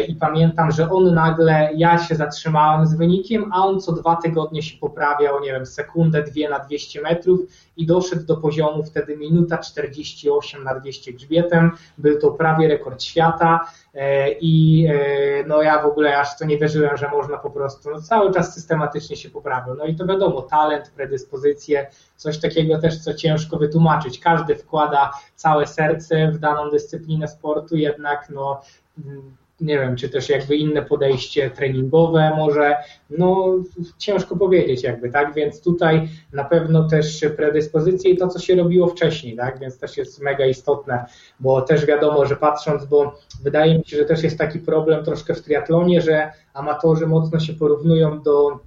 i 0.09 0.15
pamiętam, 0.15 0.71
że 0.71 0.91
on 0.91 1.15
nagle, 1.15 1.71
ja 1.75 1.99
się 1.99 2.15
zatrzymałem 2.15 2.87
z 2.87 2.95
wynikiem, 2.95 3.53
a 3.53 3.67
on 3.67 3.81
co 3.81 3.93
dwa 3.93 4.17
tygodnie 4.17 4.63
się 4.63 4.79
poprawiał, 4.79 5.41
nie 5.41 5.53
wiem, 5.53 5.67
sekundę, 5.67 6.23
dwie 6.23 6.49
na 6.49 6.59
200 6.59 7.03
metrów 7.03 7.41
i 7.77 7.87
doszedł 7.87 8.27
do 8.27 8.37
poziomu 8.37 8.85
wtedy 8.85 9.17
minuta 9.17 9.59
48 9.59 10.65
na 10.65 10.75
200 10.81 11.13
grzbietem. 11.13 11.71
Był 11.99 12.21
to 12.21 12.31
prawie 12.31 12.69
rekord 12.69 13.03
świata 13.03 13.61
e, 13.61 13.86
i 14.41 14.87
e, 14.91 15.45
no 15.47 15.63
ja 15.63 15.83
w 15.83 15.87
ogóle 15.87 16.19
aż 16.19 16.39
to 16.39 16.45
nie 16.45 16.59
wierzyłem, 16.59 16.97
że 16.97 17.09
można 17.09 17.39
po 17.39 17.51
prostu 17.51 17.91
no, 17.91 18.03
cały 18.03 18.33
czas 18.33 18.55
systematycznie 18.55 19.17
się 19.17 19.31
poprawiał. 19.31 19.75
No 19.75 19.85
i 19.85 19.97
to 19.97 20.07
wiadomo, 20.07 20.43
talent, 20.43 20.91
predyspozycje, 20.91 21.87
coś 22.17 22.39
takiego 22.39 22.79
też, 22.79 22.99
co 22.99 23.15
ciężko 23.15 23.57
wytłumaczyć. 23.57 24.19
Każdy 24.19 24.57
wkłada 24.57 25.11
całe 25.35 25.67
serce 25.67 26.31
w 26.33 26.39
daną 26.39 26.71
dyscyplinę 26.71 27.29
sportu, 27.29 27.77
jednak 27.77 28.31
no 28.31 28.61
nie 29.61 29.79
wiem, 29.79 29.97
czy 29.97 30.09
też 30.09 30.29
jakby 30.29 30.57
inne 30.57 30.83
podejście 30.83 31.51
treningowe 31.51 32.33
może, 32.37 32.77
no 33.11 33.55
ciężko 33.99 34.37
powiedzieć 34.37 34.83
jakby, 34.83 35.11
tak, 35.11 35.35
więc 35.35 35.61
tutaj 35.61 36.09
na 36.33 36.45
pewno 36.45 36.89
też 36.89 37.25
predyspozycje 37.37 38.11
i 38.11 38.17
to, 38.17 38.29
co 38.29 38.39
się 38.39 38.55
robiło 38.55 38.87
wcześniej, 38.87 39.37
tak, 39.37 39.59
więc 39.59 39.79
też 39.79 39.97
jest 39.97 40.23
mega 40.23 40.47
istotne, 40.47 41.05
bo 41.41 41.63
też 41.63 41.87
wiadomo, 41.87 42.27
że 42.27 42.37
patrząc, 42.37 42.85
bo 42.85 43.19
wydaje 43.43 43.79
mi 43.79 43.85
się, 43.85 43.97
że 43.97 44.05
też 44.05 44.23
jest 44.23 44.39
taki 44.39 44.59
problem 44.59 45.05
troszkę 45.05 45.35
w 45.35 45.43
triatlonie, 45.43 46.01
że 46.01 46.33
amatorzy 46.55 47.07
mocno 47.07 47.41
się 47.41 47.53
porównują 47.53 48.23
do 48.23 48.61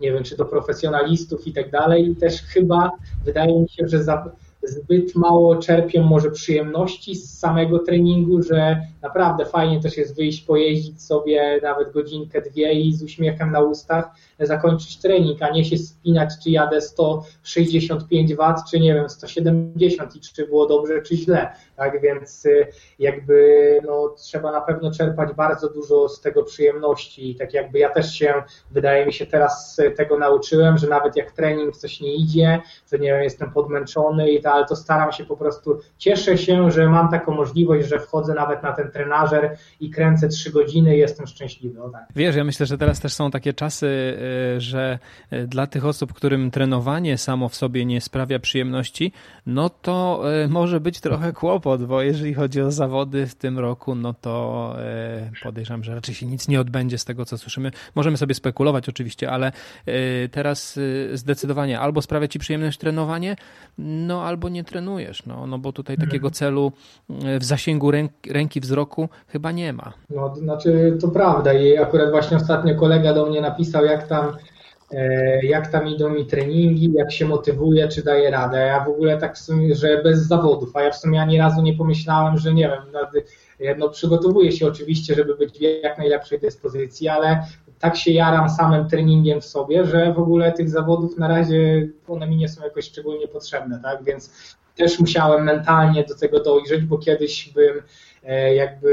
nie 0.00 0.12
wiem, 0.12 0.24
czy 0.24 0.36
do 0.36 0.44
profesjonalistów 0.44 1.46
i 1.46 1.52
tak 1.52 1.70
dalej 1.70 2.10
i 2.10 2.16
też 2.16 2.42
chyba 2.42 2.90
wydaje 3.24 3.60
mi 3.60 3.68
się, 3.68 3.88
że 3.88 4.04
za, 4.04 4.30
zbyt 4.68 5.14
mało 5.14 5.56
czerpią 5.56 6.02
może 6.02 6.30
przyjemności 6.30 7.14
z 7.14 7.38
samego 7.38 7.78
treningu, 7.78 8.42
że 8.42 8.80
naprawdę 9.02 9.44
fajnie 9.44 9.80
też 9.80 9.96
jest 9.96 10.16
wyjść, 10.16 10.40
pojeździć 10.40 11.02
sobie 11.02 11.60
nawet 11.62 11.92
godzinkę, 11.92 12.42
dwie 12.42 12.72
i 12.72 12.92
z 12.92 13.02
uśmiechem 13.02 13.52
na 13.52 13.60
ustach 13.60 14.10
zakończyć 14.40 14.98
trening, 14.98 15.42
a 15.42 15.50
nie 15.50 15.64
się 15.64 15.78
spinać, 15.78 16.30
czy 16.42 16.50
jadę 16.50 16.80
165 16.80 18.34
W, 18.34 18.54
czy 18.70 18.80
nie 18.80 18.94
wiem, 18.94 19.08
170 19.08 20.16
i 20.16 20.20
czy 20.20 20.46
było 20.46 20.66
dobrze, 20.66 21.02
czy 21.02 21.16
źle. 21.16 21.52
Tak 21.76 22.00
więc 22.02 22.46
y, 22.46 22.66
jakby 22.98 23.58
no, 23.86 24.08
trzeba 24.08 24.52
na 24.52 24.60
pewno 24.60 24.90
czerpać 24.90 25.32
bardzo 25.32 25.68
dużo 25.68 26.08
z 26.08 26.20
tego 26.20 26.42
przyjemności 26.42 27.30
i 27.30 27.34
tak 27.34 27.54
jakby 27.54 27.78
ja 27.78 27.90
też 27.90 28.14
się, 28.14 28.34
wydaje 28.70 29.06
mi 29.06 29.12
się, 29.12 29.26
teraz 29.26 29.76
tego 29.96 30.18
nauczyłem, 30.18 30.78
że 30.78 30.88
nawet 30.88 31.16
jak 31.16 31.32
trening 31.32 31.76
coś 31.76 32.00
nie 32.00 32.14
idzie, 32.14 32.60
to 32.90 32.96
nie 32.96 33.12
wiem, 33.12 33.22
jestem 33.22 33.52
podmęczony 33.52 34.30
i 34.30 34.42
tak, 34.42 34.57
ale 34.58 34.66
to 34.66 34.76
staram 34.76 35.12
się 35.12 35.24
po 35.24 35.36
prostu, 35.36 35.78
cieszę 35.98 36.38
się, 36.38 36.70
że 36.70 36.88
mam 36.88 37.10
taką 37.10 37.34
możliwość, 37.34 37.88
że 37.88 37.98
wchodzę 37.98 38.34
nawet 38.34 38.62
na 38.62 38.72
ten 38.72 38.90
trenażer 38.90 39.56
i 39.80 39.90
kręcę 39.90 40.28
trzy 40.28 40.50
godziny 40.50 40.96
i 40.96 40.98
jestem 40.98 41.26
szczęśliwy. 41.26 41.82
O 41.82 41.90
tak. 41.90 42.06
Wiesz, 42.16 42.36
ja 42.36 42.44
myślę, 42.44 42.66
że 42.66 42.78
teraz 42.78 43.00
też 43.00 43.14
są 43.14 43.30
takie 43.30 43.54
czasy, 43.54 43.86
y, 43.86 44.60
że 44.60 44.98
y, 45.32 45.46
dla 45.46 45.66
tych 45.66 45.86
osób, 45.86 46.12
którym 46.12 46.50
trenowanie 46.50 47.18
samo 47.18 47.48
w 47.48 47.54
sobie 47.54 47.84
nie 47.84 48.00
sprawia 48.00 48.38
przyjemności, 48.38 49.12
no 49.46 49.70
to 49.70 50.22
y, 50.44 50.48
może 50.48 50.80
być 50.80 51.00
trochę 51.00 51.32
kłopot, 51.32 51.84
bo 51.84 52.02
jeżeli 52.02 52.34
chodzi 52.34 52.60
o 52.60 52.70
zawody 52.70 53.26
w 53.26 53.34
tym 53.34 53.58
roku, 53.58 53.94
no 53.94 54.14
to 54.14 54.48
podejrzewam, 55.42 55.84
że 55.84 55.94
raczej 55.94 56.14
się 56.14 56.26
nic 56.26 56.48
nie 56.48 56.60
odbędzie 56.60 56.98
z 56.98 57.04
tego, 57.04 57.24
co 57.24 57.38
słyszymy. 57.38 57.70
Możemy 57.94 58.16
sobie 58.16 58.34
spekulować 58.34 58.88
oczywiście, 58.88 59.30
ale 59.30 59.52
teraz 60.30 60.78
zdecydowanie 61.12 61.80
albo 61.80 62.02
sprawia 62.02 62.28
ci 62.28 62.38
przyjemność 62.38 62.78
trenowanie, 62.78 63.36
no 63.78 64.22
albo 64.22 64.47
nie 64.48 64.64
trenujesz, 64.64 65.26
no, 65.26 65.46
no 65.46 65.58
bo 65.58 65.72
tutaj 65.72 65.96
takiego 65.96 66.30
celu 66.30 66.72
w 67.40 67.44
zasięgu 67.44 67.90
ręki 68.30 68.60
wzroku 68.60 69.08
chyba 69.28 69.52
nie 69.52 69.72
ma. 69.72 69.92
No, 70.10 70.36
znaczy 70.36 70.98
to 71.00 71.08
prawda 71.08 71.52
i 71.52 71.76
akurat 71.76 72.10
właśnie 72.10 72.36
ostatnio 72.36 72.74
kolega 72.74 73.14
do 73.14 73.26
mnie 73.26 73.40
napisał, 73.40 73.84
jak 73.84 74.08
tam 74.08 74.36
e, 74.92 75.46
jak 75.46 75.72
tam 75.72 75.88
idą 75.88 76.10
mi 76.10 76.26
treningi, 76.26 76.92
jak 76.92 77.12
się 77.12 77.26
motywuje, 77.26 77.88
czy 77.88 78.04
daje 78.04 78.30
radę. 78.30 78.58
Ja 78.58 78.84
w 78.84 78.88
ogóle 78.88 79.18
tak 79.18 79.36
w 79.36 79.38
sumie, 79.38 79.74
że 79.74 80.02
bez 80.02 80.18
zawodów, 80.18 80.76
a 80.76 80.82
ja 80.82 80.90
w 80.90 80.96
sumie 80.96 81.22
ani 81.22 81.38
razu 81.38 81.62
nie 81.62 81.74
pomyślałem, 81.74 82.38
że 82.38 82.54
nie 82.54 82.68
wiem, 82.68 83.78
no, 83.78 83.88
przygotowuję 83.88 84.52
się 84.52 84.66
oczywiście, 84.66 85.14
żeby 85.14 85.36
być 85.36 85.58
w 85.58 85.60
jak 85.60 85.98
najlepszej 85.98 86.40
dyspozycji, 86.40 87.08
ale 87.08 87.46
tak 87.78 87.96
się 87.96 88.10
jaram 88.10 88.50
samym 88.50 88.88
treningiem 88.88 89.40
w 89.40 89.44
sobie, 89.44 89.84
że 89.84 90.12
w 90.12 90.18
ogóle 90.18 90.52
tych 90.52 90.70
zawodów 90.70 91.18
na 91.18 91.28
razie 91.28 91.88
one 92.08 92.28
mi 92.28 92.36
nie 92.36 92.48
są 92.48 92.64
jakoś 92.64 92.84
szczególnie 92.84 93.28
potrzebne, 93.28 93.80
tak, 93.82 94.04
więc 94.04 94.56
też 94.76 95.00
musiałem 95.00 95.44
mentalnie 95.44 96.04
do 96.04 96.14
tego 96.14 96.40
dojrzeć, 96.40 96.84
bo 96.84 96.98
kiedyś 96.98 97.52
bym 97.52 97.82
e, 98.24 98.54
jakby 98.54 98.92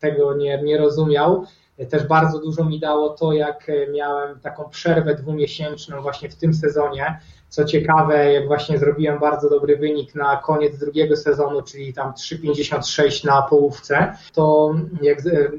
tego 0.00 0.34
nie, 0.34 0.62
nie 0.62 0.78
rozumiał. 0.78 1.44
Też 1.90 2.06
bardzo 2.06 2.38
dużo 2.38 2.64
mi 2.64 2.80
dało 2.80 3.08
to, 3.08 3.32
jak 3.32 3.70
miałem 3.92 4.40
taką 4.40 4.64
przerwę 4.64 5.14
dwumiesięczną 5.14 6.02
właśnie 6.02 6.28
w 6.28 6.36
tym 6.36 6.54
sezonie. 6.54 7.18
Co 7.48 7.64
ciekawe, 7.64 8.32
jak 8.32 8.46
właśnie 8.46 8.78
zrobiłem 8.78 9.18
bardzo 9.18 9.50
dobry 9.50 9.76
wynik 9.76 10.14
na 10.14 10.36
koniec 10.36 10.78
drugiego 10.78 11.16
sezonu, 11.16 11.62
czyli 11.62 11.94
tam 11.94 12.12
3,56 12.12 13.26
na 13.26 13.42
połówce, 13.42 14.16
to 14.32 14.74
jak 15.02 15.18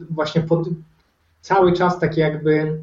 właśnie 0.09 0.41
pod, 0.41 0.59
cały 1.45 1.73
czas 1.73 1.99
tak 1.99 2.17
jakby 2.17 2.79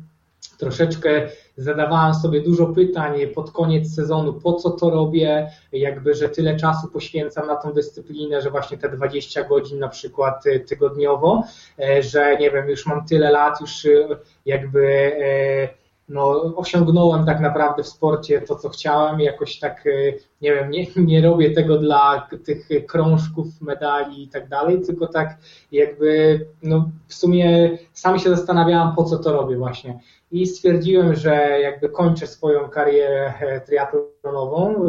troszeczkę 0.59 1.29
zadawałem 1.57 2.15
sobie 2.15 2.41
dużo 2.41 2.67
pytań 2.67 3.27
pod 3.35 3.51
koniec 3.51 3.95
sezonu, 3.95 4.33
po 4.33 4.53
co 4.53 4.71
to 4.71 4.91
robię, 4.91 5.51
jakby, 5.73 6.15
że 6.15 6.29
tyle 6.29 6.57
czasu 6.57 6.89
poświęcam 6.89 7.47
na 7.47 7.57
tą 7.57 7.73
dyscyplinę, 7.73 8.43
że 8.43 8.51
właśnie 8.51 8.79
te 8.79 8.89
20 8.89 9.45
godzin 9.45 9.79
na 9.79 9.89
przykład 9.89 10.47
y, 10.47 10.61
tygodniowo, 10.61 11.45
e, 11.79 12.03
że 12.03 12.37
nie 12.37 12.51
wiem, 12.51 12.69
już 12.69 12.87
mam 12.87 13.07
tyle 13.07 13.31
lat, 13.31 13.61
już 13.61 13.85
y, 13.85 14.09
jakby 14.47 14.87
e, 15.21 15.82
no, 16.13 16.53
osiągnąłem 16.57 17.27
tak 17.27 17.41
naprawdę 17.41 17.83
w 17.83 17.89
sporcie 17.89 18.41
to, 18.41 18.57
co 18.57 18.69
chciałem, 18.69 19.21
jakoś 19.21 19.59
tak, 19.59 19.87
y, 19.87 20.19
nie 20.41 20.55
wiem, 20.55 20.71
nie, 20.71 20.87
nie 21.13 21.21
robię 21.21 21.51
tego 21.51 21.79
dla 21.79 22.29
tych 22.45 22.69
krążków, 22.87 23.47
medali 23.61 24.23
i 24.23 24.29
tak 24.29 24.49
dalej, 24.49 24.81
tylko 24.81 25.07
tak 25.07 25.37
jakby, 25.73 26.41
no 26.63 26.91
w 27.07 27.15
sumie 27.15 27.79
sam 27.93 28.19
się 28.19 28.31
zastanawiałem, 28.31 28.95
po 28.95 29.05
co 29.05 29.19
to 29.19 29.33
robię 29.33 29.57
właśnie. 29.57 30.01
I 30.33 30.47
stwierdziłem, 30.47 31.15
że 31.15 31.61
jakby 31.61 31.89
kończę 31.89 32.27
swoją 32.27 32.69
karierę 32.69 33.35
e, 33.41 33.61
triatlonową 33.61 34.87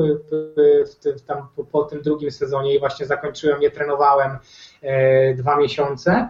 tam 1.28 1.48
po 1.72 1.84
tym 1.84 2.02
drugim 2.02 2.32
sezonie 2.32 2.76
i 2.76 2.80
właśnie 2.80 3.06
zakończyłem, 3.06 3.60
nie 3.60 3.72
trenowałem 3.72 4.38
e, 4.82 5.34
dwa 5.34 5.58
miesiące 5.58 6.30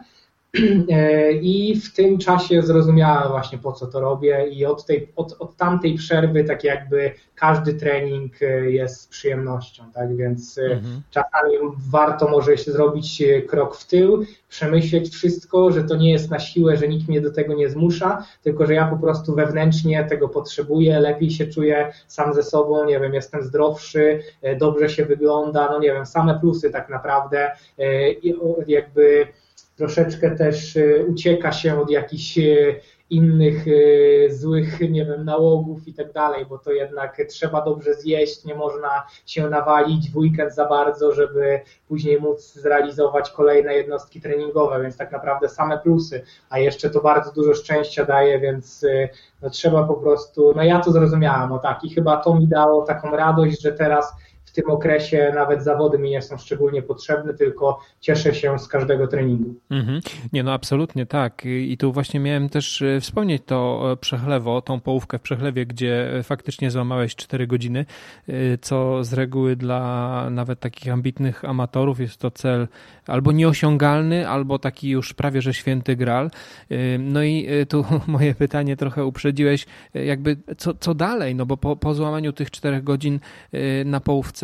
I 1.42 1.82
w 1.86 1.94
tym 1.94 2.18
czasie 2.18 2.62
zrozumiałem 2.62 3.32
właśnie 3.32 3.58
po 3.58 3.72
co 3.72 3.88
to 3.88 4.00
robię 4.00 4.48
i 4.52 4.66
od, 4.66 4.86
tej, 4.86 5.08
od, 5.16 5.36
od 5.40 5.56
tamtej 5.56 5.96
przerwy 5.96 6.44
tak 6.44 6.64
jakby 6.64 7.12
każdy 7.36 7.74
trening 7.74 8.34
jest 8.68 9.10
przyjemnością, 9.10 9.84
tak 9.94 10.16
więc 10.16 10.58
mhm. 10.58 11.02
czasami 11.12 11.54
warto 11.92 12.28
może 12.28 12.58
się 12.58 12.72
zrobić 12.72 13.24
krok 13.48 13.76
w 13.76 13.88
tył, 13.88 14.26
przemyśleć 14.50 15.10
wszystko, 15.10 15.72
że 15.72 15.84
to 15.84 15.96
nie 15.96 16.12
jest 16.12 16.32
na 16.32 16.40
siłę, 16.40 16.78
że 16.78 16.88
nikt 16.88 17.08
mnie 17.08 17.22
do 17.22 17.32
tego 17.32 17.54
nie 17.54 17.70
zmusza, 17.70 18.26
tylko 18.44 18.66
że 18.66 18.74
ja 18.74 18.88
po 18.88 18.98
prostu 18.98 19.36
wewnętrznie 19.36 20.06
tego 20.10 20.30
potrzebuję, 20.30 21.00
lepiej 21.00 21.32
się 21.32 21.48
czuję 21.48 21.94
sam 22.08 22.34
ze 22.34 22.44
sobą, 22.44 22.86
nie 22.86 23.00
wiem, 23.00 23.14
jestem 23.14 23.44
zdrowszy, 23.44 24.20
dobrze 24.60 24.90
się 24.90 25.06
wygląda, 25.06 25.70
no 25.72 25.80
nie 25.80 25.94
wiem, 25.94 26.06
same 26.06 26.40
plusy 26.40 26.72
tak 26.72 26.90
naprawdę 26.90 27.52
jakby 28.68 29.28
troszeczkę 29.76 30.36
też 30.36 30.78
e, 30.78 31.06
ucieka 31.06 31.52
się 31.52 31.82
od 31.82 31.90
jakichś 31.90 32.38
e, 32.38 32.76
innych 33.10 33.66
e, 33.68 34.34
złych, 34.34 34.80
nie 34.90 35.06
wiem, 35.06 35.26
nałogów 35.26 35.88
i 35.88 35.94
tak 35.94 36.12
dalej, 36.12 36.46
bo 36.46 36.58
to 36.58 36.72
jednak 36.72 37.22
trzeba 37.30 37.62
dobrze 37.62 37.94
zjeść, 37.94 38.46
nie 38.46 38.56
można 38.56 39.04
się 39.26 39.50
nawalić 39.50 40.12
w 40.12 40.18
weekend 40.18 40.56
za 40.56 40.66
bardzo, 40.66 41.14
żeby 41.14 41.62
później 41.88 42.22
móc 42.22 42.54
zrealizować 42.54 43.32
kolejne 43.32 43.74
jednostki 43.74 44.22
treningowe, 44.22 44.82
więc 44.82 44.98
tak 44.98 45.12
naprawdę 45.12 45.50
same 45.50 45.78
plusy, 45.78 46.22
a 46.50 46.60
jeszcze 46.60 46.90
to 46.90 47.02
bardzo 47.02 47.32
dużo 47.32 47.54
szczęścia 47.54 48.06
daje, 48.06 48.40
więc 48.40 48.86
no, 49.42 49.50
trzeba 49.50 49.84
po 49.84 49.94
prostu, 49.94 50.54
no 50.56 50.64
ja 50.64 50.80
to 50.80 50.92
zrozumiałam, 50.92 51.52
o 51.52 51.60
tak, 51.60 51.84
i 51.84 51.90
chyba 51.90 52.18
to 52.18 52.36
mi 52.36 52.48
dało 52.48 52.82
taką 52.86 53.12
radość, 53.12 53.62
że 53.62 53.72
teraz 53.72 54.14
w 54.54 54.56
tym 54.56 54.70
okresie 54.70 55.32
nawet 55.36 55.64
zawody 55.64 55.98
mi 55.98 56.10
nie 56.10 56.22
są 56.22 56.38
szczególnie 56.38 56.82
potrzebne, 56.82 57.34
tylko 57.34 57.80
cieszę 58.00 58.36
się 58.36 58.60
z 58.60 58.68
każdego 58.68 59.08
treningu. 59.08 59.56
Mhm. 59.70 60.02
Nie, 60.34 60.44
no 60.44 60.54
absolutnie 60.54 61.06
tak. 61.06 61.46
I 61.46 61.78
tu 61.78 61.94
właśnie 61.94 62.20
miałem 62.20 62.50
też 62.50 62.82
e, 62.82 63.00
wspomnieć 63.00 63.44
to 63.46 63.92
e, 63.92 63.98
przechlewo, 63.98 64.62
tą 64.62 64.80
połówkę 64.80 65.20
w 65.20 65.22
przechlewie, 65.22 65.66
gdzie 65.66 66.18
e, 66.18 66.24
faktycznie 66.24 66.72
złamałeś 66.72 67.16
4 67.16 67.48
godziny, 67.48 67.86
co 68.62 69.04
z 69.04 69.14
reguły 69.14 69.56
dla 69.56 70.28
nawet 70.30 70.60
takich 70.60 70.94
ambitnych 70.94 71.46
amatorów 71.46 72.00
jest 72.00 72.18
to 72.18 72.32
cel 72.32 72.68
albo 73.08 73.32
nieosiągalny, 73.32 74.30
albo 74.30 74.60
taki 74.60 74.90
już 74.90 75.14
prawie 75.14 75.42
że 75.42 75.54
święty 75.54 75.96
gral. 75.96 76.32
No 77.00 77.24
i 77.24 77.48
tu 77.70 77.86
moje 78.08 78.36
pytanie 78.36 78.78
trochę 78.78 79.06
uprzedziłeś, 79.06 79.66
jakby 79.94 80.38
co, 80.58 80.74
co 80.74 80.94
dalej, 80.94 81.36
no 81.36 81.46
bo 81.46 81.58
po, 81.58 81.76
po 81.76 81.94
złamaniu 81.94 82.34
tych 82.34 82.52
4 82.52 82.82
godzin 82.82 83.20
na 83.86 84.00
połówce 84.00 84.43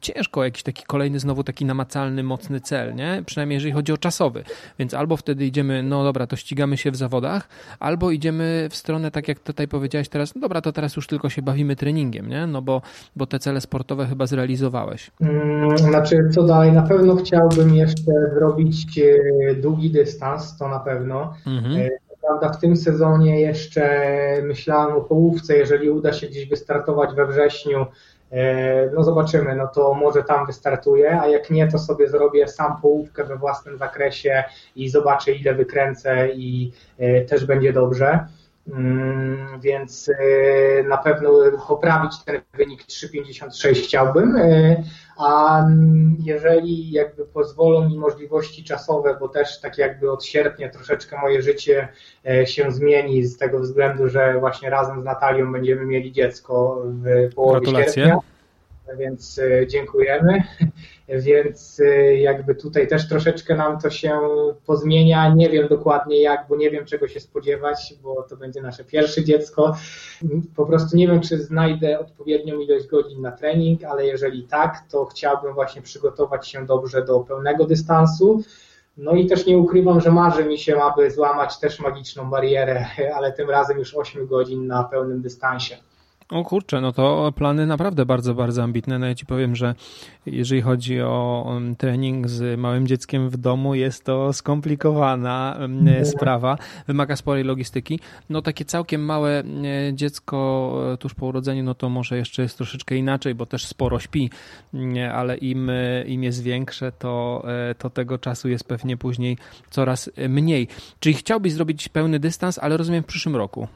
ciężko 0.00 0.44
jakiś 0.44 0.62
taki 0.62 0.84
kolejny, 0.86 1.18
znowu 1.18 1.44
taki 1.44 1.64
namacalny, 1.64 2.22
mocny 2.22 2.60
cel, 2.60 2.94
nie? 2.94 3.22
Przynajmniej 3.26 3.56
jeżeli 3.56 3.72
chodzi 3.72 3.92
o 3.92 3.96
czasowy. 3.96 4.44
Więc 4.78 4.94
albo 4.94 5.16
wtedy 5.16 5.46
idziemy, 5.46 5.82
no 5.82 6.04
dobra, 6.04 6.26
to 6.26 6.36
ścigamy 6.36 6.76
się 6.76 6.90
w 6.90 6.96
zawodach, 6.96 7.48
albo 7.80 8.10
idziemy 8.10 8.68
w 8.70 8.76
stronę, 8.76 9.10
tak 9.10 9.28
jak 9.28 9.40
tutaj 9.40 9.68
powiedziałeś 9.68 10.08
teraz, 10.08 10.34
no 10.34 10.40
dobra, 10.40 10.60
to 10.60 10.72
teraz 10.72 10.96
już 10.96 11.06
tylko 11.06 11.28
się 11.28 11.42
bawimy 11.42 11.76
treningiem, 11.76 12.28
nie? 12.28 12.46
No 12.46 12.62
bo, 12.62 12.82
bo 13.16 13.26
te 13.26 13.38
cele 13.38 13.60
sportowe 13.60 14.06
chyba 14.06 14.26
zrealizowałeś. 14.26 15.10
Hmm, 15.18 15.78
znaczy, 15.78 16.28
co 16.34 16.42
dalej? 16.42 16.72
Na 16.72 16.82
pewno 16.82 17.16
chciałbym 17.16 17.74
jeszcze 17.74 18.12
zrobić 18.34 18.98
e, 18.98 19.54
długi 19.54 19.90
dystans, 19.90 20.56
to 20.56 20.68
na 20.68 20.80
pewno. 20.80 21.34
Mhm 21.46 21.76
e, 21.76 21.88
prawda, 22.28 22.48
w 22.48 22.60
tym 22.60 22.76
sezonie 22.76 23.40
jeszcze 23.40 24.08
myślałem 24.42 24.96
o 24.96 25.00
połówce, 25.00 25.56
jeżeli 25.56 25.90
uda 25.90 26.12
się 26.12 26.26
gdzieś 26.26 26.48
wystartować 26.48 27.14
we 27.14 27.26
wrześniu, 27.26 27.86
no 28.94 29.04
zobaczymy, 29.04 29.56
no 29.56 29.66
to 29.66 29.94
może 29.94 30.22
tam 30.22 30.46
wystartuję, 30.46 31.20
a 31.20 31.26
jak 31.26 31.50
nie, 31.50 31.68
to 31.68 31.78
sobie 31.78 32.08
zrobię 32.08 32.48
sam 32.48 32.80
połówkę 32.80 33.24
we 33.24 33.36
własnym 33.36 33.78
zakresie 33.78 34.44
i 34.76 34.88
zobaczę 34.88 35.32
ile 35.32 35.54
wykręcę 35.54 36.28
i 36.28 36.72
e, 36.98 37.20
też 37.20 37.44
będzie 37.44 37.72
dobrze. 37.72 38.26
Mm, 38.72 39.60
więc 39.60 40.08
e, 40.08 40.82
na 40.82 40.96
pewno 40.96 41.30
poprawić 41.68 42.12
ten 42.24 42.40
wynik 42.54 42.82
3,56 42.82 43.84
chciałbym, 43.84 44.36
e, 44.36 44.82
a 45.18 45.66
jeżeli 46.18 46.90
jakby 46.90 47.24
pozwolą 47.24 47.88
mi 47.88 47.98
możliwości 47.98 48.64
czasowe, 48.64 49.16
bo 49.20 49.28
też 49.28 49.60
tak 49.60 49.78
jakby 49.78 50.12
od 50.12 50.24
sierpnia 50.24 50.68
troszeczkę 50.68 51.20
moje 51.20 51.42
życie 51.42 51.88
e, 52.26 52.46
się 52.46 52.72
zmieni 52.72 53.24
z 53.24 53.38
tego 53.38 53.60
względu, 53.60 54.08
że 54.08 54.40
właśnie 54.40 54.70
razem 54.70 55.00
z 55.00 55.04
Natalią 55.04 55.52
będziemy 55.52 55.86
mieli 55.86 56.12
dziecko 56.12 56.82
w 56.86 57.34
połowie 57.34 57.60
Gratulacje. 57.60 57.92
sierpnia 57.92 58.37
więc 58.96 59.38
e, 59.38 59.66
dziękujemy. 59.66 60.42
Więc 61.08 61.80
e, 61.80 62.16
jakby 62.16 62.54
tutaj 62.54 62.88
też 62.88 63.08
troszeczkę 63.08 63.56
nam 63.56 63.80
to 63.80 63.90
się 63.90 64.20
pozmienia. 64.66 65.34
Nie 65.34 65.50
wiem 65.50 65.68
dokładnie 65.68 66.22
jak, 66.22 66.46
bo 66.48 66.56
nie 66.56 66.70
wiem 66.70 66.84
czego 66.84 67.08
się 67.08 67.20
spodziewać, 67.20 67.94
bo 68.02 68.22
to 68.22 68.36
będzie 68.36 68.62
nasze 68.62 68.84
pierwsze 68.84 69.24
dziecko. 69.24 69.76
Po 70.56 70.66
prostu 70.66 70.96
nie 70.96 71.08
wiem, 71.08 71.20
czy 71.20 71.38
znajdę 71.38 71.98
odpowiednią 71.98 72.60
ilość 72.60 72.86
godzin 72.86 73.22
na 73.22 73.32
trening, 73.32 73.84
ale 73.84 74.06
jeżeli 74.06 74.42
tak, 74.42 74.84
to 74.90 75.04
chciałbym 75.04 75.54
właśnie 75.54 75.82
przygotować 75.82 76.48
się 76.48 76.66
dobrze 76.66 77.04
do 77.04 77.20
pełnego 77.20 77.64
dystansu. 77.64 78.42
No 78.96 79.12
i 79.12 79.26
też 79.26 79.46
nie 79.46 79.58
ukrywam, 79.58 80.00
że 80.00 80.10
marzy 80.10 80.44
mi 80.44 80.58
się, 80.58 80.82
aby 80.82 81.10
złamać 81.10 81.58
też 81.58 81.80
magiczną 81.80 82.30
barierę, 82.30 82.86
ale 83.16 83.32
tym 83.32 83.50
razem 83.50 83.78
już 83.78 83.94
8 83.94 84.26
godzin 84.26 84.66
na 84.66 84.84
pełnym 84.84 85.22
dystansie. 85.22 85.76
O 86.30 86.44
kurczę, 86.44 86.80
no 86.80 86.92
to 86.92 87.32
plany 87.36 87.66
naprawdę 87.66 88.06
bardzo, 88.06 88.34
bardzo 88.34 88.62
ambitne. 88.62 88.98
No 88.98 89.06
ja 89.06 89.14
ci 89.14 89.26
powiem, 89.26 89.56
że 89.56 89.74
jeżeli 90.26 90.62
chodzi 90.62 91.00
o 91.00 91.50
trening 91.78 92.28
z 92.28 92.58
małym 92.58 92.86
dzieckiem 92.86 93.30
w 93.30 93.36
domu, 93.36 93.74
jest 93.74 94.04
to 94.04 94.32
skomplikowana 94.32 95.56
mhm. 95.58 96.06
sprawa, 96.06 96.58
wymaga 96.86 97.16
sporej 97.16 97.44
logistyki. 97.44 98.00
No 98.30 98.42
takie 98.42 98.64
całkiem 98.64 99.04
małe 99.04 99.42
dziecko 99.92 100.72
e, 100.92 100.96
tuż 100.96 101.14
po 101.14 101.26
urodzeniu, 101.26 101.64
no 101.64 101.74
to 101.74 101.88
może 101.88 102.16
jeszcze 102.16 102.42
jest 102.42 102.56
troszeczkę 102.56 102.96
inaczej, 102.96 103.34
bo 103.34 103.46
też 103.46 103.66
sporo 103.66 103.98
śpi, 103.98 104.30
ale 105.12 105.36
im, 105.36 105.70
e, 105.70 106.04
im 106.06 106.22
jest 106.22 106.42
większe, 106.42 106.92
to, 106.92 107.44
e, 107.70 107.74
to 107.74 107.90
tego 107.90 108.18
czasu 108.18 108.48
jest 108.48 108.64
pewnie 108.64 108.96
później 108.96 109.36
coraz 109.70 110.10
mniej. 110.28 110.68
Czyli 111.00 111.14
chciałbyś 111.14 111.52
zrobić 111.52 111.88
pełny 111.88 112.18
dystans, 112.18 112.58
ale 112.58 112.76
rozumiem 112.76 113.02
w 113.02 113.06
przyszłym 113.06 113.36
roku? 113.36 113.68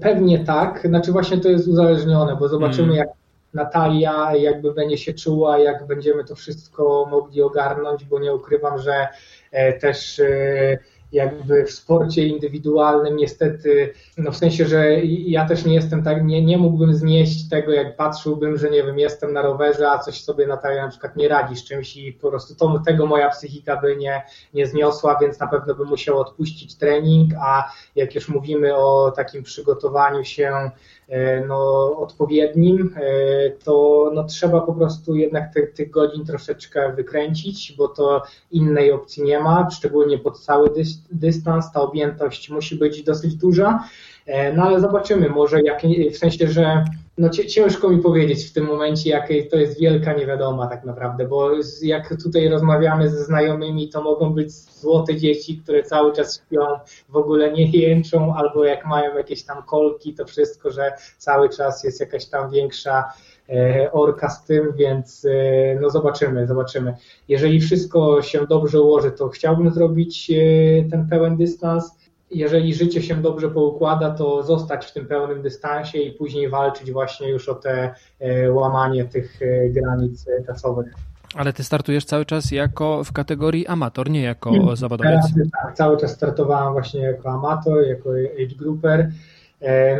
Pewnie 0.00 0.38
tak. 0.38 0.86
Znaczy 0.88 1.12
właśnie 1.12 1.38
to 1.38 1.48
jest 1.48 1.61
jest 1.62 1.72
uzależnione, 1.72 2.36
bo 2.36 2.48
zobaczymy, 2.48 2.84
mm. 2.84 2.96
jak 2.96 3.08
Natalia 3.54 4.36
jakby 4.36 4.74
będzie 4.74 4.98
się 4.98 5.14
czuła, 5.14 5.58
jak 5.58 5.86
będziemy 5.86 6.24
to 6.24 6.34
wszystko 6.34 7.06
mogli 7.10 7.42
ogarnąć, 7.42 8.04
bo 8.04 8.18
nie 8.18 8.34
ukrywam, 8.34 8.78
że 8.78 9.08
e, 9.50 9.72
też 9.72 10.18
e, 10.18 10.78
jakby 11.12 11.64
w 11.64 11.70
sporcie 11.70 12.26
indywidualnym 12.26 13.16
niestety, 13.16 13.92
no 14.18 14.32
w 14.32 14.36
sensie, 14.36 14.66
że 14.66 15.00
ja 15.04 15.48
też 15.48 15.64
nie 15.64 15.74
jestem 15.74 16.02
tak, 16.02 16.24
nie, 16.24 16.44
nie 16.44 16.58
mógłbym 16.58 16.94
znieść 16.94 17.48
tego, 17.48 17.72
jak 17.72 17.96
patrzyłbym, 17.96 18.58
że 18.58 18.70
nie 18.70 18.82
wiem, 18.82 18.98
jestem 18.98 19.32
na 19.32 19.42
rowerze, 19.42 19.90
a 19.90 19.98
coś 19.98 20.24
sobie 20.24 20.46
Natalia 20.46 20.82
na 20.82 20.90
przykład 20.90 21.16
nie 21.16 21.28
radzi 21.28 21.56
z 21.56 21.64
czymś 21.64 21.96
i 21.96 22.12
po 22.12 22.30
prostu 22.30 22.54
to, 22.54 22.82
tego 22.86 23.06
moja 23.06 23.30
psychika 23.30 23.76
by 23.76 23.96
nie, 23.96 24.22
nie 24.54 24.66
zniosła, 24.66 25.18
więc 25.20 25.40
na 25.40 25.46
pewno 25.46 25.74
bym 25.74 25.88
musiał 25.88 26.18
odpuścić 26.18 26.74
trening, 26.74 27.30
a 27.40 27.72
jak 27.96 28.14
już 28.14 28.28
mówimy 28.28 28.76
o 28.76 29.12
takim 29.16 29.42
przygotowaniu 29.42 30.24
się 30.24 30.70
no, 31.48 31.90
odpowiednim, 31.98 32.94
e, 32.96 33.50
to 33.50 34.10
no, 34.14 34.24
trzeba 34.24 34.60
po 34.60 34.72
prostu 34.72 35.14
jednak 35.14 35.54
tych, 35.54 35.72
tych 35.72 35.90
godzin 35.90 36.24
troszeczkę 36.24 36.92
wykręcić, 36.92 37.74
bo 37.78 37.88
to 37.88 38.22
innej 38.50 38.92
opcji 38.92 39.22
nie 39.22 39.40
ma, 39.40 39.70
szczególnie 39.70 40.18
pod 40.18 40.40
cały 40.40 40.70
dystans, 41.10 41.72
ta 41.72 41.80
objętość 41.80 42.50
musi 42.50 42.76
być 42.76 43.02
dosyć 43.02 43.34
duża. 43.34 43.84
E, 44.26 44.52
no 44.52 44.62
ale 44.62 44.80
zobaczymy, 44.80 45.28
może 45.28 45.62
jak, 45.62 45.82
w 46.12 46.16
sensie, 46.16 46.48
że 46.48 46.84
no 47.18 47.28
ciężko 47.28 47.88
mi 47.90 47.98
powiedzieć 47.98 48.44
w 48.44 48.52
tym 48.52 48.64
momencie, 48.64 49.10
jakiej 49.10 49.48
to 49.48 49.56
jest 49.56 49.80
wielka 49.80 50.12
niewiadoma 50.12 50.66
tak 50.66 50.84
naprawdę, 50.84 51.26
bo 51.28 51.50
jak 51.82 52.22
tutaj 52.22 52.48
rozmawiamy 52.48 53.10
ze 53.10 53.24
znajomymi, 53.24 53.88
to 53.88 54.02
mogą 54.02 54.32
być 54.32 54.52
złote 54.52 55.16
dzieci, 55.16 55.58
które 55.58 55.82
cały 55.82 56.12
czas 56.12 56.36
śpią, 56.36 56.60
w 57.08 57.16
ogóle 57.16 57.52
nie 57.52 57.70
jęczą, 57.70 58.34
albo 58.34 58.64
jak 58.64 58.86
mają 58.86 59.16
jakieś 59.16 59.44
tam 59.44 59.62
kolki, 59.62 60.14
to 60.14 60.24
wszystko, 60.24 60.70
że 60.70 60.92
cały 61.18 61.48
czas 61.48 61.84
jest 61.84 62.00
jakaś 62.00 62.26
tam 62.26 62.50
większa 62.50 63.04
e, 63.48 63.92
orka 63.92 64.28
z 64.28 64.44
tym, 64.44 64.72
więc 64.76 65.24
e, 65.24 65.80
no 65.80 65.90
zobaczymy, 65.90 66.46
zobaczymy. 66.46 66.94
Jeżeli 67.28 67.60
wszystko 67.60 68.22
się 68.22 68.46
dobrze 68.46 68.80
ułoży, 68.80 69.10
to 69.10 69.28
chciałbym 69.28 69.70
zrobić 69.70 70.32
ten 70.90 71.08
pełen 71.10 71.36
dystans 71.36 72.01
jeżeli 72.34 72.74
życie 72.74 73.02
się 73.02 73.14
dobrze 73.14 73.50
poukłada, 73.50 74.10
to 74.10 74.42
zostać 74.42 74.86
w 74.86 74.92
tym 74.92 75.06
pełnym 75.06 75.42
dystansie 75.42 75.98
i 75.98 76.12
później 76.12 76.48
walczyć 76.48 76.92
właśnie 76.92 77.28
już 77.28 77.48
o 77.48 77.54
te 77.54 77.94
e, 78.20 78.52
łamanie 78.52 79.04
tych 79.04 79.42
e, 79.42 79.68
granic 79.68 80.28
e, 80.28 80.44
czasowych. 80.44 80.94
Ale 81.34 81.52
ty 81.52 81.64
startujesz 81.64 82.04
cały 82.04 82.24
czas 82.24 82.50
jako 82.50 83.04
w 83.04 83.12
kategorii 83.12 83.66
amator, 83.66 84.10
nie 84.10 84.22
jako 84.22 84.50
hmm, 84.50 84.76
zawodowiec. 84.76 85.20
tak, 85.62 85.74
cały 85.76 85.96
czas 85.96 86.12
startowałem 86.12 86.72
właśnie 86.72 87.00
jako 87.00 87.30
amator, 87.30 87.86
jako 87.86 88.10
age 88.10 88.56
grouper. 88.58 89.10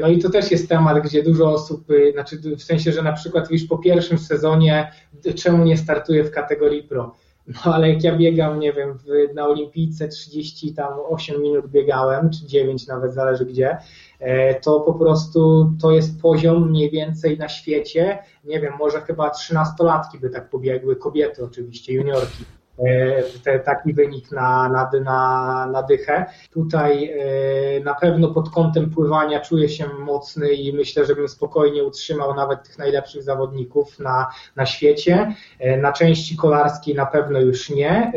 No 0.01 0.09
i 0.09 0.19
to 0.19 0.31
też 0.31 0.51
jest 0.51 0.69
temat, 0.69 1.03
gdzie 1.05 1.23
dużo 1.23 1.53
osób, 1.53 1.85
znaczy 2.13 2.39
w 2.57 2.63
sensie, 2.63 2.93
że 2.93 3.03
na 3.03 3.13
przykład 3.13 3.51
już 3.51 3.65
po 3.65 3.79
pierwszym 3.79 4.19
sezonie, 4.19 4.93
czemu 5.35 5.65
nie 5.65 5.77
startuję 5.77 6.25
w 6.25 6.31
kategorii 6.31 6.83
pro? 6.83 7.15
No 7.47 7.75
ale 7.75 7.93
jak 7.93 8.05
ja 8.05 8.17
biegam, 8.17 8.61
nie 8.61 8.73
wiem, 8.73 8.99
na 9.35 9.47
olimpijce 9.47 10.09
30 10.09 10.75
tam 10.75 10.93
8 11.09 11.43
minut 11.43 11.67
biegałem, 11.69 12.31
czy 12.31 12.47
9 12.47 12.87
nawet, 12.87 13.15
zależy 13.15 13.47
gdzie, 13.47 13.79
e, 14.19 14.61
to 14.61 14.81
po 14.81 14.95
prostu 14.95 15.73
to 15.81 15.91
jest 15.91 16.23
poziom 16.23 16.71
mniej 16.71 16.91
więcej 16.91 17.39
na 17.39 17.49
świecie, 17.49 18.19
nie 18.45 18.61
wiem, 18.61 18.73
może 18.79 19.01
chyba 19.01 19.29
13-latki 19.29 20.21
by 20.21 20.31
tak 20.31 20.51
pobiegły, 20.51 20.97
kobiety 20.97 21.45
oczywiście, 21.45 21.93
juniorki. 21.93 22.45
E, 22.79 23.23
te, 23.45 23.59
taki 23.59 23.93
wynik 23.93 24.31
na, 24.31 24.69
na, 24.69 24.91
na, 25.01 25.67
na 25.73 25.83
dychę. 25.83 26.27
Tutaj 26.51 27.11
e, 27.11 27.81
na 27.81 27.95
pewno 27.95 28.29
pod 28.29 28.51
kątem 28.51 28.91
pływania 28.91 29.41
czuję 29.41 29.69
się 29.69 29.89
mocny 29.89 30.53
i 30.53 30.73
myślę, 30.73 31.07
że 31.07 31.15
bym 31.15 31.29
spokojnie 31.29 31.85
utrzymał 31.85 32.35
nawet 32.35 32.63
tych 32.63 32.79
najlepszych 32.79 33.23
zawodników 33.23 33.99
na, 33.99 34.27
na 34.57 34.67
świecie. 34.67 35.35
E, 35.59 35.77
na 35.77 35.93
części 35.93 36.37
kolarskiej 36.37 36.95
na 36.95 37.07
pewno 37.07 37.41
już 37.41 37.71
nie. 37.71 38.13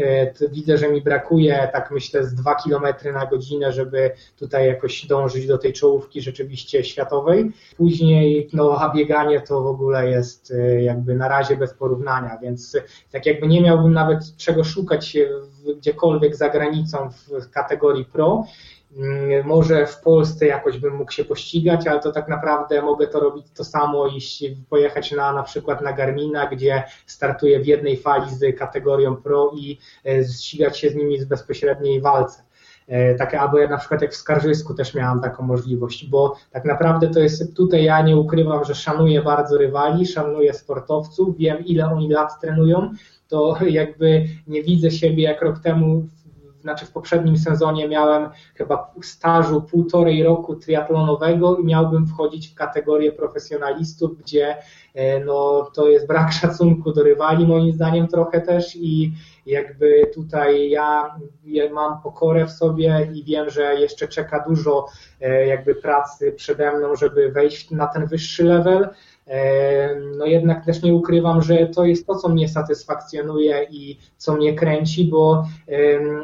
Widzę, 0.52 0.78
że 0.78 0.90
mi 0.90 1.02
brakuje, 1.02 1.70
tak 1.74 1.92
myślę, 1.92 2.24
z 2.24 2.34
2 2.34 2.56
km 2.56 2.86
na 3.14 3.26
godzinę, 3.26 3.72
żeby 3.72 4.12
tutaj 4.40 4.68
jakoś 4.68 5.06
dążyć 5.06 5.48
do 5.48 5.58
tej 5.58 5.74
czołówki 5.74 6.22
rzeczywiście 6.22 6.84
światowej. 6.84 7.52
Później, 7.78 8.50
no, 8.54 8.78
a 8.80 8.94
bieganie 8.94 9.42
to 9.42 9.62
w 9.62 9.68
ogóle 9.68 10.10
jest 10.10 10.54
jakby 10.80 11.16
na 11.16 11.28
razie 11.28 11.58
bez 11.58 11.74
porównania, 11.74 12.38
więc 12.42 12.78
tak 13.12 13.26
jakby 13.26 13.48
nie 13.48 13.62
miałbym 13.62 13.94
nawet 13.94 14.36
czego 14.46 14.64
szukać 14.64 15.18
gdziekolwiek 15.78 16.36
za 16.36 16.50
granicą 16.50 17.10
w 17.10 17.50
kategorii 17.50 18.06
pro. 18.06 18.46
Mm, 18.98 19.48
może 19.48 19.88
w 19.88 20.02
Polsce 20.02 20.46
jakoś 20.46 20.78
bym 20.78 20.96
mógł 20.96 21.12
się 21.12 21.26
pościgać, 21.26 21.88
ale 21.88 22.00
to 22.00 22.12
tak 22.12 22.28
naprawdę 22.28 22.82
mogę 22.82 23.08
to 23.08 23.20
robić 23.20 23.46
to 23.56 23.64
samo, 23.64 24.08
iść, 24.08 24.44
pojechać 24.70 25.12
na 25.12 25.34
na 25.34 25.44
przykład 25.44 25.82
na 25.82 25.94
Garmina, 25.94 26.48
gdzie 26.48 26.84
startuję 27.06 27.60
w 27.60 27.68
jednej 27.68 27.98
fali 27.98 28.36
z 28.36 28.58
kategorią 28.58 29.16
pro 29.16 29.52
i 29.56 29.80
e, 30.06 30.24
ścigać 30.24 30.80
się 30.80 30.90
z 30.90 30.96
nimi 30.96 31.20
w 31.20 31.26
bezpośredniej 31.26 32.02
walce. 32.02 32.45
E, 32.88 33.16
takie, 33.16 33.40
albo 33.40 33.58
ja 33.58 33.68
na 33.68 33.78
przykład 33.78 34.02
jak 34.02 34.12
w 34.12 34.16
Skarżysku 34.16 34.74
też 34.74 34.94
miałam 34.94 35.22
taką 35.22 35.44
możliwość, 35.44 36.10
bo 36.10 36.36
tak 36.52 36.66
naprawdę 36.66 37.08
to 37.08 37.20
jest, 37.20 37.56
tutaj 37.56 37.84
ja 37.84 38.02
nie 38.02 38.18
ukrywam, 38.18 38.66
że 38.66 38.76
szanuję 38.76 39.22
bardzo 39.22 39.58
rywali, 39.58 40.08
szanuję 40.08 40.54
sportowców, 40.54 41.38
wiem 41.38 41.66
ile 41.66 41.86
oni 41.86 42.10
lat 42.10 42.42
trenują, 42.42 42.92
to 43.28 43.58
jakby 43.68 44.26
nie 44.48 44.64
widzę 44.64 44.92
siebie 44.92 45.24
jak 45.24 45.42
rok 45.42 45.60
temu, 45.60 46.08
znaczy 46.66 46.86
w 46.86 46.92
poprzednim 46.92 47.38
sezonie 47.38 47.88
miałem 47.88 48.30
chyba 48.56 48.94
stażu 49.02 49.62
półtorej 49.62 50.24
roku 50.24 50.56
triatlonowego 50.56 51.58
i 51.58 51.66
miałbym 51.66 52.08
wchodzić 52.08 52.48
w 52.48 52.56
kategorię 52.56 53.12
profesjonalistów, 53.12 54.18
gdzie 54.18 54.58
e, 54.94 55.20
no, 55.20 55.72
to 55.74 55.88
jest 55.88 56.08
brak 56.08 56.32
szacunku 56.42 56.94
do 56.94 57.04
rywali 57.04 57.48
moim 57.48 57.74
zdaniem 57.74 58.08
trochę 58.08 58.42
też. 58.42 58.76
I 58.76 59.14
jakby 59.46 60.12
tutaj 60.14 60.70
ja 60.70 61.16
mam 61.74 62.02
pokorę 62.02 62.46
w 62.46 62.52
sobie 62.52 63.10
i 63.14 63.24
wiem, 63.24 63.50
że 63.50 63.76
jeszcze 63.76 64.08
czeka 64.08 64.46
dużo 64.48 64.86
e, 65.22 65.48
jakby 65.48 65.76
pracy 65.76 66.32
przede 66.32 66.78
mną, 66.78 66.96
żeby 66.96 67.32
wejść 67.32 67.72
na 67.72 67.88
ten 67.88 68.06
wyższy 68.08 68.44
level 68.44 68.90
no 70.18 70.26
jednak 70.26 70.66
też 70.66 70.82
nie 70.82 70.96
ukrywam, 70.96 71.42
że 71.42 71.68
to 71.68 71.86
jest 71.86 72.08
to, 72.08 72.16
co 72.16 72.30
mnie 72.30 72.50
satysfakcjonuje 72.50 73.68
i 73.70 73.98
co 74.18 74.36
mnie 74.36 74.54
kręci, 74.54 75.06
bo 75.06 75.46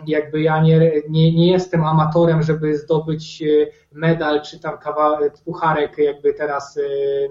jakby 0.08 0.42
ja 0.42 0.62
nie, 0.62 0.92
nie, 1.10 1.36
nie 1.36 1.52
jestem 1.52 1.84
amatorem, 1.84 2.44
żeby 2.44 2.78
zdobyć 2.78 3.42
e, 3.42 3.91
medal 3.92 4.42
czy 4.42 4.60
tam 4.60 4.78
kawałek, 4.78 5.34
pucharek 5.46 5.98
jakby 5.98 6.34
teraz 6.34 6.78
e, 6.78 6.82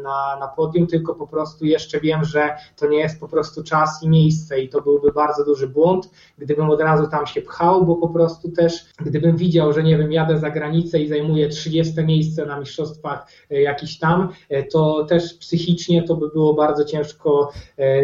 na, 0.02 0.36
na 0.40 0.48
podium, 0.48 0.86
tylko 0.86 1.14
po 1.14 1.26
prostu 1.26 1.64
jeszcze 1.64 2.00
wiem, 2.00 2.24
że 2.24 2.56
to 2.76 2.86
nie 2.86 2.98
jest 2.98 3.20
po 3.20 3.28
prostu 3.28 3.62
czas 3.62 4.02
i 4.02 4.08
miejsce 4.08 4.60
i 4.60 4.68
to 4.68 4.80
byłby 4.80 5.12
bardzo 5.12 5.44
duży 5.44 5.68
błąd, 5.68 6.10
gdybym 6.38 6.70
od 6.70 6.80
razu 6.80 7.06
tam 7.06 7.26
się 7.26 7.42
pchał, 7.42 7.86
bo 7.86 7.96
po 7.96 8.08
prostu 8.08 8.50
też 8.50 8.84
gdybym 9.00 9.36
widział, 9.36 9.72
że 9.72 9.82
nie 9.82 9.98
wiem, 9.98 10.12
jadę 10.12 10.38
za 10.38 10.50
granicę 10.50 10.98
i 10.98 11.08
zajmuję 11.08 11.48
30 11.48 12.04
miejsce 12.04 12.46
na 12.46 12.60
mistrzostwach 12.60 13.26
e, 13.50 13.60
jakiś 13.60 13.98
tam, 13.98 14.28
to 14.72 15.04
też 15.04 15.34
psychicznie 15.34 16.02
to 16.02 16.16
by 16.16 16.28
było 16.28 16.54
bardzo 16.54 16.84
ciężko 16.84 17.52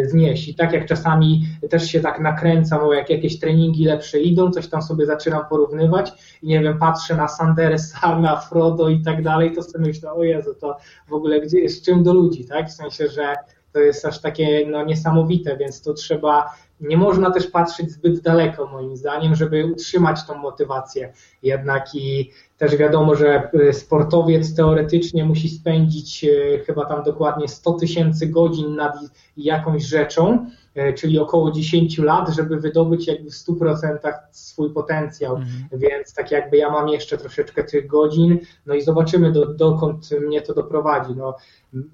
znieść. 0.04 0.48
I 0.48 0.54
tak 0.54 0.72
jak 0.72 0.86
czasami 0.86 1.42
też 1.70 1.90
się 1.90 2.00
tak 2.00 2.20
nakręcam, 2.20 2.84
o 2.84 2.92
jak 2.92 3.10
jakieś 3.10 3.38
treningi 3.38 3.84
lepsze 3.84 4.20
idą, 4.20 4.50
coś 4.50 4.68
tam 4.68 4.82
sobie 4.82 5.06
zaczynam 5.06 5.42
porównywać 5.50 6.12
i 6.42 6.46
nie 6.46 6.60
wiem, 6.60 6.78
patrzę 6.78 7.16
na 7.16 7.28
Sandersa, 7.28 8.18
na 8.18 8.36
Frodo 8.48 8.88
i 8.88 9.00
tak 9.00 9.22
dalej, 9.22 9.52
to 9.54 9.62
sobie 9.62 9.86
myślę, 9.86 10.12
o 10.12 10.24
Jezu, 10.24 10.54
to 10.54 10.76
w 11.08 11.12
ogóle 11.12 11.40
gdzie 11.40 11.60
jest 11.60 11.84
czym 11.84 12.02
do 12.02 12.14
ludzi, 12.14 12.44
tak? 12.44 12.68
W 12.68 12.72
sensie, 12.72 13.08
że 13.08 13.34
to 13.72 13.80
jest 13.80 14.04
aż 14.04 14.20
takie 14.20 14.66
no, 14.70 14.84
niesamowite, 14.84 15.56
więc 15.56 15.82
to 15.82 15.94
trzeba 15.94 16.54
nie 16.80 16.96
można 16.96 17.30
też 17.30 17.46
patrzeć 17.46 17.90
zbyt 17.90 18.20
daleko, 18.20 18.66
moim 18.66 18.96
zdaniem, 18.96 19.34
żeby 19.34 19.66
utrzymać 19.66 20.26
tą 20.26 20.34
motywację. 20.34 21.12
Jednak 21.42 21.94
i 21.94 22.30
też 22.58 22.76
wiadomo, 22.76 23.14
że 23.14 23.50
y, 23.54 23.72
sportowiec 23.72 24.54
teoretycznie 24.54 25.24
musi 25.24 25.48
spędzić 25.48 26.24
y, 26.24 26.62
chyba 26.66 26.84
tam 26.84 27.04
dokładnie 27.04 27.48
100 27.48 27.72
tysięcy 27.72 28.26
godzin 28.26 28.74
nad 28.74 28.96
jakąś 29.36 29.84
rzeczą, 29.84 30.46
y, 30.76 30.92
czyli 30.92 31.18
około 31.18 31.50
10 31.50 31.98
lat, 31.98 32.28
żeby 32.28 32.60
wydobyć 32.60 33.06
jakby 33.06 33.30
w 33.30 33.34
100% 33.34 34.12
swój 34.30 34.70
potencjał. 34.70 35.36
Mhm. 35.36 35.68
Więc 35.72 36.14
tak 36.14 36.30
jakby 36.30 36.56
ja 36.56 36.70
mam 36.70 36.88
jeszcze 36.88 37.18
troszeczkę 37.18 37.64
tych 37.64 37.86
godzin, 37.86 38.38
no 38.66 38.74
i 38.74 38.82
zobaczymy 38.82 39.32
do, 39.32 39.46
dokąd 39.46 40.10
mnie 40.10 40.42
to 40.42 40.54
doprowadzi. 40.54 41.14
No, 41.16 41.36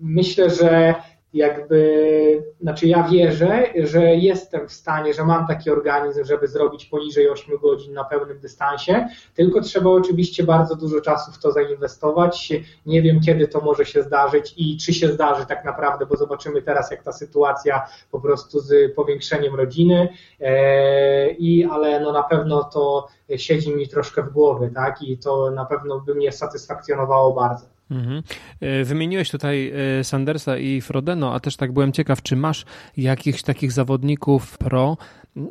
myślę, 0.00 0.50
że 0.50 0.94
jakby, 1.34 2.42
znaczy 2.60 2.86
ja 2.86 3.02
wierzę, 3.02 3.64
że 3.76 4.02
jestem 4.02 4.68
w 4.68 4.72
stanie, 4.72 5.14
że 5.14 5.24
mam 5.24 5.46
taki 5.46 5.70
organizm, 5.70 6.24
żeby 6.24 6.48
zrobić 6.48 6.86
poniżej 6.86 7.28
8 7.28 7.58
godzin 7.58 7.94
na 7.94 8.04
pełnym 8.04 8.38
dystansie, 8.38 9.08
tylko 9.34 9.60
trzeba 9.60 9.90
oczywiście 9.90 10.44
bardzo 10.44 10.76
dużo 10.76 11.00
czasu 11.00 11.32
w 11.32 11.38
to 11.38 11.52
zainwestować. 11.52 12.52
Nie 12.86 13.02
wiem, 13.02 13.20
kiedy 13.20 13.48
to 13.48 13.60
może 13.60 13.84
się 13.84 14.02
zdarzyć 14.02 14.54
i 14.56 14.76
czy 14.76 14.94
się 14.94 15.08
zdarzy 15.08 15.46
tak 15.46 15.64
naprawdę, 15.64 16.06
bo 16.06 16.16
zobaczymy 16.16 16.62
teraz, 16.62 16.90
jak 16.90 17.02
ta 17.02 17.12
sytuacja 17.12 17.86
po 18.10 18.20
prostu 18.20 18.60
z 18.60 18.94
powiększeniem 18.94 19.54
rodziny, 19.54 20.08
e, 20.40 21.30
i, 21.30 21.64
ale 21.64 22.00
no 22.00 22.12
na 22.12 22.22
pewno 22.22 22.64
to 22.64 23.08
siedzi 23.36 23.74
mi 23.74 23.88
troszkę 23.88 24.22
w 24.22 24.32
głowie, 24.32 24.70
tak, 24.74 25.02
i 25.02 25.18
to 25.18 25.50
na 25.50 25.64
pewno 25.64 26.00
by 26.00 26.14
mnie 26.14 26.32
satysfakcjonowało 26.32 27.34
bardzo. 27.34 27.66
Mhm. 27.92 28.22
E, 28.60 28.84
wymieniłeś 28.84 29.30
tutaj 29.30 29.72
e, 30.00 30.04
Sandersa 30.04 30.58
i 30.58 30.80
Frodeno, 30.80 31.34
a 31.34 31.40
też 31.40 31.56
tak 31.56 31.72
byłem 31.72 31.92
ciekaw, 31.92 32.22
czy 32.22 32.36
masz 32.36 32.64
jakichś 32.96 33.42
takich 33.42 33.72
zawodników 33.72 34.58
pro, 34.58 34.96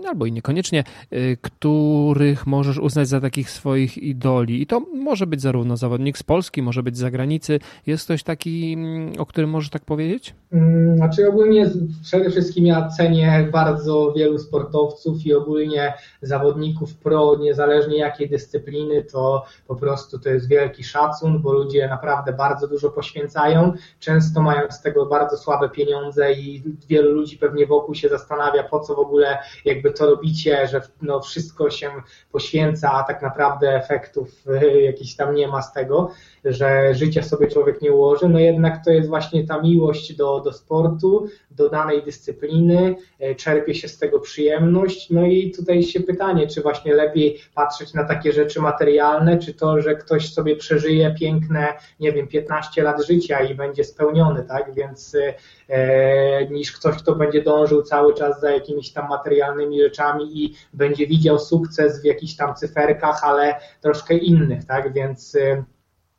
albo 0.08 0.26
i 0.26 0.32
niekoniecznie, 0.32 0.84
y, 1.14 1.38
których 1.42 2.48
możesz 2.48 2.78
uznać 2.78 3.08
za 3.08 3.22
takich 3.22 3.50
swoich 3.50 3.98
idoli. 3.98 4.62
I 4.62 4.68
to 4.68 4.80
może 4.80 5.28
być 5.28 5.42
zarówno 5.42 5.78
zawodnik 5.78 6.18
z 6.18 6.24
Polski, 6.24 6.62
może 6.62 6.84
być 6.84 6.98
z 6.98 7.00
zagranicy. 7.00 7.60
Jest 7.88 8.06
ktoś 8.06 8.24
taki, 8.24 8.74
mm, 8.74 9.14
o 9.18 9.26
którym 9.26 9.50
możesz 9.50 9.70
tak 9.70 9.86
powiedzieć? 9.86 10.34
Mm, 10.54 10.98
znaczy 10.98 11.30
ogólnie 11.30 11.70
przede 12.04 12.30
wszystkim 12.30 12.66
ja 12.66 12.88
cenię 12.88 13.48
bardzo 13.52 14.14
wielu 14.18 14.40
sportowców 14.40 15.26
i 15.26 15.34
ogólnie 15.34 15.94
zawodników 16.22 16.96
pro, 16.96 17.36
niezależnie 17.36 17.98
jakiej 17.98 18.30
dyscypliny, 18.30 19.04
to 19.04 19.46
po 19.68 19.76
prostu 19.76 20.20
to 20.20 20.30
jest 20.30 20.48
wielki 20.48 20.84
szacun, 20.84 21.42
bo 21.42 21.54
ludzie 21.54 21.88
naprawdę 21.88 22.31
bardzo 22.34 22.68
dużo 22.68 22.90
poświęcają, 22.90 23.74
często 24.00 24.42
mają 24.42 24.72
z 24.72 24.82
tego 24.82 25.06
bardzo 25.06 25.38
słabe 25.38 25.70
pieniądze 25.70 26.34
i 26.34 26.64
wielu 26.90 27.12
ludzi 27.12 27.38
pewnie 27.38 27.66
wokół 27.66 27.96
się 27.96 28.10
zastanawia, 28.10 28.64
po 28.64 28.80
co 28.80 28.96
w 28.96 29.00
ogóle 29.00 29.38
jakby 29.66 29.92
to 29.92 30.06
robicie, 30.06 30.68
że 30.68 30.82
no 31.02 31.22
wszystko 31.22 31.70
się 31.70 31.92
poświęca, 32.32 32.92
a 32.92 33.04
tak 33.04 33.22
naprawdę 33.22 33.76
efektów 33.76 34.30
y, 34.64 34.82
jakichś 34.82 35.16
tam 35.16 35.36
nie 35.36 35.48
ma 35.48 35.62
z 35.62 35.74
tego, 35.74 36.12
że 36.46 36.96
życie 36.96 37.24
sobie 37.24 37.48
człowiek 37.48 37.82
nie 37.82 37.92
ułoży, 37.92 38.30
no 38.30 38.40
jednak 38.40 38.86
to 38.86 38.92
jest 38.92 39.10
właśnie 39.10 39.48
ta 39.48 39.62
miłość 39.62 40.16
do, 40.16 40.40
do 40.40 40.54
sportu, 40.54 41.28
do 41.52 41.70
danej 41.70 42.04
dyscypliny, 42.04 42.96
y, 43.22 43.36
czerpie 43.36 43.76
się 43.76 43.88
z 43.88 43.98
tego 43.98 44.20
przyjemność, 44.20 45.10
no 45.10 45.26
i 45.26 45.52
tutaj 45.52 45.84
się 45.84 46.00
pytanie, 46.00 46.48
czy 46.48 46.62
właśnie 46.62 46.94
lepiej 46.94 47.38
patrzeć 47.56 47.94
na 47.94 48.04
takie 48.04 48.34
rzeczy 48.34 48.62
materialne, 48.62 49.38
czy 49.38 49.54
to, 49.54 49.82
że 49.82 49.96
ktoś 49.96 50.34
sobie 50.34 50.56
przeżyje 50.56 51.16
piękne, 51.20 51.68
nie 52.00 52.11
wiem, 52.14 52.28
15 52.28 52.84
lat 52.84 53.06
życia 53.06 53.42
i 53.42 53.56
będzie 53.56 53.84
spełniony, 53.84 54.44
tak, 54.44 54.74
więc 54.74 55.14
y, 55.14 55.34
e, 55.70 56.48
niż 56.48 56.72
ktoś, 56.72 56.96
kto 56.96 57.16
będzie 57.16 57.42
dążył 57.42 57.82
cały 57.84 58.14
czas 58.14 58.42
za 58.42 58.52
jakimiś 58.52 58.94
tam 58.94 59.10
materialnymi 59.10 59.82
rzeczami 59.82 60.44
i 60.44 60.56
będzie 60.74 61.08
widział 61.08 61.40
sukces 61.40 62.02
w 62.02 62.06
jakichś 62.06 62.36
tam 62.36 62.56
cyferkach, 62.56 63.24
ale 63.24 63.56
troszkę 63.82 64.14
innych, 64.14 64.66
tak? 64.66 64.94
Więc 64.94 65.36
y, 65.36 65.64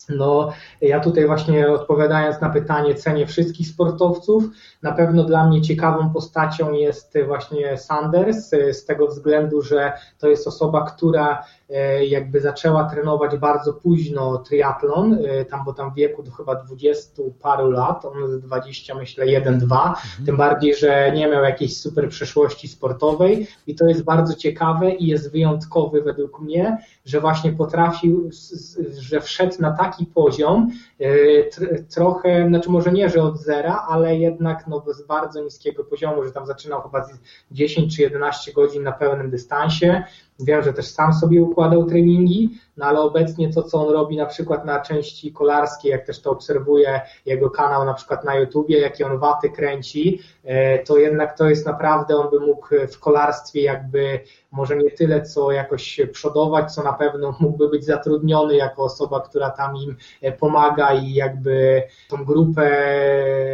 no, 0.08 0.52
ja 0.80 1.00
tutaj 1.00 1.26
właśnie 1.26 1.70
odpowiadając 1.70 2.40
na 2.40 2.50
pytanie, 2.50 2.94
cenię 2.94 3.26
wszystkich 3.26 3.68
sportowców. 3.68 4.44
Na 4.82 4.92
pewno 4.92 5.24
dla 5.24 5.46
mnie 5.46 5.62
ciekawą 5.62 6.12
postacią 6.12 6.72
jest 6.72 7.18
właśnie 7.26 7.78
Sanders, 7.78 8.52
y, 8.52 8.74
z 8.74 8.84
tego 8.84 9.06
względu, 9.06 9.62
że 9.62 9.92
to 10.18 10.28
jest 10.28 10.46
osoba, 10.46 10.90
która 10.90 11.32
e, 11.34 11.44
jakby 12.08 12.40
zaczęła 12.40 12.84
trenować 12.84 13.36
bardzo 13.36 13.72
późno 13.72 14.38
triatlon, 14.38 15.18
e, 15.24 15.44
tam 15.44 15.64
bo 15.64 15.72
tam 15.72 15.92
w 15.92 15.94
wieku 15.94 16.22
do 16.22 16.30
chyba 16.30 16.54
20 16.54 17.22
paru 17.42 17.70
lat, 17.70 18.04
on 18.04 18.28
z 18.28 18.40
20 18.40 18.94
myślę 18.94 19.26
1-2, 19.26 19.62
mhm. 19.62 19.98
tym 20.26 20.36
bardziej, 20.36 20.74
że 20.74 21.12
nie 21.14 21.28
miał 21.28 21.44
jakiejś 21.44 21.76
super 21.76 22.08
przeszłości 22.08 22.68
sportowej 22.68 23.46
i 23.66 23.74
to 23.74 23.86
jest 23.86 24.04
bardzo 24.04 24.34
ciekawe 24.34 24.90
i 24.90 25.06
jest 25.06 25.32
wyjątkowy 25.32 26.02
według 26.02 26.40
mnie, 26.40 26.78
że 27.04 27.20
właśnie 27.20 27.52
potrafił, 27.52 28.30
że 28.98 29.20
wszedł 29.20 29.54
na 29.60 29.72
taki 29.72 30.06
poziom, 30.06 30.70
trochę, 31.94 32.48
znaczy 32.48 32.70
może 32.70 32.92
nie, 32.92 33.08
że 33.08 33.22
od 33.22 33.38
zera, 33.38 33.86
ale 33.88 34.16
jednak 34.16 34.66
no, 34.66 34.84
z 34.86 35.06
bardzo 35.06 35.40
niskiego 35.40 35.84
poziomu, 35.84 36.24
że 36.24 36.32
tam 36.32 36.46
zaczynał 36.46 36.82
chyba 36.82 37.04
z 37.04 37.18
10 37.50 37.96
czy 37.96 38.02
11 38.02 38.52
godzin 38.52 38.82
na 38.82 38.92
pełnym 38.92 39.30
dystansie. 39.30 40.04
Wiem, 40.44 40.62
że 40.62 40.72
też 40.72 40.86
sam 40.86 41.14
sobie 41.14 41.42
układał 41.42 41.84
treningi, 41.84 42.50
no 42.76 42.86
ale 42.86 43.00
obecnie 43.00 43.52
to, 43.52 43.62
co 43.62 43.86
on 43.86 43.92
robi 43.92 44.16
na 44.16 44.26
przykład 44.26 44.64
na 44.64 44.80
części 44.80 45.32
kolarskiej, 45.32 45.90
jak 45.90 46.06
też 46.06 46.20
to 46.20 46.30
obserwuję, 46.30 47.00
jego 47.26 47.50
kanał 47.50 47.84
na 47.84 47.94
przykład 47.94 48.24
na 48.24 48.34
YouTubie, 48.34 48.78
jakie 48.80 49.06
on 49.06 49.18
waty 49.18 49.50
kręci, 49.50 50.20
e, 50.44 50.78
to 50.78 50.98
jednak 50.98 51.38
to 51.38 51.48
jest 51.48 51.66
naprawdę, 51.66 52.16
on 52.16 52.30
by 52.30 52.40
mógł 52.40 52.68
w 52.92 52.98
kolarstwie 52.98 53.62
jakby 53.62 54.20
może 54.52 54.76
nie 54.76 54.90
tyle, 54.90 55.22
co 55.22 55.52
jakoś 55.52 56.00
przodować, 56.12 56.74
co 56.74 56.82
na 56.82 56.92
pewno 56.92 57.36
mógłby 57.40 57.68
być 57.68 57.84
zatrudniony 57.84 58.56
jako 58.56 58.84
osoba, 58.84 59.20
która 59.20 59.50
tam 59.50 59.76
im 59.76 59.96
e, 60.22 60.32
pomaga 60.32 60.94
i 60.94 61.14
jakby 61.14 61.82
tą 62.08 62.24
grupę 62.24 62.70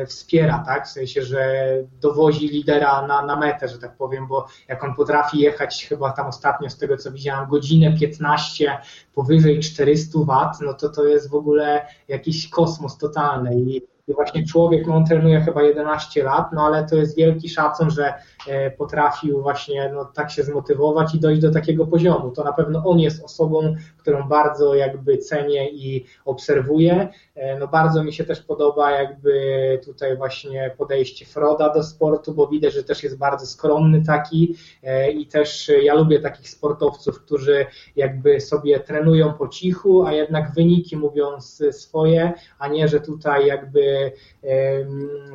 wspiera, 0.07 0.63
tak? 0.67 0.87
W 0.87 0.91
sensie, 0.91 1.23
że 1.23 1.65
dowozi 2.01 2.49
lidera 2.49 3.07
na, 3.07 3.27
na 3.27 3.37
metę, 3.37 3.69
że 3.69 3.79
tak 3.79 3.97
powiem, 3.97 4.27
bo 4.27 4.47
jak 4.69 4.85
on 4.85 4.95
potrafi 4.95 5.39
jechać 5.39 5.87
chyba 5.89 6.13
tam 6.13 6.27
ostatnio 6.27 6.71
z 6.71 6.79
tego 6.79 6.97
co 6.97 7.13
widziałem, 7.13 7.51
godzinę 7.51 7.99
15 8.01 8.79
powyżej 9.15 9.61
400 9.61 10.19
W, 10.19 10.61
no 10.61 10.75
to 10.75 10.89
to 10.89 11.05
jest 11.05 11.31
w 11.31 11.35
ogóle 11.35 11.87
jakiś 12.09 12.49
kosmos 12.49 12.99
totalny 12.99 13.61
i 13.61 13.98
i 14.09 14.15
właśnie 14.15 14.47
człowiek, 14.47 14.87
no 14.87 14.95
on 14.95 15.07
trenuje 15.07 15.41
chyba 15.41 15.63
11 15.63 16.23
lat, 16.23 16.53
no 16.53 16.67
ale 16.67 16.87
to 16.87 16.97
jest 16.97 17.17
wielki 17.17 17.49
szacun, 17.49 17.91
że 17.91 18.15
e, 18.49 18.71
potrafił 18.71 19.43
właśnie 19.43 19.91
no, 19.95 20.05
tak 20.05 20.31
się 20.31 20.43
zmotywować 20.43 21.15
i 21.15 21.21
dojść 21.21 21.43
do 21.43 21.51
takiego 21.51 21.87
poziomu. 21.87 22.31
To 22.31 22.45
na 22.45 22.53
pewno 22.53 22.85
on 22.85 23.01
jest 23.01 23.25
osobą, 23.25 23.75
którą 23.99 24.29
bardzo 24.29 24.75
jakby 24.75 25.19
cenię 25.19 25.71
i 25.71 26.05
obserwuję. 26.25 27.09
E, 27.35 27.59
no 27.59 27.69
bardzo 27.69 28.05
mi 28.05 28.13
się 28.13 28.25
też 28.25 28.41
podoba 28.43 28.91
jakby 28.91 29.81
tutaj 29.85 30.17
właśnie 30.17 30.75
podejście 30.79 31.27
Froda 31.27 31.75
do 31.75 31.83
sportu, 31.83 32.35
bo 32.35 32.47
widać, 32.47 32.75
że 32.75 32.85
też 32.85 33.03
jest 33.03 33.19
bardzo 33.19 33.47
skromny 33.47 34.03
taki 34.03 34.55
e, 34.83 35.11
i 35.11 35.27
też 35.27 35.71
ja 35.83 35.95
lubię 35.95 36.21
takich 36.21 36.51
sportowców, 36.51 37.21
którzy 37.25 37.67
jakby 37.97 38.41
sobie 38.41 38.81
trenują 38.81 39.33
po 39.33 39.49
cichu, 39.49 40.07
a 40.07 40.13
jednak 40.13 40.55
wyniki 40.55 40.97
mówią 40.97 41.41
swoje, 41.71 42.33
a 42.59 42.69
nie, 42.69 42.89
że 42.89 43.01
tutaj 43.01 43.47
jakby 43.47 43.98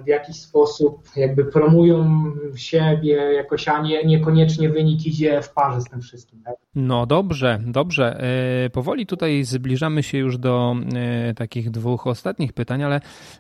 w 0.04 0.08
jakiś 0.08 0.36
sposób 0.36 1.08
jakby 1.16 1.46
promują 1.46 2.24
siebie 2.56 3.14
jakoś, 3.14 3.68
a 3.68 3.82
nie, 3.82 4.04
niekoniecznie 4.04 4.70
wynik 4.70 5.06
idzie 5.06 5.42
w 5.42 5.54
parze 5.54 5.82
z 5.82 5.86
tym 5.86 6.02
wszystkim. 6.02 6.42
Tak? 6.44 6.56
No 6.76 7.06
dobrze, 7.06 7.60
dobrze. 7.66 8.24
E, 8.66 8.70
powoli 8.70 9.06
tutaj 9.06 9.44
zbliżamy 9.44 10.04
się 10.04 10.18
już 10.18 10.38
do 10.38 10.76
e, 10.96 11.34
takich 11.34 11.72
dwóch 11.72 12.08
ostatnich 12.08 12.54
pytań, 12.54 12.84
ale 12.84 12.96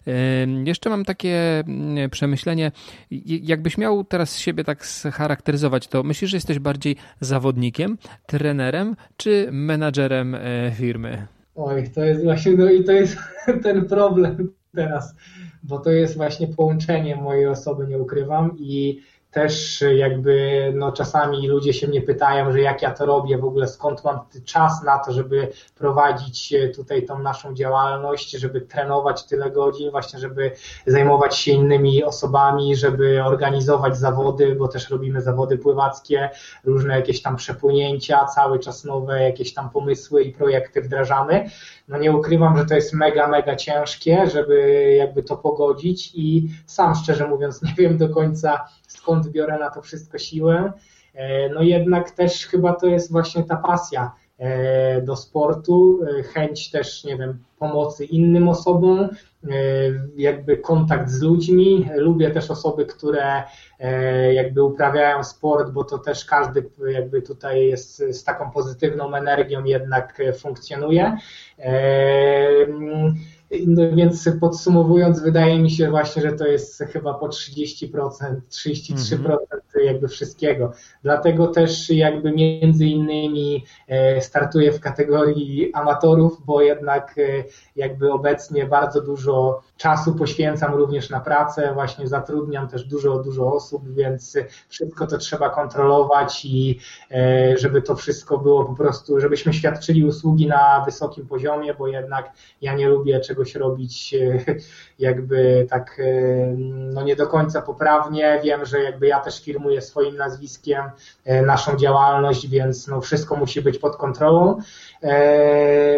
e, 0.08 0.12
jeszcze 0.66 0.90
mam 0.90 1.06
takie 1.06 1.60
mm, 1.60 2.10
przemyślenie. 2.10 2.72
Jakbyś 3.26 3.78
miał 3.78 4.04
teraz 4.04 4.38
siebie 4.38 4.64
tak 4.64 4.86
scharakteryzować, 4.86 5.88
to 5.88 6.04
myślisz, 6.04 6.32
że 6.32 6.38
jesteś 6.38 6.60
bardziej 6.60 6.96
zawodnikiem, 7.20 7.98
trenerem 8.26 8.96
czy 9.18 9.50
menadżerem 9.52 10.38
firmy? 10.76 11.28
Oj, 11.56 11.90
to 11.96 12.04
jest 12.04 12.24
właśnie, 12.24 12.52
no 12.52 12.72
i 12.72 12.84
to 12.84 12.92
jest 12.92 13.18
ten 13.64 13.86
problem 13.86 14.54
teraz, 14.76 15.16
bo 15.64 15.80
to 15.80 15.90
jest 15.90 16.18
właśnie 16.18 16.48
połączenie 16.48 17.16
mojej 17.16 17.48
osoby, 17.48 17.88
nie 17.88 18.00
ukrywam 18.00 18.58
i 18.58 19.02
też 19.34 19.84
jakby 19.96 20.72
no 20.76 20.92
czasami 20.92 21.48
ludzie 21.48 21.74
się 21.74 21.88
mnie 21.88 22.02
pytają, 22.02 22.52
że 22.52 22.62
jak 22.62 22.82
ja 22.82 22.92
to 22.92 23.06
robię, 23.06 23.38
w 23.38 23.46
ogóle 23.46 23.68
skąd 23.68 24.04
mam 24.04 24.20
czas 24.46 24.84
na 24.84 25.00
to, 25.00 25.12
żeby 25.12 25.48
prowadzić 25.76 26.54
tutaj 26.76 27.06
tą 27.06 27.20
naszą 27.20 27.54
działalność, 27.54 28.32
żeby 28.32 28.62
trenować 28.62 29.24
tyle 29.24 29.52
godzin, 29.52 29.92
właśnie 29.92 30.20
żeby 30.20 30.52
zajmować 30.88 31.38
się 31.38 31.52
innymi 31.52 32.04
osobami, 32.04 32.76
żeby 32.76 33.24
organizować 33.24 33.98
zawody, 33.98 34.56
bo 34.56 34.68
też 34.68 34.90
robimy 34.90 35.22
zawody 35.22 35.58
pływackie, 35.58 36.30
różne 36.64 36.96
jakieś 36.96 37.22
tam 37.22 37.36
przepłynięcia, 37.36 38.26
cały 38.26 38.60
czas 38.60 38.84
nowe 38.84 39.24
jakieś 39.24 39.54
tam 39.54 39.70
pomysły 39.70 40.24
i 40.24 40.32
projekty 40.32 40.82
wdrażamy. 40.82 41.50
No 41.88 41.98
nie 41.98 42.12
ukrywam, 42.12 42.58
że 42.58 42.66
to 42.66 42.76
jest 42.76 42.94
mega, 42.94 43.28
mega 43.28 43.56
ciężkie, 43.56 44.28
żeby 44.28 44.84
jakby 44.98 45.24
to 45.24 45.38
pogodzić 45.38 46.12
i 46.16 46.50
sam 46.66 46.96
szczerze 46.96 47.28
mówiąc 47.28 47.62
nie 47.62 47.74
wiem 47.78 47.98
do 47.98 48.10
końca 48.10 48.66
skąd 48.88 49.28
biorę 49.28 49.60
na 49.60 49.70
to 49.70 49.82
wszystko 49.82 50.18
siłę. 50.18 50.74
E, 51.14 51.50
no 51.50 51.62
jednak 51.62 52.12
też 52.12 52.48
chyba 52.48 52.74
to 52.74 52.88
jest 52.88 53.12
właśnie 53.12 53.44
ta 53.44 53.58
pasja 53.58 54.12
do 55.04 55.16
sportu, 55.16 56.00
e, 56.20 56.24
chęć 56.24 56.72
też, 56.72 57.04
nie 57.04 57.18
wiem, 57.18 57.44
pomocy 57.60 58.06
innym 58.06 58.48
osobom, 58.48 59.10
jakby 60.18 60.58
kontakt 60.58 61.10
z 61.10 61.22
ludźmi. 61.22 61.90
Lubię 61.96 62.32
też 62.32 62.52
osoby, 62.52 62.86
które 62.86 63.44
jakby 64.34 64.64
uprawiają 64.64 65.24
sport, 65.24 65.72
bo 65.72 65.84
to 65.84 65.98
też 65.98 66.26
każdy 66.26 66.70
jakby 66.94 67.22
tutaj 67.22 67.68
jest 67.68 67.98
z 67.98 68.24
taką 68.24 68.52
pozytywną 68.52 69.16
energią 69.16 69.64
jednak 69.64 70.22
funkcjonuje. 70.38 71.18
No 73.68 73.96
więc 73.96 74.30
podsumowując, 74.40 75.20
wydaje 75.20 75.60
mi 75.60 75.72
się 75.72 75.90
właśnie, 75.90 76.22
że 76.22 76.32
to 76.32 76.48
jest 76.48 76.84
chyba 76.94 77.14
po 77.14 77.28
30%, 77.28 77.90
33% 78.50 78.92
mhm. 78.92 79.62
Jakby 79.86 80.08
wszystkiego. 80.08 80.72
Dlatego 81.04 81.48
też 81.48 81.90
jakby 81.90 82.32
między 82.32 82.86
innymi 82.86 83.66
e, 83.88 84.22
startuję 84.22 84.72
w 84.72 84.80
kategorii 84.80 85.74
amatorów, 85.74 86.46
bo 86.46 86.62
jednak 86.62 87.16
e, 87.18 87.44
jakby 87.76 88.12
obecnie 88.12 88.66
bardzo 88.66 89.02
dużo 89.02 89.62
czasu 89.78 90.16
poświęcam 90.16 90.74
również 90.74 91.10
na 91.10 91.20
pracę, 91.20 91.72
właśnie 91.74 92.08
zatrudniam 92.08 92.68
też 92.68 92.84
dużo, 92.84 93.20
dużo 93.20 93.54
osób, 93.54 93.94
więc 93.94 94.38
wszystko 94.70 95.08
to 95.08 95.18
trzeba 95.18 95.50
kontrolować 95.50 96.46
i 96.46 96.80
e, 97.12 97.58
żeby 97.58 97.82
to 97.82 97.96
wszystko 97.96 98.38
było 98.38 98.66
po 98.66 98.74
prostu, 98.74 99.20
żebyśmy 99.20 99.54
świadczyli 99.54 100.06
usługi 100.06 100.48
na 100.48 100.84
wysokim 100.86 101.28
poziomie, 101.28 101.74
bo 101.74 101.88
jednak 101.88 102.32
ja 102.62 102.74
nie 102.74 102.88
lubię 102.88 103.20
czegoś 103.20 103.56
robić 103.56 104.16
jakby 105.00 105.68
tak 105.70 106.02
no 106.94 107.04
nie 107.04 107.16
do 107.16 107.28
końca 107.28 107.62
poprawnie. 107.62 108.40
Wiem, 108.44 108.66
że 108.66 108.80
jakby 108.84 109.08
ja 109.08 109.20
też 109.20 109.44
firmuję 109.44 109.73
swoim 109.82 110.18
nazwiskiem 110.18 110.84
naszą 111.46 111.78
działalność, 111.78 112.48
więc 112.48 112.88
no 112.88 113.02
wszystko 113.02 113.36
musi 113.36 113.62
być 113.62 113.78
pod 113.78 113.96
kontrolą. 113.96 114.58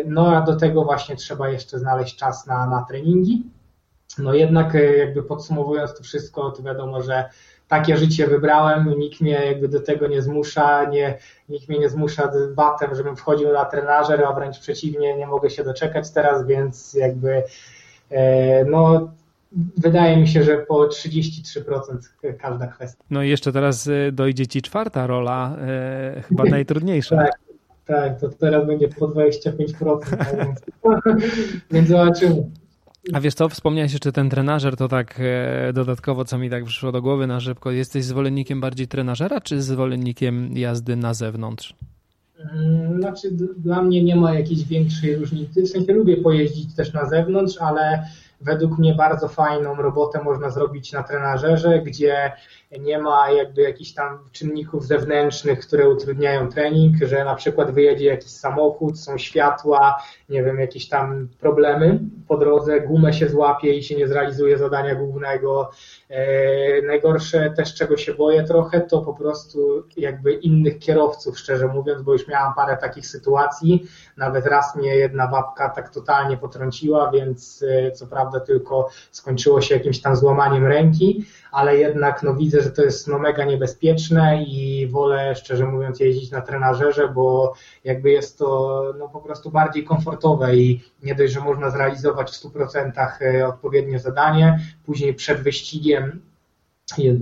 No 0.06 0.38
a 0.38 0.42
do 0.42 0.56
tego 0.56 0.84
właśnie 0.84 1.16
trzeba 1.16 1.50
jeszcze 1.50 1.80
znaleźć 1.80 2.16
czas 2.16 2.48
na, 2.48 2.66
na 2.68 2.86
treningi. 2.90 3.44
No 4.18 4.34
jednak 4.34 4.76
e, 4.76 4.98
jakby 4.98 5.24
podsumowując 5.24 5.98
to 5.98 6.04
wszystko, 6.04 6.52
to 6.52 6.64
wiadomo, 6.64 7.02
że 7.02 7.30
takie 7.68 7.98
życie 7.98 8.28
wybrałem, 8.28 9.00
nikt 9.00 9.22
mnie 9.22 9.46
jakby 9.46 9.68
do 9.68 9.80
tego 9.80 10.08
nie 10.08 10.22
zmusza, 10.22 10.84
nie, 10.84 11.18
nikt 11.50 11.70
mnie 11.70 11.80
nie 11.80 11.90
zmusza 11.90 12.32
batem, 12.56 12.96
żebym 12.96 13.16
wchodził 13.16 13.54
na 13.54 13.66
trenażer, 13.66 14.24
a 14.24 14.34
wręcz 14.34 14.60
przeciwnie, 14.60 15.18
nie 15.18 15.28
mogę 15.28 15.50
się 15.50 15.64
doczekać 15.64 16.12
teraz, 16.12 16.48
więc 16.48 16.94
jakby 16.94 17.44
e, 18.12 18.66
no 18.66 19.10
wydaje 19.78 20.18
mi 20.18 20.28
się, 20.28 20.44
że 20.44 20.58
po 20.58 20.88
33% 20.88 21.98
każda 22.40 22.68
kwestia. 22.68 23.04
No 23.10 23.24
i 23.24 23.30
jeszcze 23.30 23.52
teraz 23.52 23.88
e, 23.88 24.12
dojdzie 24.12 24.48
Ci 24.48 24.62
czwarta 24.62 25.08
rola, 25.08 25.58
e, 25.62 26.22
chyba 26.22 26.44
najtrudniejsza. 26.56 27.16
tak, 27.16 27.40
tak, 27.86 28.20
to 28.20 28.30
teraz 28.30 28.68
będzie 28.68 28.88
po 28.88 29.08
25%, 29.08 30.00
więc, 30.38 30.62
więc 31.72 31.88
zobaczymy. 31.90 32.50
A 33.14 33.20
wiesz 33.20 33.34
co, 33.34 33.50
wspomniałeś 33.50 33.94
jeszcze 33.94 34.12
ten 34.12 34.30
trenażer, 34.30 34.76
to 34.76 34.88
tak 34.88 35.20
e, 35.20 35.74
dodatkowo, 35.74 36.26
co 36.26 36.38
mi 36.38 36.50
tak 36.50 36.64
przyszło 36.64 36.92
do 36.92 37.02
głowy 37.02 37.28
na 37.28 37.40
szybko. 37.40 37.72
Jesteś 37.72 38.06
zwolennikiem 38.06 38.62
bardziej 38.62 38.88
trenażera, 38.88 39.42
czy 39.42 39.62
zwolennikiem 39.62 40.58
jazdy 40.58 40.96
na 40.96 41.14
zewnątrz? 41.14 41.76
Mm, 42.54 43.00
znaczy, 43.00 43.32
dla 43.58 43.82
mnie 43.82 44.04
nie 44.04 44.16
ma 44.16 44.34
jakiejś 44.34 44.64
większej 44.64 45.16
różnicy. 45.16 45.62
W 45.62 45.70
sensie 45.70 45.94
lubię 45.94 46.18
pojeździć 46.18 46.76
też 46.76 46.94
na 46.94 47.10
zewnątrz, 47.10 47.58
ale 47.58 48.06
według 48.42 48.78
mnie 48.78 48.96
bardzo 48.96 49.28
fajną 49.28 49.76
robotę 49.76 50.24
można 50.24 50.50
zrobić 50.50 50.92
na 50.92 51.04
trenażerze, 51.04 51.80
gdzie 51.80 52.32
nie 52.80 53.00
ma 53.00 53.32
jakby 53.32 53.62
jakichś 53.62 53.94
tam 53.94 54.20
czynników 54.32 54.86
zewnętrznych, 54.86 55.60
które 55.60 55.90
utrudniają 55.90 56.50
trening, 56.50 56.96
że 57.02 57.26
na 57.26 57.36
przykład 57.36 57.72
wyjedzie 57.72 58.06
jakiś 58.06 58.32
samochód, 58.32 59.00
są 59.00 59.18
światła, 59.18 60.04
nie 60.30 60.44
wiem, 60.44 60.60
jakieś 60.60 60.88
tam 60.88 61.28
problemy 61.40 62.00
po 62.28 62.38
drodze, 62.38 62.82
gumę 62.82 63.14
się 63.14 63.30
złapie 63.30 63.74
i 63.74 63.84
się 63.84 63.96
nie 63.96 64.08
zrealizuje 64.08 64.58
zadania 64.58 64.96
głównego. 64.96 65.72
E, 66.10 66.82
najgorsze 66.82 67.54
też, 67.58 67.76
czego 67.76 67.98
się 67.98 68.14
boję 68.14 68.44
trochę, 68.44 68.82
to 68.82 69.02
po 69.02 69.14
prostu 69.14 69.84
jakby 69.98 70.34
innych 70.34 70.80
kierowców, 70.80 71.40
szczerze 71.40 71.68
mówiąc, 71.68 72.02
bo 72.02 72.14
już 72.14 72.28
miałam 72.28 72.54
parę 72.54 72.78
takich 72.78 73.08
sytuacji, 73.08 73.84
nawet 74.18 74.46
raz 74.46 74.76
mnie 74.76 74.96
jedna 74.96 75.28
babka 75.28 75.70
tak 75.70 75.90
totalnie 75.90 76.38
potrąciła, 76.38 77.12
więc 77.12 77.66
e, 77.68 77.92
co 77.92 78.08
prawda 78.08 78.40
tylko 78.40 78.90
skończyło 79.12 79.62
się 79.62 79.76
jakimś 79.76 80.02
tam 80.02 80.16
złamaniem 80.16 80.66
ręki, 80.66 81.26
ale 81.56 81.78
jednak 81.78 82.24
no, 82.24 82.36
widzę, 82.36 82.62
że 82.62 82.72
to 82.72 82.82
jest 82.82 83.08
no, 83.08 83.20
mega 83.20 83.46
niebezpieczne 83.46 84.44
i 84.44 84.88
wolę 84.88 85.36
szczerze 85.36 85.66
mówiąc 85.66 86.00
jeździć 86.00 86.32
na 86.32 86.42
trenażerze, 86.42 87.08
bo 87.08 87.54
jakby 87.84 88.12
jest 88.12 88.38
to 88.38 88.84
no, 89.00 89.10
po 89.10 89.20
prostu 89.20 89.52
bardziej 89.52 89.84
komfortowe 89.84 90.56
i 90.56 90.84
nie 91.04 91.16
dość, 91.16 91.34
że 91.34 91.40
można 91.40 91.70
zrealizować 91.70 92.32
w 92.32 92.44
100% 92.44 93.10
e, 93.22 93.48
odpowiednie 93.48 94.00
zadanie, 94.00 94.60
później 94.86 95.14
przed 95.14 95.42
wyścigiem 95.42 96.22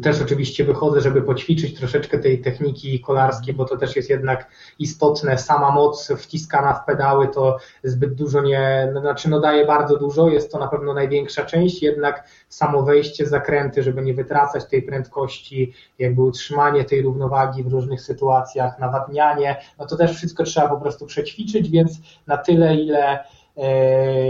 też 0.01 0.21
oczywiście 0.21 0.63
wychodzę, 0.63 1.01
żeby 1.01 1.21
poćwiczyć 1.21 1.77
troszeczkę 1.77 2.19
tej 2.19 2.41
techniki 2.41 2.99
kolarskiej, 2.99 3.53
bo 3.53 3.65
to 3.65 3.77
też 3.77 3.95
jest 3.95 4.09
jednak 4.09 4.47
istotne. 4.79 5.37
Sama 5.37 5.71
moc 5.71 6.11
wciskana 6.17 6.73
w 6.73 6.85
pedały 6.85 7.27
to 7.27 7.57
zbyt 7.83 8.13
dużo 8.13 8.41
nie, 8.41 8.91
no, 8.93 9.01
znaczy 9.01 9.29
no 9.29 9.39
daje 9.39 9.65
bardzo 9.65 9.97
dużo, 9.97 10.29
jest 10.29 10.51
to 10.51 10.59
na 10.59 10.67
pewno 10.67 10.93
największa 10.93 11.45
część, 11.45 11.81
jednak 11.81 12.27
samo 12.49 12.83
wejście, 12.83 13.25
zakręty, 13.25 13.83
żeby 13.83 14.01
nie 14.01 14.13
wytracać 14.13 14.65
tej 14.65 14.81
prędkości, 14.81 15.73
jakby 15.99 16.21
utrzymanie 16.21 16.83
tej 16.83 17.01
równowagi 17.01 17.63
w 17.63 17.67
różnych 17.67 18.01
sytuacjach, 18.01 18.79
nawadnianie, 18.79 19.61
no 19.79 19.85
to 19.85 19.97
też 19.97 20.15
wszystko 20.15 20.43
trzeba 20.43 20.69
po 20.69 20.77
prostu 20.77 21.05
przećwiczyć, 21.05 21.69
więc 21.69 21.99
na 22.27 22.37
tyle, 22.37 22.75
ile 22.75 23.23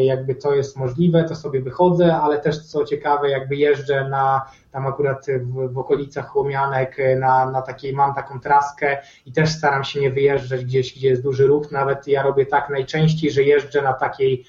jakby 0.04 0.36
to 0.36 0.56
jest 0.56 0.78
możliwe, 0.78 1.24
to 1.24 1.36
sobie 1.36 1.62
wychodzę, 1.62 2.16
ale 2.16 2.40
też 2.40 2.66
co 2.66 2.86
ciekawe, 2.86 3.30
jakby 3.30 3.56
jeżdżę 3.56 4.10
na, 4.10 4.42
tam 4.72 4.88
akurat 4.88 5.26
w, 5.40 5.74
w 5.74 5.78
okolicach 5.78 6.28
Chłomianek, 6.28 7.00
e, 7.00 7.16
na, 7.16 7.52
na 7.52 7.62
takiej, 7.62 7.94
mam 7.94 8.16
taką 8.16 8.40
traskę 8.40 8.98
i 9.26 9.32
też 9.32 9.50
staram 9.50 9.84
się 9.84 10.02
nie 10.02 10.12
wyjeżdżać 10.12 10.66
gdzieś, 10.66 10.98
gdzie 10.98 11.10
jest 11.10 11.24
duży 11.24 11.48
ruch, 11.48 11.72
nawet 11.72 12.08
ja 12.08 12.24
robię 12.24 12.46
tak 12.46 12.70
najczęściej, 12.70 13.32
że 13.32 13.44
jeżdżę 13.44 13.82
na 13.82 13.94
takiej 13.94 14.46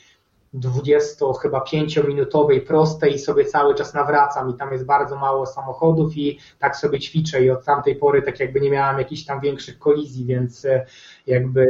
20 0.54 1.26
chyba 1.42 1.60
5-minutowej 1.60 2.60
prostej 2.60 3.14
i 3.14 3.18
sobie 3.18 3.44
cały 3.44 3.74
czas 3.74 3.94
nawracam 3.94 4.50
i 4.50 4.54
tam 4.54 4.72
jest 4.72 4.84
bardzo 4.84 5.16
mało 5.16 5.46
samochodów 5.46 6.16
i 6.16 6.38
tak 6.58 6.76
sobie 6.76 7.00
ćwiczę 7.00 7.44
i 7.44 7.50
od 7.50 7.64
tamtej 7.64 7.96
pory 7.96 8.22
tak 8.22 8.40
jakby 8.40 8.60
nie 8.60 8.70
miałem 8.70 8.98
jakichś 8.98 9.24
tam 9.24 9.40
większych 9.40 9.78
kolizji, 9.78 10.24
więc 10.24 10.64
e, 10.64 10.86
jakby 11.26 11.68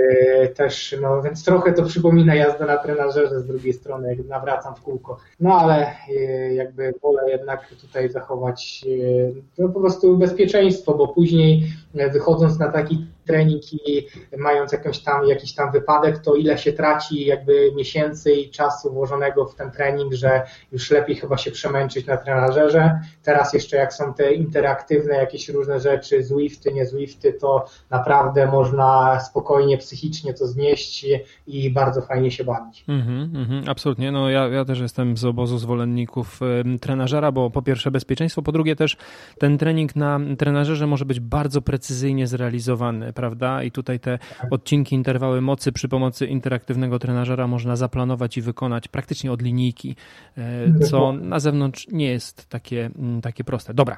też, 0.57 0.97
no 1.03 1.23
więc 1.23 1.45
trochę 1.45 1.73
to 1.73 1.83
przypomina 1.83 2.35
jazdę 2.35 2.67
na 2.67 2.77
trenażerze 2.77 3.41
z 3.41 3.47
drugiej 3.47 3.73
strony, 3.73 4.09
jak 4.17 4.27
nawracam 4.27 4.75
w 4.75 4.83
kółko. 4.83 5.19
No 5.41 5.55
ale 5.61 5.87
e, 5.87 6.55
jakby 6.55 6.95
wolę 7.03 7.31
jednak 7.31 7.69
tutaj 7.81 8.11
zachować 8.11 8.85
e, 8.87 9.33
no, 9.59 9.69
po 9.69 9.81
prostu 9.81 10.17
bezpieczeństwo, 10.17 10.95
bo 10.95 11.09
później 11.09 11.63
wychodząc 11.95 12.59
na 12.59 12.73
taki 12.73 13.07
trening 13.27 13.73
i 13.73 14.07
mając 14.37 14.73
jakąś 14.73 14.99
tam, 14.99 15.27
jakiś 15.27 15.55
tam 15.55 15.73
wypadek, 15.73 16.19
to 16.19 16.35
ile 16.35 16.59
się 16.59 16.73
traci 16.73 17.27
jakby 17.27 17.73
miesięcy 17.77 18.33
i 18.33 18.51
czasu 18.51 18.93
włożonego 18.93 19.47
w 19.47 19.55
ten 19.55 19.71
trening, 19.71 20.13
że 20.13 20.43
już 20.73 20.91
lepiej 20.91 21.17
chyba 21.17 21.37
się 21.37 21.51
przemęczyć 21.51 22.07
na 22.07 22.17
trenażerze. 22.17 23.01
Teraz 23.23 23.55
jeszcze 23.55 23.77
jak 23.77 23.95
są 23.95 24.15
te 24.15 24.33
interaktywne 24.33 25.15
jakieś 25.15 25.49
różne 25.49 25.81
rzeczy, 25.81 26.23
Zwifty, 26.23 26.73
nie 26.73 26.87
Zwifty, 26.87 27.33
to 27.33 27.67
naprawdę 27.91 28.47
można 28.47 29.21
spokojnie 29.21 29.44
psychicznie 29.79 30.35
to 30.35 30.47
znieść 30.47 31.07
i 31.47 31.71
bardzo 31.71 32.03
fajnie 32.03 32.31
się 32.31 32.45
bawić. 32.45 32.85
Mm 32.89 33.03
-hmm, 33.33 33.71
absolutnie. 33.71 34.13
No 34.13 34.31
ja, 34.31 34.49
ja 34.49 34.65
też 34.65 34.81
jestem 34.81 35.17
z 35.17 35.25
obozu 35.25 35.59
zwolenników 35.59 36.41
y, 36.75 36.79
trenażera, 36.79 37.33
bo 37.33 37.51
po 37.51 37.63
pierwsze 37.63 37.91
bezpieczeństwo, 37.91 38.43
po 38.43 38.53
drugie 38.53 38.77
też 38.77 38.97
ten 39.39 39.59
trening 39.59 39.97
na 39.97 40.21
trenażerze 40.39 40.87
może 40.87 41.05
być 41.05 41.21
bardzo 41.21 41.63
precyzyjnie 41.63 42.27
zrealizowany 42.27 43.05
prawda? 43.15 43.63
I 43.63 43.71
tutaj 43.71 44.01
te 44.01 44.19
odcinki, 44.51 44.95
interwały 44.95 45.41
mocy 45.41 45.73
przy 45.73 45.89
pomocy 45.89 46.27
interaktywnego 46.27 46.99
trenażera 46.99 47.47
można 47.47 47.77
zaplanować 47.77 48.37
i 48.37 48.43
wykonać 48.43 48.89
praktycznie 48.89 49.33
od 49.33 49.43
linijki, 49.43 49.97
e, 50.39 50.79
co 50.79 51.13
na 51.13 51.41
zewnątrz 51.41 51.89
nie 51.93 52.07
jest 52.07 52.49
takie, 52.49 52.91
mm, 52.99 53.21
takie 53.21 53.45
proste. 53.45 53.75
Dobra. 53.75 53.97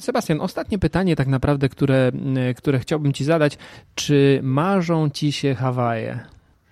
Sebastian, 0.00 0.40
ostatnie 0.40 0.78
pytanie 0.78 1.16
tak 1.16 1.28
naprawdę, 1.28 1.68
które, 1.68 2.12
które 2.56 2.78
chciałbym 2.78 3.12
Ci 3.12 3.24
zadać. 3.24 3.58
Czy 3.94 4.21
marzą 4.42 5.10
Ci 5.10 5.32
się 5.32 5.54
Hawaje? 5.54 6.20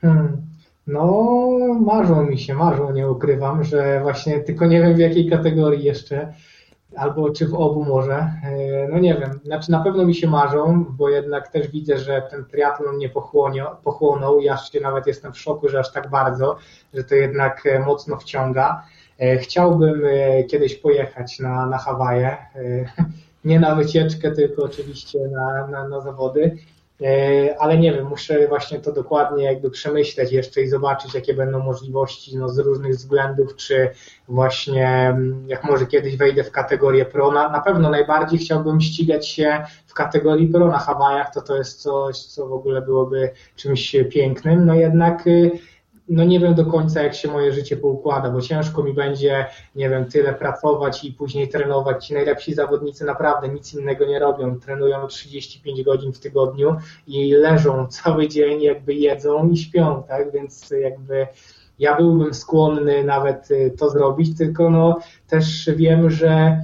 Hmm. 0.00 0.36
No, 0.86 1.28
marzą 1.80 2.26
mi 2.26 2.38
się, 2.38 2.54
marzą, 2.54 2.92
nie 2.92 3.10
ukrywam, 3.10 3.64
że 3.64 4.00
właśnie 4.02 4.40
tylko 4.40 4.66
nie 4.66 4.80
wiem 4.80 4.94
w 4.94 4.98
jakiej 4.98 5.30
kategorii 5.30 5.84
jeszcze 5.84 6.32
albo 6.96 7.30
czy 7.30 7.48
w 7.48 7.54
obu 7.54 7.84
może. 7.84 8.14
E, 8.14 8.88
no 8.90 8.98
nie 8.98 9.14
wiem, 9.14 9.40
znaczy 9.44 9.70
na 9.70 9.80
pewno 9.80 10.04
mi 10.04 10.14
się 10.14 10.28
marzą, 10.28 10.84
bo 10.90 11.08
jednak 11.08 11.48
też 11.48 11.68
widzę, 11.68 11.98
że 11.98 12.22
ten 12.30 12.44
triatlon 12.44 12.98
nie 12.98 13.08
pochłonął. 13.84 14.40
Ja 14.40 14.56
się 14.56 14.80
nawet 14.80 15.06
jestem 15.06 15.32
w 15.32 15.38
szoku, 15.38 15.68
że 15.68 15.80
aż 15.80 15.92
tak 15.92 16.10
bardzo, 16.10 16.56
że 16.94 17.04
to 17.04 17.14
jednak 17.14 17.66
e, 17.66 17.78
mocno 17.78 18.16
wciąga. 18.16 18.82
E, 19.18 19.38
chciałbym 19.38 20.02
kiedyś 20.50 20.74
pojechać 20.74 21.40
na, 21.40 21.66
na 21.66 21.78
Hawaje, 21.78 22.36
nie 23.44 23.60
na 23.60 23.74
wycieczkę, 23.74 24.30
tylko 24.30 24.62
oczywiście 24.62 25.18
na, 25.18 25.66
na, 25.66 25.88
na 25.88 26.00
zawody. 26.00 26.56
E, 27.02 27.56
ale 27.58 27.78
nie 27.78 27.92
wiem, 27.92 28.06
muszę 28.06 28.48
właśnie 28.48 28.78
to 28.78 28.92
dokładnie 28.92 29.44
jakby 29.44 29.70
przemyśleć 29.70 30.32
jeszcze 30.32 30.62
i 30.62 30.68
zobaczyć, 30.68 31.14
jakie 31.14 31.34
będą 31.34 31.58
możliwości 31.58 32.36
no, 32.38 32.48
z 32.48 32.58
różnych 32.58 32.92
względów, 32.92 33.56
czy 33.56 33.90
właśnie 34.28 34.88
mm, 34.88 35.48
jak 35.48 35.64
może 35.64 35.86
kiedyś 35.86 36.16
wejdę 36.16 36.44
w 36.44 36.50
kategorię 36.50 37.04
pro. 37.04 37.30
Na, 37.30 37.48
na 37.48 37.60
pewno 37.60 37.90
najbardziej 37.90 38.38
chciałbym 38.38 38.80
ścigać 38.80 39.28
się 39.28 39.64
w 39.86 39.94
kategorii 39.94 40.48
pro 40.48 40.68
na 40.68 40.78
Hawajach, 40.78 41.34
to 41.34 41.40
to 41.40 41.56
jest 41.56 41.82
coś, 41.82 42.18
co 42.18 42.46
w 42.46 42.52
ogóle 42.52 42.82
byłoby 42.82 43.30
czymś 43.56 43.96
pięknym, 44.10 44.66
no 44.66 44.74
jednak 44.74 45.26
y, 45.26 45.50
no 46.10 46.24
nie 46.24 46.40
wiem 46.40 46.54
do 46.54 46.66
końca, 46.66 47.02
jak 47.02 47.14
się 47.14 47.28
moje 47.28 47.52
życie 47.52 47.76
poukłada, 47.76 48.30
bo 48.30 48.40
ciężko 48.40 48.82
mi 48.82 48.94
będzie, 48.94 49.46
nie 49.74 49.90
wiem, 49.90 50.04
tyle 50.04 50.34
pracować 50.34 51.04
i 51.04 51.12
później 51.12 51.48
trenować. 51.48 52.06
Ci 52.06 52.14
najlepsi 52.14 52.54
zawodnicy 52.54 53.04
naprawdę 53.04 53.48
nic 53.48 53.74
innego 53.74 54.06
nie 54.06 54.18
robią. 54.18 54.60
Trenują 54.60 55.06
35 55.06 55.82
godzin 55.82 56.12
w 56.12 56.18
tygodniu 56.18 56.76
i 57.06 57.32
leżą 57.32 57.86
cały 58.02 58.28
dzień, 58.28 58.62
jakby 58.62 58.94
jedzą 58.94 59.48
i 59.48 59.56
śpią, 59.56 60.02
tak? 60.08 60.32
Więc 60.32 60.70
jakby 60.82 61.26
ja 61.78 61.96
byłbym 61.96 62.34
skłonny 62.34 63.04
nawet 63.04 63.50
y, 63.50 63.74
to 63.78 63.90
zrobić, 63.90 64.38
tylko 64.38 64.70
no 64.70 64.98
też 65.28 65.70
wiem, 65.76 66.10
że 66.10 66.60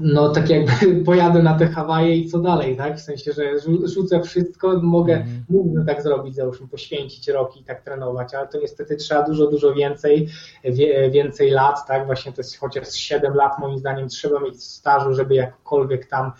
no 0.00 0.28
tak 0.28 0.50
jakby 0.50 0.72
pojadę 1.06 1.42
na 1.42 1.58
te 1.58 1.66
Hawaje 1.66 2.16
i 2.16 2.28
co 2.28 2.38
dalej, 2.38 2.76
tak? 2.76 2.96
W 2.96 3.00
sensie, 3.00 3.32
że 3.32 3.42
rzucę 3.84 4.22
wszystko, 4.22 4.80
mogę, 4.82 5.14
mm. 5.14 5.44
mógłbym 5.48 5.86
tak 5.86 6.02
zrobić, 6.02 6.34
załóżmy, 6.34 6.68
poświęcić 6.68 7.28
rok 7.28 7.56
i 7.56 7.64
tak 7.64 7.82
trenować, 7.82 8.34
ale 8.34 8.48
to 8.48 8.58
niestety 8.58 8.96
trzeba 8.96 9.22
dużo, 9.22 9.46
dużo 9.46 9.74
więcej, 9.74 10.28
więcej 11.10 11.50
lat, 11.50 11.86
tak? 11.88 12.06
Właśnie 12.06 12.32
to 12.32 12.40
jest 12.40 12.58
chociaż 12.58 12.92
7 12.92 13.34
lat 13.34 13.58
moim 13.58 13.78
zdaniem 13.78 14.08
trzeba 14.08 14.40
mieć 14.40 14.64
stażu, 14.64 15.14
żeby 15.14 15.34
jakkolwiek 15.34 16.06
tam 16.06 16.32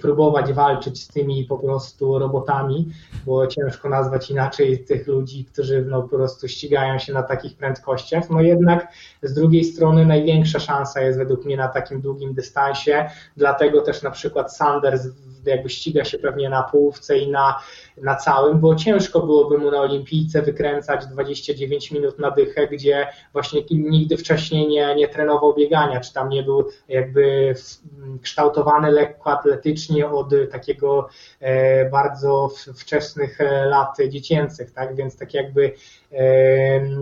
próbować 0.00 0.52
walczyć 0.52 1.02
z 1.02 1.08
tymi 1.08 1.44
po 1.44 1.58
prostu 1.58 2.18
robotami, 2.18 2.88
bo 3.26 3.46
ciężko 3.46 3.88
nazwać 3.88 4.30
inaczej 4.30 4.84
tych 4.84 5.06
ludzi, 5.06 5.44
którzy 5.44 5.84
no, 5.84 6.02
po 6.02 6.08
prostu 6.08 6.48
ścigają 6.48 6.98
się 6.98 7.12
na 7.12 7.22
takich 7.22 7.56
prędkościach. 7.56 8.30
No 8.30 8.40
jednak 8.40 8.88
z 9.22 9.34
drugiej 9.34 9.64
strony 9.64 10.06
największa 10.06 10.60
szansa 10.60 11.00
jest 11.00 11.18
według 11.18 11.44
mnie 11.44 11.56
na 11.56 11.68
takim 11.68 12.00
długim 12.00 12.34
dystansie, 12.34 13.10
dlatego 13.36 13.80
też 13.80 14.02
na 14.02 14.10
przykład 14.10 14.56
Sanders 14.56 15.08
jakby 15.46 15.68
ściga 15.68 16.04
się 16.04 16.18
pewnie 16.18 16.48
na 16.48 16.62
połówce 16.62 17.18
i 17.18 17.30
na, 17.30 17.58
na 17.96 18.16
całym, 18.16 18.60
bo 18.60 18.74
ciężko 18.74 19.20
byłoby 19.20 19.58
mu 19.58 19.70
na 19.70 19.80
olimpijce 19.80 20.42
wykręcać 20.42 21.06
29 21.06 21.90
minut 21.90 22.18
na 22.18 22.30
dychę, 22.30 22.68
gdzie 22.68 23.06
właśnie 23.32 23.62
nigdy 23.70 24.16
wcześniej 24.16 24.68
nie, 24.68 24.94
nie 24.94 25.08
trenował 25.08 25.54
biegania, 25.54 26.00
czy 26.00 26.12
tam 26.12 26.28
nie 26.28 26.42
był 26.42 26.64
jakby 26.88 27.54
kształtowany 28.22 28.90
lekkoatletycznie, 28.90 29.72
faktycznie 29.72 30.08
od 30.08 30.30
takiego 30.52 31.08
bardzo 31.92 32.50
wczesnych 32.74 33.38
lat 33.66 33.96
dziecięcych, 34.08 34.72
tak? 34.72 34.96
Więc 34.96 35.16
tak 35.16 35.34
jakby 35.34 35.72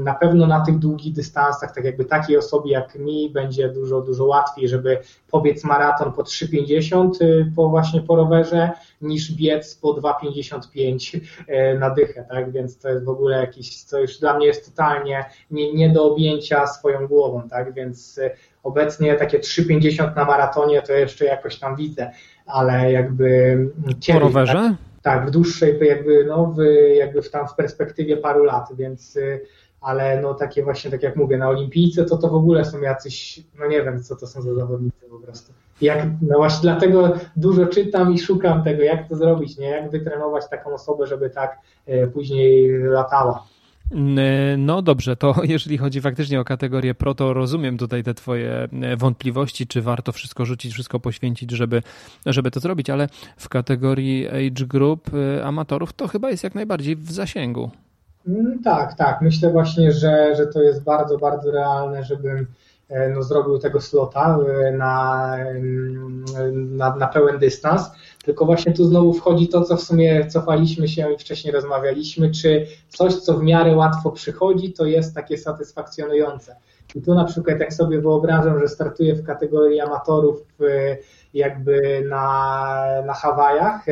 na 0.04 0.14
pewno 0.14 0.46
na 0.46 0.60
tych 0.60 0.78
długich 0.78 1.12
dystansach, 1.12 1.74
tak 1.74 1.84
jakby 1.84 2.04
takiej 2.04 2.36
osobie 2.36 2.72
jak 2.72 2.94
mi 2.94 3.30
będzie 3.30 3.68
dużo, 3.68 4.00
dużo 4.00 4.24
łatwiej, 4.24 4.68
żeby 4.68 4.98
pobiec 5.30 5.64
maraton 5.64 6.12
po 6.12 6.22
3,50 6.22 7.22
y, 7.22 7.52
po 7.56 7.68
właśnie 7.68 8.00
po 8.00 8.16
rowerze, 8.16 8.70
niż 9.00 9.32
biec 9.32 9.74
po 9.74 9.94
2,55 9.94 11.16
y, 11.16 11.78
na 11.78 11.90
dychę, 11.90 12.24
tak? 12.28 12.52
Więc 12.52 12.78
to 12.78 12.88
jest 12.88 13.04
w 13.04 13.08
ogóle 13.08 13.40
jakiś, 13.40 13.82
co 13.82 14.00
już 14.00 14.18
dla 14.18 14.36
mnie 14.36 14.46
jest 14.46 14.70
totalnie 14.70 15.24
nie, 15.50 15.74
nie 15.74 15.88
do 15.88 16.04
objęcia 16.04 16.66
swoją 16.66 17.06
głową, 17.06 17.48
tak? 17.48 17.74
Więc 17.74 18.18
y, 18.18 18.30
obecnie 18.62 19.14
takie 19.14 19.38
3,50 19.38 20.16
na 20.16 20.24
maratonie 20.24 20.82
to 20.82 20.92
jeszcze 20.92 21.24
jakoś 21.24 21.58
tam 21.58 21.76
widzę, 21.76 22.10
ale 22.46 22.92
jakby... 22.92 23.58
Kiedyś, 23.86 24.06
po 24.06 24.18
rowerze? 24.18 24.52
Tak? 24.52 24.90
Tak, 25.02 25.26
w 25.26 25.30
dłuższej, 25.30 25.78
jakby, 25.80 26.24
no, 26.24 26.46
w, 26.46 26.62
jakby 26.96 27.22
w 27.22 27.30
tam 27.30 27.48
w 27.48 27.54
perspektywie 27.54 28.16
paru 28.16 28.44
lat, 28.44 28.68
więc 28.76 29.16
y, 29.16 29.40
ale 29.80 30.20
no 30.20 30.34
takie 30.34 30.62
właśnie, 30.62 30.90
tak 30.90 31.02
jak 31.02 31.16
mówię, 31.16 31.38
na 31.38 31.48
olimpijce 31.48 32.04
to 32.04 32.16
to 32.16 32.28
w 32.28 32.34
ogóle 32.34 32.64
są 32.64 32.80
jacyś, 32.80 33.44
no 33.58 33.66
nie 33.66 33.82
wiem, 33.82 34.02
co 34.02 34.16
to 34.16 34.26
są 34.26 34.42
za 34.42 34.54
zawodnicy 34.54 35.06
po 35.10 35.18
prostu. 35.18 35.52
Jak, 35.80 36.06
no 36.22 36.36
właśnie 36.36 36.62
dlatego 36.62 37.12
dużo 37.36 37.66
czytam 37.66 38.14
i 38.14 38.18
szukam 38.18 38.64
tego, 38.64 38.82
jak 38.82 39.08
to 39.08 39.16
zrobić, 39.16 39.58
nie? 39.58 39.66
Jak 39.66 39.90
wytrenować 39.90 40.48
taką 40.50 40.74
osobę, 40.74 41.06
żeby 41.06 41.30
tak 41.30 41.58
y, 41.88 42.10
później 42.14 42.78
latała. 42.78 43.44
No 44.58 44.82
dobrze, 44.82 45.16
to 45.16 45.34
jeżeli 45.44 45.78
chodzi 45.78 46.00
faktycznie 46.00 46.40
o 46.40 46.44
kategorię 46.44 46.94
pro, 46.94 47.14
to 47.14 47.32
rozumiem 47.32 47.78
tutaj 47.78 48.02
te 48.02 48.14
twoje 48.14 48.68
e, 48.82 48.96
wątpliwości, 48.96 49.66
czy 49.66 49.82
warto 49.82 50.12
wszystko 50.12 50.44
rzucić, 50.44 50.72
wszystko 50.72 51.00
poświęcić, 51.00 51.50
żeby, 51.50 51.82
żeby 52.26 52.50
to 52.50 52.60
zrobić, 52.60 52.90
ale 52.90 53.08
w 53.36 53.48
kategorii 53.48 54.28
age 54.28 54.66
group 54.66 55.10
e, 55.14 55.44
amatorów 55.44 55.92
to 55.92 56.08
chyba 56.08 56.30
jest 56.30 56.44
jak 56.44 56.54
najbardziej 56.54 56.96
w 56.96 57.12
zasięgu. 57.12 57.70
Mm, 58.30 58.62
tak, 58.62 58.94
tak. 58.94 59.20
Myślę 59.20 59.50
właśnie, 59.50 59.92
że, 59.92 60.34
że 60.36 60.46
to 60.46 60.62
jest 60.62 60.82
bardzo, 60.82 61.18
bardzo 61.18 61.50
realne, 61.50 62.04
żebym 62.04 62.46
e, 62.88 63.08
no, 63.08 63.22
zrobił 63.22 63.58
tego 63.58 63.80
slota 63.80 64.38
na, 64.72 65.36
na, 66.52 66.96
na 66.96 67.06
pełen 67.06 67.38
dystans. 67.38 67.90
Tylko 68.24 68.46
właśnie 68.46 68.72
tu 68.72 68.84
znowu 68.84 69.12
wchodzi 69.12 69.48
to, 69.48 69.64
co 69.64 69.76
w 69.76 69.82
sumie 69.82 70.26
cofaliśmy 70.26 70.88
się 70.88 71.12
i 71.12 71.18
wcześniej 71.18 71.52
rozmawialiśmy, 71.54 72.30
czy 72.30 72.66
coś, 72.88 73.14
co 73.14 73.38
w 73.38 73.42
miarę 73.42 73.76
łatwo 73.76 74.10
przychodzi, 74.10 74.72
to 74.72 74.84
jest 74.84 75.14
takie 75.14 75.38
satysfakcjonujące. 75.38 76.56
I 76.94 77.02
tu 77.02 77.14
na 77.14 77.24
przykład 77.24 77.60
jak 77.60 77.74
sobie 77.74 78.00
wyobrażam, 78.00 78.60
że 78.60 78.68
startuję 78.68 79.14
w 79.14 79.26
kategorii 79.26 79.80
amatorów 79.80 80.40
y, 80.60 80.98
jakby 81.34 82.06
na, 82.08 83.02
na 83.06 83.14
Hawajach, 83.14 83.86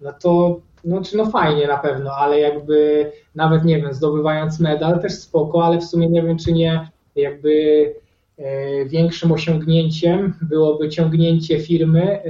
no 0.00 0.12
to 0.12 0.60
no, 0.84 1.02
czy 1.02 1.16
no 1.16 1.26
fajnie 1.26 1.66
na 1.66 1.78
pewno, 1.78 2.12
ale 2.12 2.40
jakby 2.40 3.10
nawet 3.34 3.64
nie 3.64 3.82
wiem, 3.82 3.94
zdobywając 3.94 4.60
medal 4.60 5.00
też 5.00 5.12
spoko, 5.12 5.64
ale 5.64 5.78
w 5.78 5.84
sumie 5.84 6.08
nie 6.08 6.22
wiem, 6.22 6.38
czy 6.38 6.52
nie 6.52 6.88
jakby 7.16 7.50
y, 8.38 8.44
większym 8.86 9.32
osiągnięciem 9.32 10.34
byłoby 10.42 10.88
ciągnięcie 10.88 11.60
firmy 11.60 12.22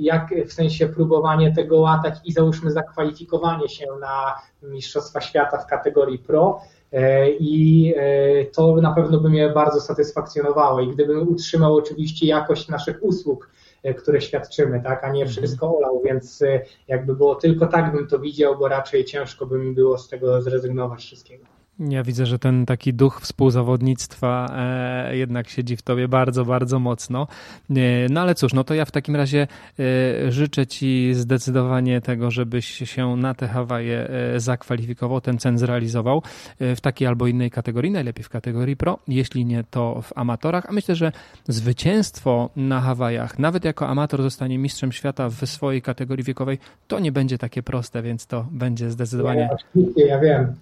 jak 0.00 0.34
w 0.46 0.52
sensie 0.52 0.88
próbowanie 0.88 1.54
tego 1.54 1.80
łatać 1.80 2.14
i 2.24 2.32
załóżmy 2.32 2.70
zakwalifikowanie 2.70 3.68
się 3.68 3.86
na 4.00 4.34
Mistrzostwa 4.62 5.20
Świata 5.20 5.58
w 5.58 5.66
kategorii 5.66 6.18
Pro. 6.18 6.60
E, 6.92 7.30
I 7.30 7.94
e, 7.96 8.44
to 8.44 8.76
na 8.76 8.92
pewno 8.92 9.20
by 9.20 9.30
mnie 9.30 9.48
bardzo 9.48 9.80
satysfakcjonowało. 9.80 10.80
I 10.80 10.88
gdybym 10.88 11.28
utrzymał 11.28 11.74
oczywiście 11.74 12.26
jakość 12.26 12.68
naszych 12.68 12.98
usług, 13.02 13.50
e, 13.54 13.59
które 13.98 14.20
świadczymy, 14.20 14.80
tak, 14.84 15.04
a 15.04 15.12
nie 15.12 15.22
mhm. 15.22 15.28
wszystko 15.28 15.76
olał, 15.76 16.02
więc 16.04 16.44
jakby 16.88 17.14
było 17.16 17.34
tylko 17.34 17.66
tak 17.66 17.92
bym 17.92 18.06
to 18.06 18.18
widział, 18.18 18.58
bo 18.58 18.68
raczej 18.68 19.04
ciężko 19.04 19.46
by 19.46 19.58
mi 19.58 19.74
było 19.74 19.98
z 19.98 20.08
tego 20.08 20.42
zrezygnować 20.42 21.00
wszystkiego. 21.00 21.59
Ja 21.88 22.02
widzę, 22.02 22.26
że 22.26 22.38
ten 22.38 22.66
taki 22.66 22.94
duch 22.94 23.20
współzawodnictwa 23.20 24.54
e, 24.56 25.16
jednak 25.16 25.48
siedzi 25.48 25.76
w 25.76 25.82
tobie 25.82 26.08
bardzo, 26.08 26.44
bardzo 26.44 26.78
mocno. 26.78 27.26
E, 27.70 27.74
no 28.10 28.20
ale 28.20 28.34
cóż, 28.34 28.52
no 28.52 28.64
to 28.64 28.74
ja 28.74 28.84
w 28.84 28.90
takim 28.90 29.16
razie 29.16 29.46
e, 29.78 30.32
życzę 30.32 30.66
ci 30.66 31.14
zdecydowanie 31.14 32.00
tego, 32.00 32.30
żebyś 32.30 32.66
się 32.66 33.16
na 33.16 33.34
te 33.34 33.48
Hawaje 33.48 34.08
e, 34.08 34.40
zakwalifikował, 34.40 35.20
ten 35.20 35.38
cen 35.38 35.58
zrealizował 35.58 36.22
e, 36.58 36.76
w 36.76 36.80
takiej 36.80 37.08
albo 37.08 37.26
innej 37.26 37.50
kategorii, 37.50 37.90
najlepiej 37.90 38.24
w 38.24 38.28
kategorii 38.28 38.76
pro, 38.76 38.98
jeśli 39.08 39.44
nie 39.44 39.64
to 39.70 40.02
w 40.02 40.18
amatorach. 40.18 40.66
A 40.68 40.72
myślę, 40.72 40.94
że 40.94 41.12
zwycięstwo 41.48 42.50
na 42.56 42.80
Hawajach, 42.80 43.38
nawet 43.38 43.64
jako 43.64 43.88
amator 43.88 44.22
zostanie 44.22 44.58
mistrzem 44.58 44.92
świata 44.92 45.28
w 45.28 45.46
swojej 45.46 45.82
kategorii 45.82 46.24
wiekowej, 46.24 46.58
to 46.88 46.98
nie 46.98 47.12
będzie 47.12 47.38
takie 47.38 47.62
proste, 47.62 48.02
więc 48.02 48.26
to 48.26 48.46
będzie 48.50 48.90
zdecydowanie. 48.90 49.48
Ja, 49.74 50.06
ja 50.06 50.18
wiem. 50.20 50.54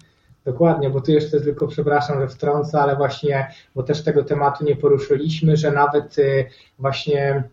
Dokładnie, 0.51 0.89
bo 0.89 1.01
tu 1.01 1.11
jeszcze 1.11 1.41
tylko 1.41 1.67
przepraszam, 1.67 2.21
że 2.21 2.27
wtrącę, 2.27 2.81
ale 2.81 2.95
właśnie, 2.95 3.51
bo 3.75 3.83
też 3.83 4.03
tego 4.03 4.23
tematu 4.23 4.65
nie 4.65 4.75
poruszyliśmy, 4.75 5.57
że 5.57 5.71
nawet 5.71 6.19
y, 6.19 6.45
właśnie 6.79 7.43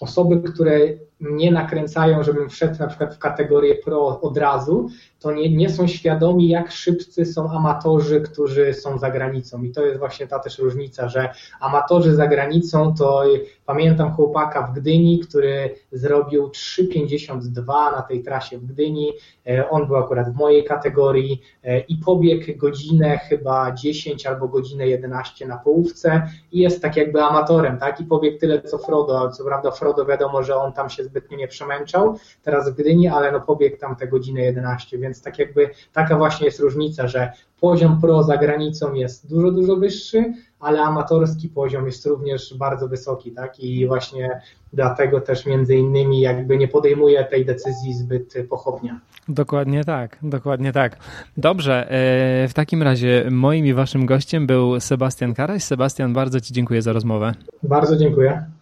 osoby, 0.00 0.52
które 0.52 0.78
mnie 1.20 1.52
nakręcają, 1.52 2.22
żebym 2.22 2.50
wszedł 2.50 2.78
na 2.78 2.86
przykład 2.86 3.14
w 3.14 3.18
kategorię 3.18 3.74
pro 3.74 4.20
od 4.20 4.36
razu, 4.36 4.88
to 5.20 5.32
nie, 5.32 5.56
nie 5.56 5.70
są 5.70 5.86
świadomi, 5.86 6.48
jak 6.48 6.72
szybcy 6.72 7.26
są 7.26 7.50
amatorzy, 7.50 8.20
którzy 8.20 8.74
są 8.74 8.98
za 8.98 9.10
granicą. 9.10 9.62
I 9.62 9.70
to 9.70 9.84
jest 9.84 9.98
właśnie 9.98 10.26
ta 10.26 10.38
też 10.38 10.58
różnica, 10.58 11.08
że 11.08 11.28
amatorzy 11.60 12.14
za 12.14 12.26
granicą 12.26 12.94
to 12.94 13.24
pamiętam 13.66 14.12
chłopaka 14.12 14.62
w 14.62 14.74
Gdyni, 14.74 15.18
który 15.18 15.74
zrobił 15.92 16.48
3,52 16.48 17.66
na 17.66 18.02
tej 18.02 18.22
trasie 18.22 18.58
w 18.58 18.66
Gdyni. 18.66 19.12
E, 19.46 19.70
on 19.70 19.86
był 19.86 19.96
akurat 19.96 20.32
w 20.32 20.36
mojej 20.36 20.64
kategorii 20.64 21.42
e, 21.64 21.80
i 21.80 21.96
pobiegł 21.96 22.58
godzinę 22.58 23.18
chyba 23.18 23.72
10 23.72 24.26
albo 24.26 24.48
godzinę 24.48 24.86
11 24.86 25.46
na 25.46 25.56
połówce 25.56 26.28
i 26.52 26.58
jest 26.58 26.82
tak 26.82 26.96
jakby 26.96 27.22
amatorem, 27.22 27.78
tak? 27.78 28.00
I 28.00 28.04
pobiegł 28.04 28.38
tyle 28.38 28.62
co 28.62 28.78
Frodo. 28.78 29.30
Co 29.30 29.44
prawda 29.44 29.70
Frodo 29.70 30.06
wiadomo, 30.06 30.42
że 30.42 30.56
on 30.56 30.72
tam 30.72 30.90
się 30.90 31.04
zbytnio 31.04 31.36
nie 31.36 31.48
przemęczał 31.48 32.18
teraz 32.42 32.70
w 32.70 32.74
Gdyni, 32.74 33.08
ale 33.08 33.32
no 33.32 33.40
pobiegł 33.40 33.76
tam 33.76 33.96
te 33.96 34.08
godzinę 34.08 34.40
11, 34.40 34.98
więc 34.98 35.22
tak 35.22 35.38
jakby 35.38 35.70
taka 35.92 36.16
właśnie 36.16 36.46
jest 36.46 36.60
różnica, 36.60 37.08
że 37.08 37.32
poziom 37.60 38.00
pro 38.00 38.22
za 38.22 38.36
granicą 38.36 38.94
jest 38.94 39.30
dużo, 39.30 39.50
dużo 39.50 39.76
wyższy, 39.76 40.34
ale 40.64 40.82
amatorski 40.82 41.48
poziom 41.48 41.86
jest 41.86 42.06
również 42.06 42.54
bardzo 42.58 42.88
wysoki, 42.88 43.32
tak? 43.32 43.60
I 43.60 43.86
właśnie 43.86 44.40
dlatego 44.72 45.20
też 45.20 45.46
między 45.46 45.76
innymi 45.76 46.20
jakby 46.20 46.58
nie 46.58 46.68
podejmuje 46.68 47.24
tej 47.24 47.46
decyzji 47.46 47.94
zbyt 47.94 48.34
pochopnie. 48.50 48.98
Dokładnie 49.28 49.84
tak, 49.84 50.18
dokładnie 50.22 50.72
tak. 50.72 50.96
Dobrze, 51.36 51.90
e, 51.90 52.48
w 52.48 52.54
takim 52.54 52.82
razie 52.82 53.28
moim 53.30 53.66
i 53.66 53.72
waszym 53.72 54.06
gościem 54.06 54.46
był 54.46 54.80
Sebastian 54.80 55.34
Karaś. 55.34 55.62
Sebastian, 55.62 56.12
bardzo 56.12 56.40
Ci 56.40 56.54
dziękuję 56.54 56.82
za 56.82 56.92
rozmowę. 56.92 57.34
Bardzo 57.62 57.96
dziękuję. 57.96 58.44